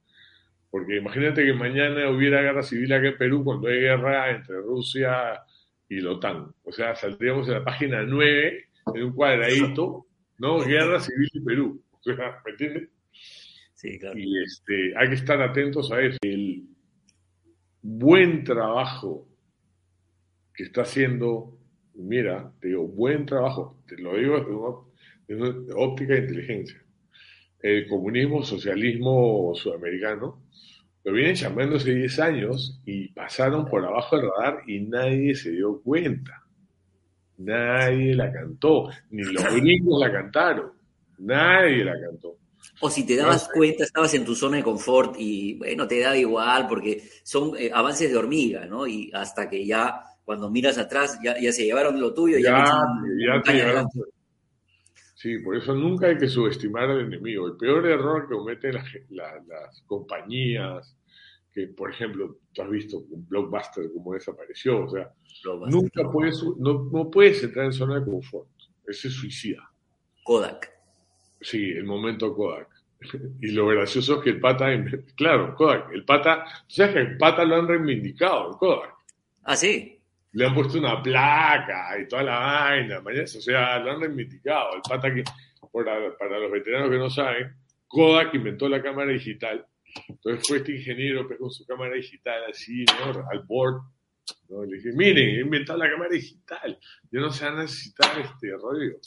Porque 0.70 0.98
imagínate 0.98 1.44
que 1.44 1.52
mañana 1.52 2.10
hubiera 2.10 2.42
guerra 2.42 2.62
civil 2.62 2.92
aquí 2.92 3.08
en 3.08 3.18
Perú 3.18 3.42
cuando 3.42 3.66
hay 3.66 3.80
guerra 3.80 4.30
entre 4.30 4.54
Rusia 4.58 5.42
y 5.88 6.00
la 6.00 6.12
OTAN. 6.12 6.54
O 6.62 6.70
sea, 6.70 6.94
saldríamos 6.94 7.48
en 7.48 7.54
la 7.54 7.64
página 7.64 8.04
9, 8.04 8.68
en 8.94 9.02
un 9.02 9.12
cuadradito, 9.12 10.06
¿no? 10.38 10.60
Guerra 10.60 11.00
civil 11.00 11.28
en 11.34 11.44
Perú. 11.44 11.82
¿me 12.44 12.50
entiendes? 12.50 12.88
Sí, 13.74 13.98
claro. 13.98 14.18
Y 14.18 14.42
este, 14.42 14.96
hay 14.96 15.08
que 15.08 15.14
estar 15.14 15.40
atentos 15.40 15.92
a 15.92 16.00
eso. 16.00 16.18
El 16.22 16.64
buen 17.82 18.44
trabajo 18.44 19.28
que 20.52 20.64
está 20.64 20.82
haciendo 20.82 21.58
Mira, 21.98 22.52
te 22.60 22.68
digo, 22.68 22.86
buen 22.86 23.26
trabajo, 23.26 23.82
te 23.88 23.98
lo 23.98 24.16
digo 24.16 24.88
desde 25.26 25.42
una, 25.42 25.74
óptica 25.74 26.14
de 26.14 26.20
inteligencia. 26.20 26.80
El 27.60 27.88
comunismo, 27.88 28.44
socialismo 28.44 29.52
sudamericano, 29.56 30.40
lo 31.02 31.12
vienen 31.12 31.34
llamando 31.34 31.76
hace 31.76 31.92
10 31.92 32.20
años 32.20 32.80
y 32.86 33.08
pasaron 33.08 33.66
por 33.66 33.84
abajo 33.84 34.16
del 34.16 34.30
radar 34.30 34.62
y 34.68 34.80
nadie 34.80 35.34
se 35.34 35.50
dio 35.50 35.80
cuenta. 35.82 36.44
Nadie 37.38 38.14
la 38.14 38.32
cantó, 38.32 38.90
ni 39.10 39.24
los 39.24 39.44
gringos 39.56 40.00
la 40.00 40.12
cantaron, 40.12 40.70
nadie 41.18 41.84
la 41.84 41.98
cantó. 42.00 42.36
O 42.80 42.90
si 42.90 43.04
te 43.04 43.16
dabas 43.16 43.48
cuenta, 43.52 43.84
estabas 43.84 44.14
en 44.14 44.24
tu 44.24 44.34
zona 44.34 44.58
de 44.58 44.62
confort 44.62 45.16
y 45.18 45.54
bueno, 45.54 45.86
te 45.88 46.00
da 46.00 46.16
igual 46.16 46.66
porque 46.68 47.02
son 47.22 47.56
eh, 47.58 47.70
avances 47.72 48.10
de 48.10 48.16
hormiga, 48.16 48.66
¿no? 48.66 48.86
Y 48.86 49.10
hasta 49.12 49.48
que 49.48 49.66
ya, 49.66 50.00
cuando 50.24 50.50
miras 50.50 50.78
atrás, 50.78 51.18
ya, 51.22 51.34
se 51.52 51.64
llevaron 51.64 52.00
lo 52.00 52.14
tuyo. 52.14 52.38
Ya, 52.38 52.64
ya, 53.26 53.42
te 53.42 53.52
llevaron. 53.52 53.88
Sí, 55.14 55.38
por 55.38 55.56
eso 55.56 55.74
nunca 55.74 56.06
hay 56.06 56.16
que 56.16 56.28
subestimar 56.28 56.88
al 56.88 57.00
enemigo. 57.00 57.48
El 57.48 57.56
peor 57.56 57.84
error 57.86 58.28
que 58.28 58.36
cometen 58.36 58.74
las, 59.10 59.82
compañías, 59.86 60.96
que 61.52 61.66
por 61.66 61.90
ejemplo, 61.90 62.38
tú 62.52 62.62
has 62.62 62.70
visto 62.70 62.98
un 62.98 63.26
blockbuster 63.26 63.92
como 63.92 64.14
desapareció, 64.14 64.84
o 64.84 64.88
sea, 64.88 65.12
nunca 65.66 66.08
puedes, 66.12 66.40
no, 66.58 66.88
no 66.92 67.10
puedes 67.10 67.42
entrar 67.42 67.66
en 67.66 67.72
zona 67.72 67.98
de 67.98 68.04
confort. 68.04 68.48
Ese 68.86 69.08
es 69.08 69.14
suicida. 69.14 69.68
Kodak. 70.22 70.77
Sí, 71.40 71.70
el 71.70 71.84
momento 71.84 72.34
Kodak. 72.34 72.68
Y 73.40 73.52
lo 73.52 73.68
gracioso 73.68 74.16
es 74.16 74.24
que 74.24 74.30
el 74.30 74.40
pata, 74.40 74.66
claro, 75.16 75.54
Kodak, 75.54 75.92
el 75.92 76.04
pata, 76.04 76.44
tú 76.66 76.74
sabes 76.74 76.94
que 76.94 77.00
el 77.00 77.16
pata 77.16 77.44
lo 77.44 77.56
han 77.56 77.68
reivindicado, 77.68 78.50
el 78.50 78.56
Kodak. 78.56 78.94
Ah, 79.44 79.56
sí. 79.56 80.00
Le 80.32 80.46
han 80.46 80.54
puesto 80.54 80.78
una 80.78 81.02
placa 81.02 81.98
y 81.98 82.06
toda 82.06 82.22
la 82.22 82.38
vaina, 82.38 82.98
o 82.98 83.26
sea, 83.26 83.78
lo 83.78 83.92
han 83.92 84.00
reivindicado. 84.00 84.76
El 84.76 84.82
pata 84.82 85.14
que, 85.14 85.24
para, 85.72 86.16
para 86.18 86.38
los 86.38 86.50
veteranos 86.50 86.90
que 86.90 86.98
no 86.98 87.08
saben, 87.08 87.54
Kodak 87.86 88.34
inventó 88.34 88.68
la 88.68 88.82
cámara 88.82 89.10
digital. 89.12 89.66
Entonces 90.08 90.46
fue 90.46 90.58
este 90.58 90.76
ingeniero 90.76 91.26
pues, 91.26 91.38
con 91.38 91.50
su 91.50 91.66
cámara 91.66 91.94
digital 91.94 92.42
así, 92.50 92.84
¿no? 92.84 93.26
Al 93.30 93.40
board. 93.44 93.82
¿no? 94.48 94.64
Le 94.64 94.76
dije, 94.76 94.92
miren, 94.92 95.36
he 95.36 95.40
inventado 95.40 95.78
la 95.78 95.90
cámara 95.90 96.10
digital. 96.10 96.78
Yo 97.10 97.20
no 97.20 97.30
sé 97.30 97.46
a 97.46 97.52
necesitar 97.52 98.20
este 98.20 98.52
rollo. 98.52 98.98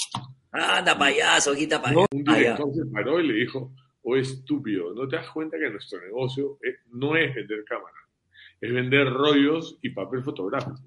Anda, 0.52 0.98
payaso, 0.98 1.56
quita 1.56 1.82
payaso. 1.82 2.08
un 2.12 2.24
director 2.24 2.74
se 2.74 2.86
paró 2.92 3.20
y 3.22 3.28
le 3.28 3.34
dijo, 3.36 3.74
oh 4.04 4.18
estúpido, 4.18 4.94
¿no 4.94 5.08
te 5.08 5.16
das 5.16 5.30
cuenta 5.30 5.58
que 5.58 5.70
nuestro 5.70 6.02
negocio 6.02 6.58
no 6.92 7.16
es 7.16 7.34
vender 7.34 7.64
cámaras, 7.64 8.04
es 8.60 8.74
vender 8.74 9.10
rollos 9.10 9.80
y 9.82 9.90
papel 9.92 10.24
fotográfico? 10.24 10.80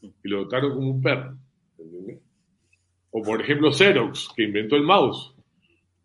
Y 0.00 0.28
lo 0.28 0.44
dotaron 0.44 0.74
como 0.74 0.90
un 0.92 1.02
perro. 1.02 1.36
O 3.10 3.22
por 3.22 3.40
ejemplo 3.40 3.72
Xerox, 3.72 4.28
que 4.36 4.44
inventó 4.44 4.76
el 4.76 4.82
mouse. 4.82 5.34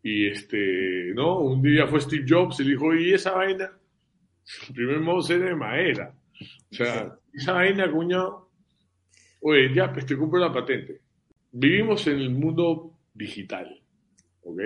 Y 0.02 0.28
este, 0.28 1.12
¿no? 1.14 1.40
Un 1.40 1.62
día 1.62 1.86
fue 1.86 2.00
Steve 2.00 2.26
Jobs 2.28 2.60
y 2.62 2.64
le 2.64 2.72
dijo, 2.72 2.96
¿y 2.96 3.14
esa 3.14 3.34
vaina? 3.34 3.72
El 4.68 4.74
primer 4.74 5.00
mouse 5.00 5.30
era 5.32 5.46
de 5.46 5.56
madera. 5.56 6.16
O 6.72 6.76
sea, 6.76 7.16
esa 7.34 7.54
vaina, 7.54 7.92
cuñado, 7.92 8.50
oye, 9.42 9.74
ya, 9.76 9.92
pues 9.92 10.06
te 10.06 10.18
compro 10.18 10.40
la 10.40 10.54
patente 10.54 11.02
vivimos 11.52 12.06
en 12.08 12.20
el 12.20 12.30
mundo 12.30 12.93
digital, 13.14 13.82
¿ok? 14.43 14.62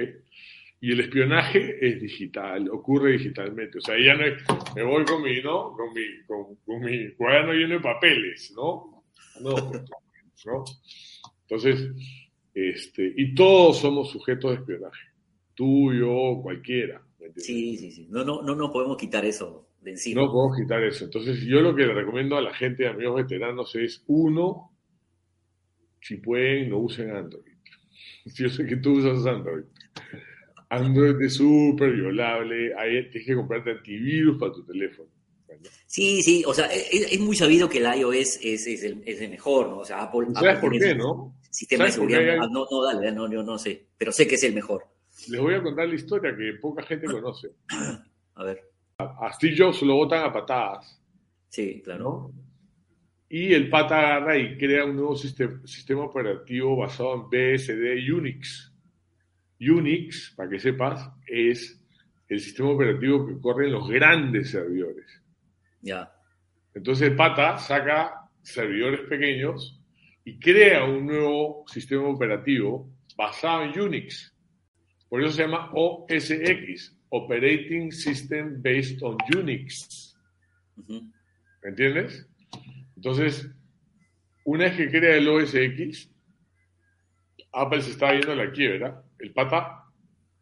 Y 0.82 0.92
el 0.92 1.00
espionaje 1.00 1.78
es 1.82 2.02
digital, 2.02 2.70
ocurre 2.70 3.14
digitalmente. 3.14 3.78
O 3.78 3.82
sea, 3.82 3.96
ya 3.98 4.16
no 4.16 4.26
es, 4.26 4.44
me 4.76 4.84
voy 4.84 5.06
con 5.06 5.22
mi, 5.22 5.42
¿no? 5.42 5.72
Con 5.72 5.94
mi, 5.94 6.04
con, 6.28 6.82
mi 6.82 7.14
cuaderno 7.14 7.54
lleno 7.54 7.76
de 7.76 7.80
papeles, 7.80 8.54
¿no? 8.54 9.04
No, 9.40 9.56
¿no? 10.46 10.64
Entonces, 11.44 11.90
este, 12.54 13.14
y 13.16 13.34
todos 13.34 13.80
somos 13.80 14.10
sujetos 14.10 14.52
de 14.52 14.58
espionaje. 14.58 15.08
Tú, 15.56 15.94
yo, 15.94 16.42
cualquiera. 16.42 17.02
Sí, 17.38 17.78
sí, 17.78 17.92
sí. 17.92 18.08
No, 18.10 18.26
no, 18.26 18.42
no 18.42 18.54
nos 18.54 18.72
podemos 18.72 18.98
quitar 18.98 19.24
eso 19.24 19.70
de 19.82 19.92
encima. 19.92 20.22
No 20.22 20.32
podemos 20.32 20.58
quitar 20.58 20.84
eso. 20.84 21.06
Entonces, 21.06 21.42
yo 21.46 21.62
lo 21.62 21.74
que 21.76 21.86
le 21.86 21.94
recomiendo 21.94 22.36
a 22.36 22.42
la 22.42 22.54
gente, 22.54 22.88
amigos 22.88 23.24
veteranos, 23.24 23.74
es 23.76 24.04
uno, 24.08 24.73
si 26.04 26.18
pueden, 26.18 26.70
no 26.70 26.80
usen 26.80 27.12
Android. 27.12 27.54
Yo 28.26 28.50
sé 28.50 28.66
que 28.66 28.76
tú 28.78 28.94
usas 28.94 29.26
Android. 29.26 29.64
Android 30.70 31.22
es 31.22 31.36
súper 31.36 31.94
violable. 31.94 32.74
Ahí 32.76 33.10
tienes 33.10 33.28
que 33.28 33.36
comprarte 33.36 33.72
antivirus 33.72 34.38
para 34.40 34.54
tu 34.54 34.66
teléfono. 34.66 35.10
Sí, 35.86 36.22
sí, 36.24 36.44
o 36.46 36.54
sea, 36.54 36.66
es, 36.66 37.20
muy 37.20 37.36
sabido 37.36 37.70
que 37.70 37.78
el 37.78 38.00
iOS 38.00 38.40
es, 38.42 38.68
es, 38.68 38.84
el, 38.84 39.04
es 39.06 39.22
el, 39.22 39.30
mejor, 39.30 39.70
¿no? 39.70 39.78
O 39.80 39.86
sea, 39.86 40.02
Apple. 40.02 40.28
¿Sabes 40.34 40.60
por 40.60 40.78
qué, 40.78 40.96
no? 40.96 41.36
Sistema 41.50 41.86
de 41.86 41.92
seguridad. 41.92 42.38
No, 42.50 42.66
no, 42.70 42.84
dale, 42.84 43.12
no, 43.12 43.32
yo 43.32 43.44
no 43.44 43.58
sé. 43.58 43.86
Pero 43.98 44.12
sé 44.12 44.28
que 44.28 44.36
es 44.36 44.44
el 44.44 44.54
mejor. 44.54 44.86
Les 45.30 45.40
voy 45.40 45.54
a 45.54 45.62
contar 45.62 45.88
la 45.88 45.96
historia 45.96 46.36
que 46.36 46.54
poca 46.60 46.84
gente 46.84 47.06
conoce. 47.06 47.50
A 48.36 48.44
ver. 48.44 48.62
A, 48.98 49.32
Steve 49.34 49.56
Jobs 49.58 49.84
lo 49.84 49.96
botan 49.96 50.26
a 50.26 50.34
patadas. 50.34 51.00
Sí, 51.50 51.82
claro. 51.84 52.32
Y 53.36 53.52
el 53.52 53.68
pata 53.68 53.98
agarra 53.98 54.38
y 54.38 54.60
crea 54.60 54.86
un 54.86 54.96
nuevo 54.96 55.16
sistema, 55.16 56.04
operativo 56.04 56.76
basado 56.76 57.16
en 57.16 57.30
BSD 57.32 58.14
Unix. 58.14 58.72
Unix, 59.60 60.36
para 60.36 60.52
que 60.52 60.60
sepas, 60.60 61.10
es 61.26 61.84
el 62.30 62.40
sistema 62.40 62.70
operativo 62.70 63.26
que 63.26 63.42
corre 63.42 63.66
en 63.66 63.72
los 63.72 63.90
grandes 63.90 64.52
servidores. 64.52 65.20
Ya. 65.82 66.14
Entonces 66.76 67.10
el 67.10 67.16
pata 67.16 67.58
saca 67.58 68.30
servidores 68.44 69.00
pequeños 69.10 69.82
y 70.24 70.38
crea 70.38 70.84
un 70.84 71.08
nuevo 71.08 71.66
sistema 71.66 72.08
operativo 72.10 72.88
basado 73.18 73.64
en 73.64 73.80
Unix. 73.80 74.32
Por 75.10 75.24
eso 75.24 75.32
se 75.32 75.42
llama 75.42 75.72
OSX, 75.74 76.96
Operating 77.10 77.92
System 77.92 78.62
Based 78.62 79.02
on 79.02 79.18
Unix. 79.36 80.16
¿Me 80.88 81.70
entiendes? 81.70 82.28
Entonces, 83.04 83.50
una 84.46 84.64
vez 84.64 84.78
que 84.78 84.90
crea 84.90 85.18
el 85.18 85.28
OSX, 85.28 86.10
Apple 87.52 87.82
se 87.82 87.92
está 87.92 88.14
viendo 88.14 88.34
la 88.34 88.50
quiebra, 88.50 89.04
el 89.20 89.34
pata 89.34 89.84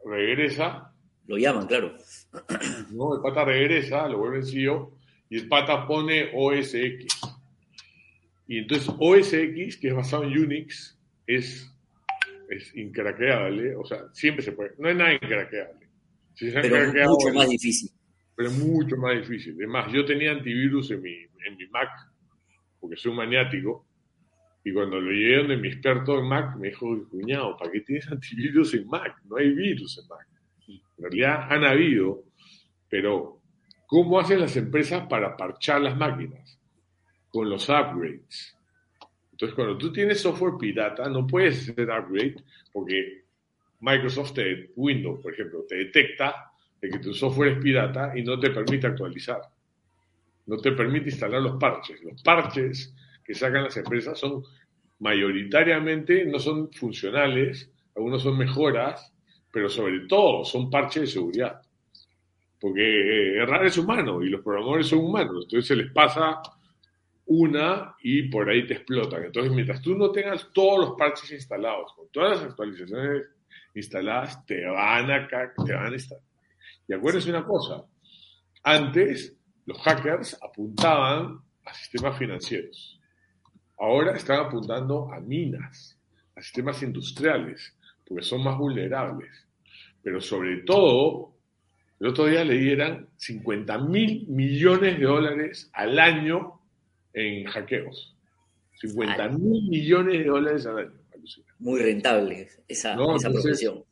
regresa. 0.06 0.94
Lo 1.26 1.40
llaman, 1.40 1.66
claro. 1.66 1.98
No, 2.92 3.16
el 3.16 3.22
pata 3.24 3.46
regresa, 3.46 4.08
lo 4.08 4.20
vuelve 4.20 4.44
CEO, 4.44 4.96
y 5.28 5.38
el 5.40 5.48
pata 5.48 5.88
pone 5.88 6.30
OSX. 6.36 7.08
Y 8.48 8.60
entonces 8.60 8.94
OSX, 8.96 9.78
que 9.78 9.88
es 9.88 9.96
basado 9.96 10.26
en 10.26 10.38
Unix, 10.38 11.00
es, 11.26 11.68
es 12.48 12.76
incraqueable, 12.76 13.76
o 13.76 13.86
sea, 13.86 14.04
siempre 14.14 14.44
se 14.44 14.52
puede, 14.52 14.74
no 14.78 14.88
hay 14.88 14.96
nada 14.96 15.14
incraqueable. 15.16 15.88
pero 16.38 16.76
es 16.76 17.08
mucho 17.08 17.34
más 17.34 17.50
difícil. 17.50 17.90
Pero 18.36 18.50
es 18.50 18.60
mucho 18.60 18.98
más 18.98 19.16
difícil. 19.16 19.56
Además, 19.56 19.92
yo 19.92 20.06
tenía 20.06 20.32
antivirus 20.32 20.92
en 20.92 21.02
mi, 21.02 21.16
en 21.48 21.58
mi 21.58 21.66
Mac 21.70 21.90
porque 22.82 22.98
soy 22.98 23.12
un 23.12 23.18
maniático, 23.18 23.86
y 24.64 24.74
cuando 24.74 25.00
lo 25.00 25.12
llegué 25.12 25.38
donde 25.38 25.58
mi 25.58 25.70
experto 25.70 26.20
en 26.20 26.28
Mac, 26.28 26.56
me 26.58 26.68
dijo, 26.70 27.08
cuñado, 27.10 27.58
¿para 27.58 27.72
qué 27.72 27.82
tienes 27.82 28.08
antivirus 28.12 28.74
en 28.74 28.88
Mac? 28.88 29.22
No 29.26 29.38
hay 29.38 29.52
virus 29.52 30.00
en 30.00 30.08
Mac. 30.08 30.28
En 30.68 31.04
realidad 31.04 31.48
han 31.50 31.64
habido, 31.64 32.24
pero 32.88 33.40
¿cómo 33.88 34.20
hacen 34.20 34.40
las 34.40 34.56
empresas 34.56 35.08
para 35.08 35.36
parchar 35.36 35.82
las 35.82 35.98
máquinas? 35.98 36.60
Con 37.30 37.50
los 37.50 37.68
upgrades. 37.70 38.56
Entonces, 39.32 39.56
cuando 39.56 39.78
tú 39.78 39.92
tienes 39.92 40.22
software 40.22 40.58
pirata, 40.60 41.10
no 41.10 41.26
puedes 41.26 41.70
hacer 41.70 41.90
upgrade 41.90 42.36
porque 42.72 43.24
Microsoft, 43.80 44.34
te, 44.34 44.70
Windows, 44.76 45.20
por 45.22 45.34
ejemplo, 45.34 45.66
te 45.68 45.76
detecta 45.76 46.52
de 46.80 46.90
que 46.90 47.00
tu 47.00 47.14
software 47.14 47.54
es 47.54 47.64
pirata 47.64 48.14
y 48.16 48.24
no 48.24 48.40
te 48.40 48.52
permite 48.52 48.88
actualizar 48.88 49.42
no 50.52 50.58
te 50.58 50.74
permite 50.74 51.10
instalar 51.10 51.42
los 51.42 51.58
parches. 51.58 52.04
Los 52.04 52.22
parches 52.22 52.94
que 53.24 53.34
sacan 53.34 53.64
las 53.64 53.78
empresas 53.78 54.20
son 54.20 54.44
mayoritariamente, 55.00 56.26
no 56.26 56.40
son 56.40 56.70
funcionales, 56.74 57.72
algunos 57.96 58.22
son 58.22 58.38
mejoras, 58.38 59.14
pero 59.50 59.70
sobre 59.70 60.02
todo 60.10 60.44
son 60.44 60.70
parches 60.70 61.04
de 61.04 61.08
seguridad. 61.08 61.62
Porque 62.60 62.82
eh, 62.82 63.42
errar 63.42 63.66
es 63.66 63.78
humano 63.78 64.22
y 64.22 64.30
los 64.30 64.42
programadores 64.42 64.88
son 64.88 65.00
humanos, 65.00 65.46
entonces 65.46 65.68
se 65.68 65.76
les 65.78 65.90
pasa 65.90 66.42
una 67.28 67.96
y 68.04 68.24
por 68.24 68.50
ahí 68.50 68.68
te 68.68 68.74
explotan. 68.74 69.24
Entonces, 69.24 69.54
mientras 69.54 69.82
tú 69.82 69.96
no 69.96 70.12
tengas 70.12 70.52
todos 70.52 70.80
los 70.80 70.98
parches 70.98 71.32
instalados, 71.32 71.94
con 71.94 72.10
todas 72.12 72.32
las 72.32 72.50
actualizaciones 72.50 73.30
instaladas, 73.74 74.46
te 74.46 74.66
van 74.66 75.12
a, 75.12 75.30
te 75.30 75.74
van 75.74 75.94
a 75.94 75.96
instalar. 75.96 76.26
Y 76.90 76.94
acuérdense 76.94 77.30
una 77.30 77.46
cosa, 77.46 77.86
antes 78.64 79.38
los 79.66 79.78
hackers 79.80 80.38
apuntaban 80.42 81.40
a 81.66 81.74
sistemas 81.74 82.18
financieros. 82.18 83.00
Ahora 83.78 84.16
están 84.16 84.46
apuntando 84.46 85.12
a 85.12 85.20
minas, 85.20 85.98
a 86.36 86.42
sistemas 86.42 86.82
industriales, 86.84 87.76
porque 88.08 88.24
son 88.24 88.44
más 88.44 88.58
vulnerables. 88.58 89.48
Pero 90.04 90.22
sobre 90.22 90.64
todo, 90.64 91.34
el 92.00 92.08
otro 92.08 92.26
día 92.26 92.44
le 92.44 92.58
dieran 92.58 93.08
50 93.18 93.78
mil 93.80 94.28
millones 94.28 95.00
de 95.00 95.06
dólares 95.06 95.70
al 95.74 96.00
año 96.00 96.62
en 97.14 97.46
hackeos. 97.46 98.16
50 98.74 99.30
mil 99.30 99.70
millones 99.70 100.20
de 100.20 100.26
dólares 100.26 100.66
al 100.66 100.78
año. 100.80 101.02
Muy 101.60 101.80
rentable 101.80 102.50
esa, 102.68 102.96
profesión. 102.96 103.84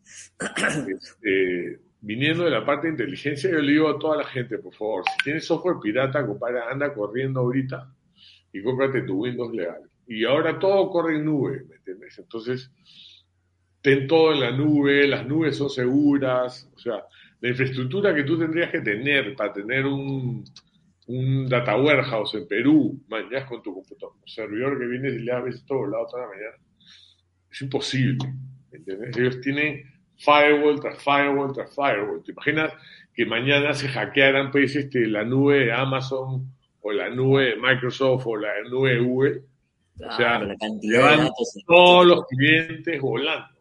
Este, 0.87 1.79
viniendo 2.01 2.45
de 2.45 2.51
la 2.51 2.65
parte 2.65 2.87
de 2.87 2.93
inteligencia, 2.93 3.49
yo 3.49 3.59
le 3.59 3.71
digo 3.71 3.89
a 3.89 3.99
toda 3.99 4.17
la 4.17 4.25
gente, 4.25 4.57
por 4.57 4.73
favor, 4.73 5.03
si 5.05 5.23
tienes 5.23 5.45
software 5.45 5.77
pirata, 5.81 6.25
compadre, 6.25 6.59
anda 6.69 6.93
corriendo 6.93 7.41
ahorita 7.41 7.91
y 8.53 8.61
cómprate 8.61 9.01
tu 9.01 9.23
Windows 9.23 9.53
legal. 9.53 9.81
Y 10.07 10.25
ahora 10.25 10.57
todo 10.57 10.89
corre 10.89 11.17
en 11.17 11.25
nube, 11.25 11.63
¿me 11.67 11.75
entiendes? 11.75 12.17
Entonces, 12.17 12.71
ten 13.81 14.07
todo 14.07 14.33
en 14.33 14.39
la 14.39 14.51
nube, 14.51 15.07
las 15.07 15.25
nubes 15.27 15.57
son 15.57 15.69
seguras, 15.69 16.69
o 16.75 16.79
sea, 16.79 17.03
la 17.41 17.49
infraestructura 17.49 18.13
que 18.13 18.23
tú 18.23 18.37
tendrías 18.37 18.71
que 18.71 18.81
tener 18.81 19.35
para 19.35 19.53
tener 19.53 19.85
un, 19.85 20.43
un 21.07 21.47
data 21.47 21.75
warehouse 21.77 22.35
en 22.35 22.47
Perú, 22.47 23.01
mañana 23.07 23.45
con 23.45 23.61
tu 23.61 23.73
computador, 23.73 24.15
un 24.19 24.27
servidor 24.27 24.79
que 24.79 24.87
viene 24.87 25.09
y 25.09 25.19
le 25.19 25.31
abres 25.31 25.65
todo 25.65 25.85
lado 25.85 26.07
toda 26.07 26.23
la 26.23 26.29
mañana, 26.29 26.57
es 27.49 27.61
imposible. 27.61 28.17
¿entiendes? 28.71 29.17
Ellos 29.17 29.41
tienen 29.41 29.88
firewall 30.19 30.79
tras 30.79 31.01
firewall 31.01 31.53
tras 31.53 31.73
firewall. 31.73 32.23
¿Te 32.23 32.31
imaginas 32.31 32.73
que 33.13 33.25
mañana 33.25 33.73
se 33.73 33.87
hackearan 33.87 34.51
pues, 34.51 34.75
este, 34.75 35.07
la 35.07 35.23
nube 35.23 35.65
de 35.65 35.71
Amazon 35.71 36.51
o 36.81 36.91
la 36.91 37.09
nube 37.09 37.51
de 37.51 37.55
Microsoft 37.55 38.25
o 38.27 38.37
la 38.37 38.49
nube 38.69 38.93
de 38.93 38.99
Google? 38.99 39.41
o 40.01 40.11
sea, 40.15 40.39
la 40.39 40.55
todos 41.67 42.05
los 42.05 42.25
clientes 42.27 43.01
volando. 43.01 43.59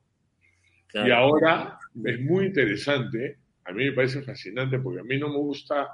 Y 0.95 1.11
ahora 1.11 1.79
es 2.05 2.21
muy 2.21 2.47
interesante, 2.47 3.39
a 3.65 3.73
mí 3.73 3.87
me 3.87 3.93
parece 3.93 4.23
fascinante 4.23 4.79
porque 4.79 5.01
a 5.01 5.05
mí 5.05 5.19
no 5.19 5.29
me 5.29 5.37
gusta 5.37 5.89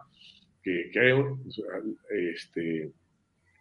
que, 0.62 0.90
que, 0.92 1.24
este, 2.32 2.90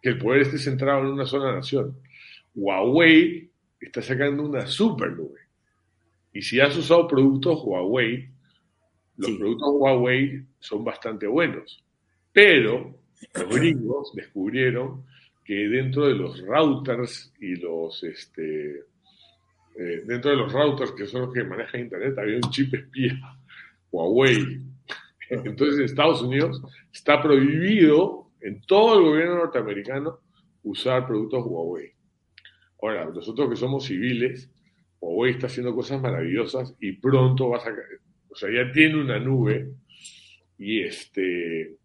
que 0.00 0.08
el 0.08 0.18
poder 0.18 0.42
esté 0.42 0.58
centrado 0.58 1.00
en 1.00 1.06
una 1.06 1.26
sola 1.26 1.52
nación. 1.52 1.98
Huawei 2.54 3.50
está 3.80 4.00
sacando 4.00 4.44
una 4.44 4.66
super 4.66 5.10
nube. 5.10 5.40
Y 6.34 6.42
si 6.42 6.60
has 6.60 6.76
usado 6.76 7.08
productos 7.08 7.62
Huawei, 7.64 8.28
los 9.16 9.30
productos 9.30 9.68
Huawei 9.72 10.44
son 10.58 10.84
bastante 10.84 11.26
buenos. 11.26 11.82
Pero 12.32 12.98
los 13.32 13.48
gringos 13.56 14.12
descubrieron 14.14 15.06
que 15.42 15.68
dentro 15.68 16.06
de 16.06 16.14
los 16.14 16.38
routers 16.42 17.32
y 17.40 17.56
los 17.56 18.02
este 18.04 18.80
eh, 19.76 20.02
dentro 20.06 20.30
de 20.30 20.36
los 20.36 20.52
routers 20.52 20.92
que 20.92 21.06
son 21.06 21.22
los 21.22 21.34
que 21.34 21.44
manejan 21.44 21.80
internet 21.80 22.18
había 22.18 22.36
un 22.36 22.50
chip 22.50 22.74
espía 22.74 23.18
Huawei 23.90 24.62
entonces, 25.30 25.78
en 25.78 25.84
Estados 25.84 26.22
Unidos 26.22 26.62
está 26.92 27.22
prohibido 27.22 28.30
en 28.40 28.60
todo 28.62 28.98
el 28.98 29.04
gobierno 29.04 29.36
norteamericano 29.36 30.20
usar 30.62 31.06
productos 31.06 31.44
Huawei. 31.46 31.92
Ahora, 32.82 33.06
nosotros 33.06 33.48
que 33.48 33.56
somos 33.56 33.84
civiles, 33.84 34.50
Huawei 35.04 35.32
está 35.32 35.46
haciendo 35.46 35.74
cosas 35.74 36.00
maravillosas 36.00 36.74
y 36.80 36.92
pronto 36.92 37.50
va 37.50 37.58
a 37.58 37.72
o 38.28 38.36
sea, 38.36 38.48
ya 38.50 38.72
tiene 38.72 39.00
una 39.00 39.18
nube 39.18 39.70
y 40.58 40.82
este 40.82 41.76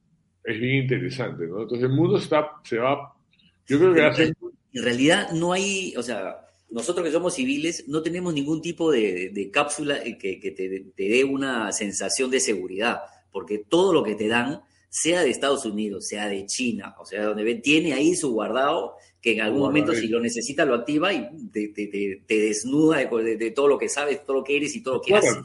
es 0.43 0.59
bien 0.59 0.83
interesante, 0.83 1.45
¿no? 1.45 1.61
Entonces 1.61 1.89
el 1.89 1.95
mundo 1.95 2.17
está, 2.17 2.49
se 2.63 2.77
va, 2.77 3.13
yo 3.67 3.77
creo 3.77 3.93
que 3.93 4.01
hace... 4.01 4.33
En 4.71 4.83
realidad 4.83 5.31
no 5.31 5.53
hay, 5.53 5.93
o 5.95 6.03
sea, 6.03 6.37
nosotros 6.69 7.05
que 7.05 7.11
somos 7.11 7.35
civiles 7.35 7.85
no 7.87 8.01
tenemos 8.01 8.33
ningún 8.33 8.61
tipo 8.61 8.91
de, 8.91 9.49
cápsula 9.51 10.01
que, 10.03 10.53
te, 10.55 10.85
te, 10.95 11.03
dé 11.03 11.23
una 11.23 11.71
sensación 11.71 12.31
de 12.31 12.39
seguridad 12.39 13.01
porque 13.31 13.59
todo 13.59 13.93
lo 13.93 14.03
que 14.03 14.15
te 14.15 14.27
dan, 14.27 14.61
sea 14.89 15.21
de 15.21 15.29
Estados 15.29 15.65
Unidos, 15.65 16.07
sea 16.07 16.27
de 16.27 16.45
China, 16.47 16.95
o 16.99 17.05
sea, 17.05 17.25
donde 17.25 17.55
tiene 17.55 17.93
ahí 17.93 18.15
su 18.15 18.31
guardado, 18.31 18.95
que 19.21 19.33
en 19.33 19.41
algún 19.41 19.61
momento 19.61 19.93
si 19.93 20.07
lo 20.07 20.19
necesita 20.19 20.65
lo 20.65 20.75
activa 20.75 21.13
y 21.13 21.27
te, 21.51 22.25
desnuda 22.27 22.97
de, 22.97 23.51
todo 23.51 23.67
lo 23.67 23.77
que 23.77 23.89
sabes, 23.89 24.25
todo 24.25 24.37
lo 24.37 24.43
que 24.43 24.57
eres 24.57 24.75
y 24.75 24.83
todo 24.83 24.95
lo 24.95 25.01
que 25.01 25.15
haces. 25.15 25.37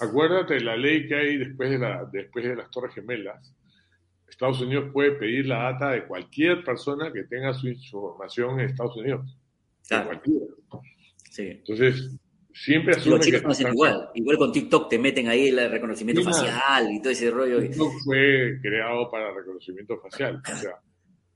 Acuérdate 0.00 0.60
la 0.60 0.76
ley 0.76 1.08
que 1.08 1.14
hay 1.16 1.36
después 1.38 1.70
de, 1.70 1.78
la, 1.78 2.08
después 2.12 2.44
de 2.44 2.54
las 2.54 2.70
Torres 2.70 2.94
Gemelas. 2.94 3.52
Estados 4.28 4.60
Unidos 4.60 4.90
puede 4.92 5.12
pedir 5.12 5.46
la 5.46 5.72
data 5.72 5.90
de 5.90 6.06
cualquier 6.06 6.62
persona 6.62 7.12
que 7.12 7.24
tenga 7.24 7.52
su 7.54 7.66
información 7.66 8.60
en 8.60 8.66
Estados 8.66 8.96
Unidos. 8.96 9.36
Claro. 9.88 10.20
Sí. 11.30 11.46
Entonces, 11.48 12.18
Siempre 12.52 12.94
asumen 12.96 13.20
que 13.20 13.36
hacen 13.36 13.68
igual. 13.68 14.10
Igual 14.14 14.36
con 14.36 14.52
TikTok 14.52 14.88
te 14.88 14.98
meten 14.98 15.28
ahí 15.28 15.48
el 15.48 15.70
reconocimiento 15.70 16.24
facial 16.24 16.90
y 16.90 17.00
todo 17.00 17.12
ese 17.12 17.30
rollo. 17.30 17.60
TikTok 17.60 17.92
fue 18.04 18.58
creado 18.60 19.08
para 19.10 19.32
reconocimiento 19.32 19.96
facial. 20.00 20.42
O 20.42 20.56
sea, 20.56 20.72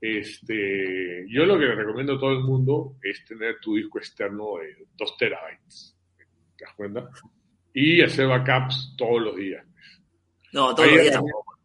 este, 0.05 1.25
yo 1.29 1.45
lo 1.45 1.57
que 1.57 1.65
le 1.65 1.75
recomiendo 1.75 2.15
a 2.15 2.19
todo 2.19 2.33
el 2.33 2.43
mundo 2.43 2.97
es 3.01 3.23
tener 3.23 3.61
tu 3.61 3.77
disco 3.77 3.99
externo 3.99 4.57
de 4.57 4.85
2 4.97 5.17
terabytes. 5.17 5.97
¿Te 6.57 6.65
das 6.65 6.73
cuenta? 6.75 7.09
Y 7.73 8.01
hacer 8.01 8.27
backups 8.27 8.95
todos 8.97 9.21
los 9.21 9.37
días. 9.37 9.65
No, 10.51 10.75
todos 10.75 10.91
los 10.91 10.99
días 10.99 11.13
tampoco. 11.13 11.57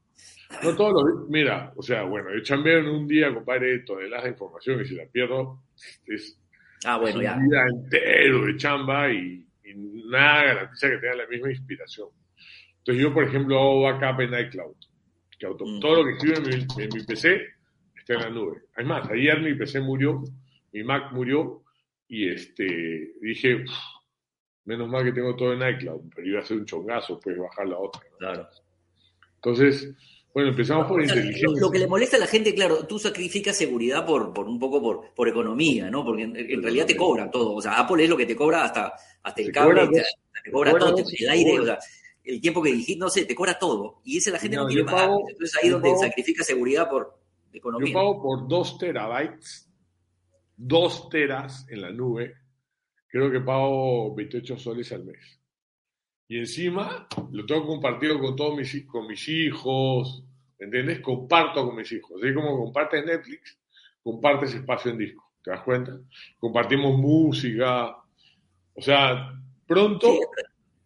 No 0.62 0.76
todos 0.76 0.92
los 0.92 1.04
días. 1.04 1.30
Mira, 1.30 1.72
o 1.74 1.82
sea, 1.82 2.04
bueno, 2.04 2.32
yo 2.32 2.40
chambeo 2.44 2.78
en 2.78 2.88
un 2.88 3.08
día, 3.08 3.34
compadre, 3.34 3.80
toneladas 3.80 4.22
de 4.22 4.30
información 4.30 4.82
y 4.82 4.84
si 4.84 4.94
la 4.94 5.06
pierdo, 5.06 5.64
es, 6.06 6.40
ah, 6.84 6.96
bueno, 6.96 7.18
un 7.18 7.48
día 7.48 7.66
entero 7.66 8.44
de 8.44 8.56
chamba 8.56 9.12
y 9.12 9.48
nada 9.74 10.44
garantiza 10.44 10.90
que 10.90 10.98
tenga 10.98 11.16
la 11.16 11.26
misma 11.26 11.50
inspiración. 11.50 12.08
Entonces 12.78 13.02
yo, 13.02 13.12
por 13.12 13.24
ejemplo, 13.24 13.58
hago 13.58 13.82
backup 13.82 14.20
en 14.20 14.46
iCloud. 14.46 14.76
Que 15.36 15.48
mm. 15.48 15.80
Todo 15.80 15.96
lo 15.96 16.04
que 16.04 16.12
escribo 16.12 16.36
en 16.78 16.94
mi, 16.94 17.04
PC 17.04 17.57
está 18.08 18.14
en 18.14 18.34
la 18.34 18.40
nube. 18.40 18.62
Además, 18.74 19.08
ayer 19.10 19.40
mi 19.40 19.54
PC 19.54 19.80
murió, 19.80 20.22
mi 20.72 20.82
Mac 20.82 21.12
murió 21.12 21.62
y 22.08 22.28
este 22.28 23.12
dije, 23.20 23.64
menos 24.64 24.88
mal 24.88 25.04
que 25.04 25.12
tengo 25.12 25.36
todo 25.36 25.52
en 25.52 25.76
iCloud, 25.76 26.10
pero 26.14 26.26
iba 26.26 26.40
a 26.40 26.44
ser 26.44 26.58
un 26.58 26.64
chongazo, 26.64 27.20
pues 27.20 27.36
bajar 27.36 27.68
la 27.68 27.78
otra. 27.78 28.00
Claro. 28.18 28.48
Entonces, 29.36 29.94
bueno, 30.32 30.50
empezamos 30.50 30.86
por 30.86 31.02
inteligencia. 31.02 31.48
Lo, 31.60 31.70
que 31.70 31.78
le 31.78 31.86
molesta 31.86 32.16
a 32.16 32.20
la 32.20 32.26
gente, 32.26 32.54
claro, 32.54 32.86
tú 32.86 32.98
sacrificas 32.98 33.56
seguridad 33.56 34.06
por, 34.06 34.32
por 34.32 34.48
un 34.48 34.58
poco 34.58 34.80
por, 34.80 35.14
por 35.14 35.28
economía, 35.28 35.90
¿no? 35.90 36.04
Porque 36.04 36.22
en, 36.22 36.62
realidad 36.62 36.86
te 36.86 36.96
cobra 36.96 37.30
todo. 37.30 37.54
O 37.54 37.60
sea, 37.60 37.78
Apple 37.78 38.04
es 38.04 38.10
lo 38.10 38.16
que 38.16 38.26
te 38.26 38.36
cobra 38.36 38.64
hasta, 38.64 38.94
hasta 39.22 39.42
el 39.42 39.52
cable, 39.52 39.88
te, 39.88 40.50
cobra 40.50 40.78
todo, 40.78 40.96
el 40.96 41.28
aire, 41.28 41.60
o 41.60 41.64
sea, 41.64 41.78
el 42.24 42.40
tiempo 42.40 42.62
que 42.62 42.72
dijiste, 42.72 42.98
no 42.98 43.10
sé, 43.10 43.26
te 43.26 43.34
cobra 43.34 43.58
todo. 43.58 44.00
Y 44.04 44.18
ese 44.18 44.30
la 44.30 44.38
gente 44.38 44.56
no, 44.56 44.66
quiere 44.66 44.84
pagar. 44.84 45.10
Entonces 45.28 45.58
ahí 45.62 45.68
donde 45.68 45.94
sacrifica 45.96 46.42
seguridad 46.42 46.88
por 46.88 47.18
economía. 47.52 47.88
Yo 47.88 47.94
pago 47.94 48.22
por 48.22 48.48
dos 48.48 48.78
terabytes, 48.78 49.70
dos 50.56 51.08
teras 51.08 51.66
en 51.68 51.82
la 51.82 51.90
nube, 51.90 52.34
creo 53.08 53.30
que 53.30 53.40
pago 53.40 54.14
28 54.14 54.58
soles 54.58 54.92
al 54.92 55.04
mes. 55.04 55.40
Y 56.28 56.38
encima 56.38 57.08
lo 57.32 57.46
tengo 57.46 57.66
compartido 57.66 58.18
con 58.18 58.36
todos 58.36 58.56
mis, 58.56 58.86
con 58.86 59.06
mis 59.06 59.28
hijos, 59.28 60.24
¿Entiendes? 60.58 61.00
Comparto 61.00 61.64
con 61.64 61.76
mis 61.76 61.90
hijos. 61.92 62.20
Así 62.20 62.34
como 62.34 62.56
compartes 62.56 63.04
Netflix, 63.04 63.58
compartes 64.02 64.54
espacio 64.54 64.90
en 64.90 64.98
disco. 64.98 65.32
¿Te 65.42 65.50
das 65.50 65.62
cuenta? 65.62 65.98
Compartimos 66.38 66.98
música. 66.98 67.96
O 68.74 68.80
sea, 68.80 69.40
pronto, 69.66 70.18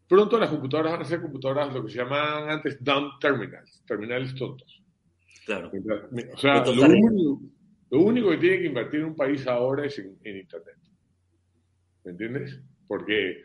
pronto 0.06 0.38
las 0.38 0.50
computadoras 0.50 0.92
van 0.92 1.02
a 1.02 1.06
ser 1.06 1.22
computadoras 1.22 1.72
lo 1.72 1.84
que 1.84 1.90
se 1.90 1.98
llamaban 1.98 2.50
antes 2.50 2.82
dumb 2.84 3.18
terminals, 3.18 3.82
terminales 3.86 4.34
tontos. 4.34 4.81
Claro. 5.46 5.70
O 6.32 6.38
sea, 6.38 6.64
lo 6.64 8.00
único, 8.00 8.30
que 8.30 8.36
tiene 8.38 8.58
que 8.60 8.66
invertir 8.66 9.04
un 9.04 9.16
país 9.16 9.46
ahora 9.46 9.86
es 9.86 9.98
en, 9.98 10.16
en 10.24 10.38
Internet. 10.38 10.76
¿Me 12.04 12.12
entiendes? 12.12 12.60
Porque 12.86 13.42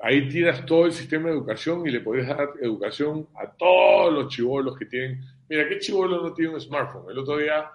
ahí 0.00 0.28
tiras 0.28 0.64
todo 0.66 0.86
el 0.86 0.92
sistema 0.92 1.28
de 1.28 1.36
educación 1.36 1.86
y 1.86 1.90
le 1.90 2.00
podés 2.00 2.28
dar 2.28 2.50
educación 2.60 3.28
a 3.34 3.50
todos 3.50 4.12
los 4.12 4.34
chivolos 4.34 4.76
que 4.76 4.86
tienen. 4.86 5.20
Mira, 5.48 5.68
¿qué 5.68 5.78
chivolo 5.78 6.22
no 6.22 6.34
tiene 6.34 6.54
un 6.54 6.60
smartphone? 6.60 7.10
El 7.10 7.18
otro 7.18 7.38
día 7.38 7.70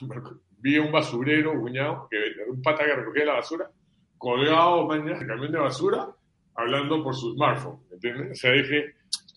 vi 0.58 0.78
un 0.78 0.90
basurero, 0.90 1.58
cuñado, 1.60 2.08
que, 2.10 2.18
un 2.48 2.62
pata 2.62 2.84
que 2.84 2.96
recogía 2.96 3.26
la 3.26 3.34
basura, 3.34 3.70
colgado 4.18 4.86
mañana 4.86 5.18
el 5.20 5.26
camión 5.26 5.52
de 5.52 5.58
basura, 5.58 6.08
hablando 6.54 7.02
por 7.02 7.14
su 7.14 7.34
smartphone. 7.34 7.80
¿Entiendes? 7.92 8.32
O 8.32 8.34
sea, 8.34 8.52
dije, 8.52 8.94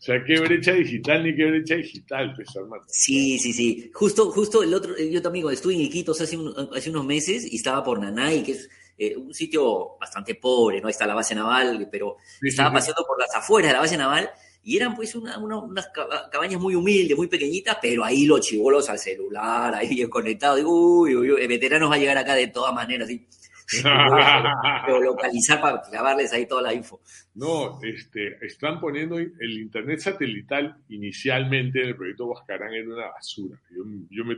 sea, 0.07 0.23
qué 0.23 0.39
brecha 0.39 0.71
digital 0.71 1.23
ni 1.23 1.35
qué 1.35 1.45
brecha 1.45 1.75
digital, 1.75 2.33
pues, 2.35 2.55
hermano. 2.55 2.83
Sí, 2.87 3.37
sí, 3.39 3.53
sí. 3.53 3.91
Justo, 3.93 4.31
justo 4.31 4.63
el 4.63 4.73
otro, 4.73 4.97
yo 4.97 5.21
también 5.21 5.47
estuve 5.51 5.73
en 5.73 5.81
Iquitos 5.81 6.21
hace, 6.21 6.37
hace 6.75 6.89
unos 6.89 7.05
meses 7.05 7.45
y 7.51 7.57
estaba 7.57 7.83
por 7.83 7.99
Nanay, 7.99 8.41
que 8.43 8.53
es 8.53 8.69
eh, 8.97 9.15
un 9.15 9.33
sitio 9.33 9.97
bastante 9.99 10.35
pobre, 10.35 10.81
¿no? 10.81 10.89
Está 10.89 11.05
la 11.05 11.13
base 11.13 11.35
naval, 11.35 11.87
pero 11.91 12.17
estaba 12.41 12.73
paseando 12.73 13.03
por 13.05 13.19
las 13.19 13.35
afueras 13.35 13.69
de 13.69 13.73
la 13.73 13.79
base 13.81 13.97
naval 13.97 14.29
y 14.63 14.75
eran 14.75 14.95
pues 14.95 15.13
unas 15.15 15.89
cabañas 16.31 16.59
muy 16.59 16.73
humildes, 16.73 17.15
muy 17.15 17.27
pequeñitas, 17.27 17.77
pero 17.81 18.03
ahí 18.03 18.25
los 18.25 18.41
chivolos 18.41 18.89
al 18.89 18.99
celular, 18.99 19.75
ahí 19.75 20.07
conectados, 20.09 20.61
uy, 20.65 21.15
uy, 21.15 21.31
uy, 21.31 21.47
veteranos 21.47 21.91
va 21.91 21.95
a 21.95 21.99
llegar 21.99 22.17
acá 22.17 22.33
de 22.33 22.47
todas 22.47 22.73
maneras, 22.73 23.07
¿sí? 23.07 23.25
localizar 25.03 25.59
para 25.59 25.81
grabarles 25.91 26.31
ahí 26.33 26.47
toda 26.47 26.61
la 26.61 26.73
info. 26.73 27.01
No, 27.35 27.79
este, 27.83 28.37
están 28.45 28.79
poniendo 28.79 29.17
el 29.17 29.59
internet 29.59 29.99
satelital 29.99 30.77
inicialmente 30.89 31.81
en 31.81 31.89
el 31.89 31.95
proyecto 31.95 32.27
Huascarán 32.27 32.73
en 32.73 32.91
una 32.91 33.07
basura. 33.07 33.59
Yo, 33.69 33.83
yo, 34.09 34.25
me, 34.25 34.35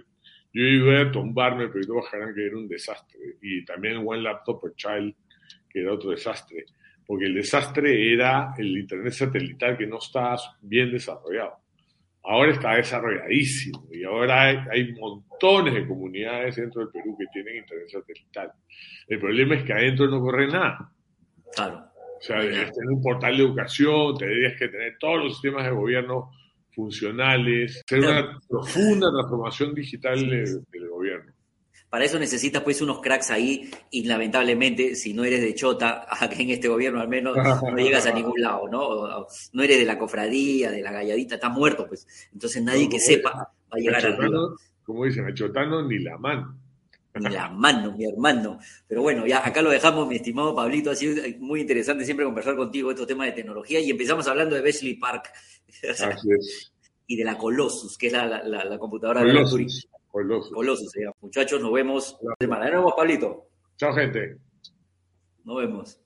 Yo 0.54 0.64
iba 0.64 1.02
a 1.02 1.12
tumbarme, 1.12 1.68
pero 1.70 1.96
bajarán 1.96 2.34
que 2.34 2.46
era 2.46 2.58
un 2.58 2.68
desastre. 2.68 3.20
Y 3.42 3.64
también 3.66 4.04
One 4.06 4.22
Laptop 4.22 4.62
per 4.62 4.76
Child, 4.76 5.16
que 5.70 5.82
era 5.82 5.94
otro 5.94 6.12
desastre. 6.12 6.66
Porque 7.06 7.26
el 7.26 7.36
desastre 7.36 8.14
era 8.14 8.54
el 8.58 8.78
Internet 8.78 9.14
satelital 9.14 9.78
que 9.78 9.88
no 9.88 9.98
estaba 9.98 10.38
bien 10.62 10.92
desarrollado. 10.92 11.58
Ahora 12.24 12.52
está 12.52 12.76
desarrolladísimo 12.76 13.88
y 13.92 14.04
ahora 14.04 14.44
hay, 14.44 14.58
hay, 14.72 14.94
montones 14.94 15.74
de 15.74 15.88
comunidades 15.88 16.58
dentro 16.58 16.82
del 16.82 16.92
Perú 16.92 17.16
que 17.18 17.26
tienen 17.34 17.58
Internet 17.58 17.90
satelital. 17.90 18.52
El 19.08 19.20
problema 19.20 19.56
es 19.56 19.64
que 19.64 19.74
adentro 19.74 20.08
no 20.08 20.20
corre 20.20 20.48
nada. 20.48 20.92
Claro. 21.56 21.90
O 22.20 22.22
sea, 22.22 22.40
deberías 22.40 22.74
tener 22.74 22.90
un 22.90 23.02
portal 23.02 23.38
de 23.38 23.44
educación, 23.44 24.18
tendrías 24.18 24.60
que 24.60 24.68
tener 24.68 24.98
todos 25.00 25.24
los 25.24 25.34
sistemas 25.34 25.64
de 25.64 25.72
gobierno 25.72 26.32
funcionales, 26.72 27.82
hacer 27.86 28.00
una 28.00 28.40
profunda 28.48 29.10
transformación 29.12 29.74
digital 29.74 30.20
del, 30.20 30.64
gobierno. 30.72 30.89
Para 31.90 32.06
eso 32.06 32.20
necesitas 32.20 32.62
pues 32.62 32.82
unos 32.82 33.02
cracks 33.02 33.32
ahí 33.32 33.70
y 33.90 34.04
lamentablemente 34.04 34.96
si 34.96 35.14
no 35.14 35.24
eres 35.24 35.42
de 35.42 35.56
Chota, 35.56 36.06
aquí 36.20 36.44
en 36.44 36.52
este 36.52 36.68
gobierno 36.68 37.02
al 37.02 37.10
menos 37.10 37.36
no 37.36 37.78
llegas 37.78 38.06
a 38.06 38.14
ningún 38.14 38.40
lado, 38.42 38.68
¿no? 38.68 39.26
No 39.54 39.64
eres 39.64 39.80
de 39.80 39.86
la 39.86 39.98
cofradía, 39.98 40.72
de 40.72 40.82
la 40.82 40.92
galladita, 40.92 41.36
estás 41.36 41.52
muerto 41.52 41.88
pues. 41.88 42.08
Entonces 42.34 42.64
nadie 42.64 42.90
que 42.90 43.00
sepa 43.00 43.32
va 43.34 43.52
a 43.72 43.78
llegar 43.78 44.06
a 44.06 44.18
Como 44.84 45.06
dicen, 45.06 45.26
a 45.26 45.34
Chotano 45.34 45.88
ni 45.88 46.00
la 46.00 46.18
mano 46.18 46.56
la 47.14 47.50
mano, 47.50 47.96
mi 47.98 48.06
hermano. 48.06 48.60
Pero 48.88 49.02
bueno, 49.02 49.26
ya 49.26 49.46
acá 49.46 49.62
lo 49.62 49.72
dejamos, 49.72 50.08
mi 50.08 50.16
estimado 50.16 50.56
Pablito. 50.56 50.92
Ha 50.92 50.96
sido 50.96 51.22
muy 51.40 51.62
interesante 51.62 52.06
siempre 52.06 52.26
conversar 52.26 52.56
contigo 52.56 52.92
estos 52.92 53.08
temas 53.08 53.28
de 53.28 53.34
tecnología 53.34 53.80
y 53.80 53.90
empezamos 53.90 54.28
hablando 54.28 54.56
de 54.56 54.62
Beshley 54.62 54.96
Park 54.96 55.32
y 57.08 57.16
de 57.16 57.24
la 57.24 57.38
Colossus, 57.38 57.98
que 57.98 58.08
es 58.08 58.14
la, 58.14 58.78
computadora 58.78 59.24
de 59.24 59.34
la 59.34 59.46
Colossus. 60.20 60.52
Colossus, 60.52 60.94
Muchachos, 61.22 61.62
nos 61.62 61.72
vemos. 61.72 62.18
Nos 62.22 62.36
vemos, 62.40 62.94
Pablito. 62.96 63.48
Chao, 63.78 63.94
gente. 63.94 64.38
Nos 65.46 65.58
vemos. 65.62 66.02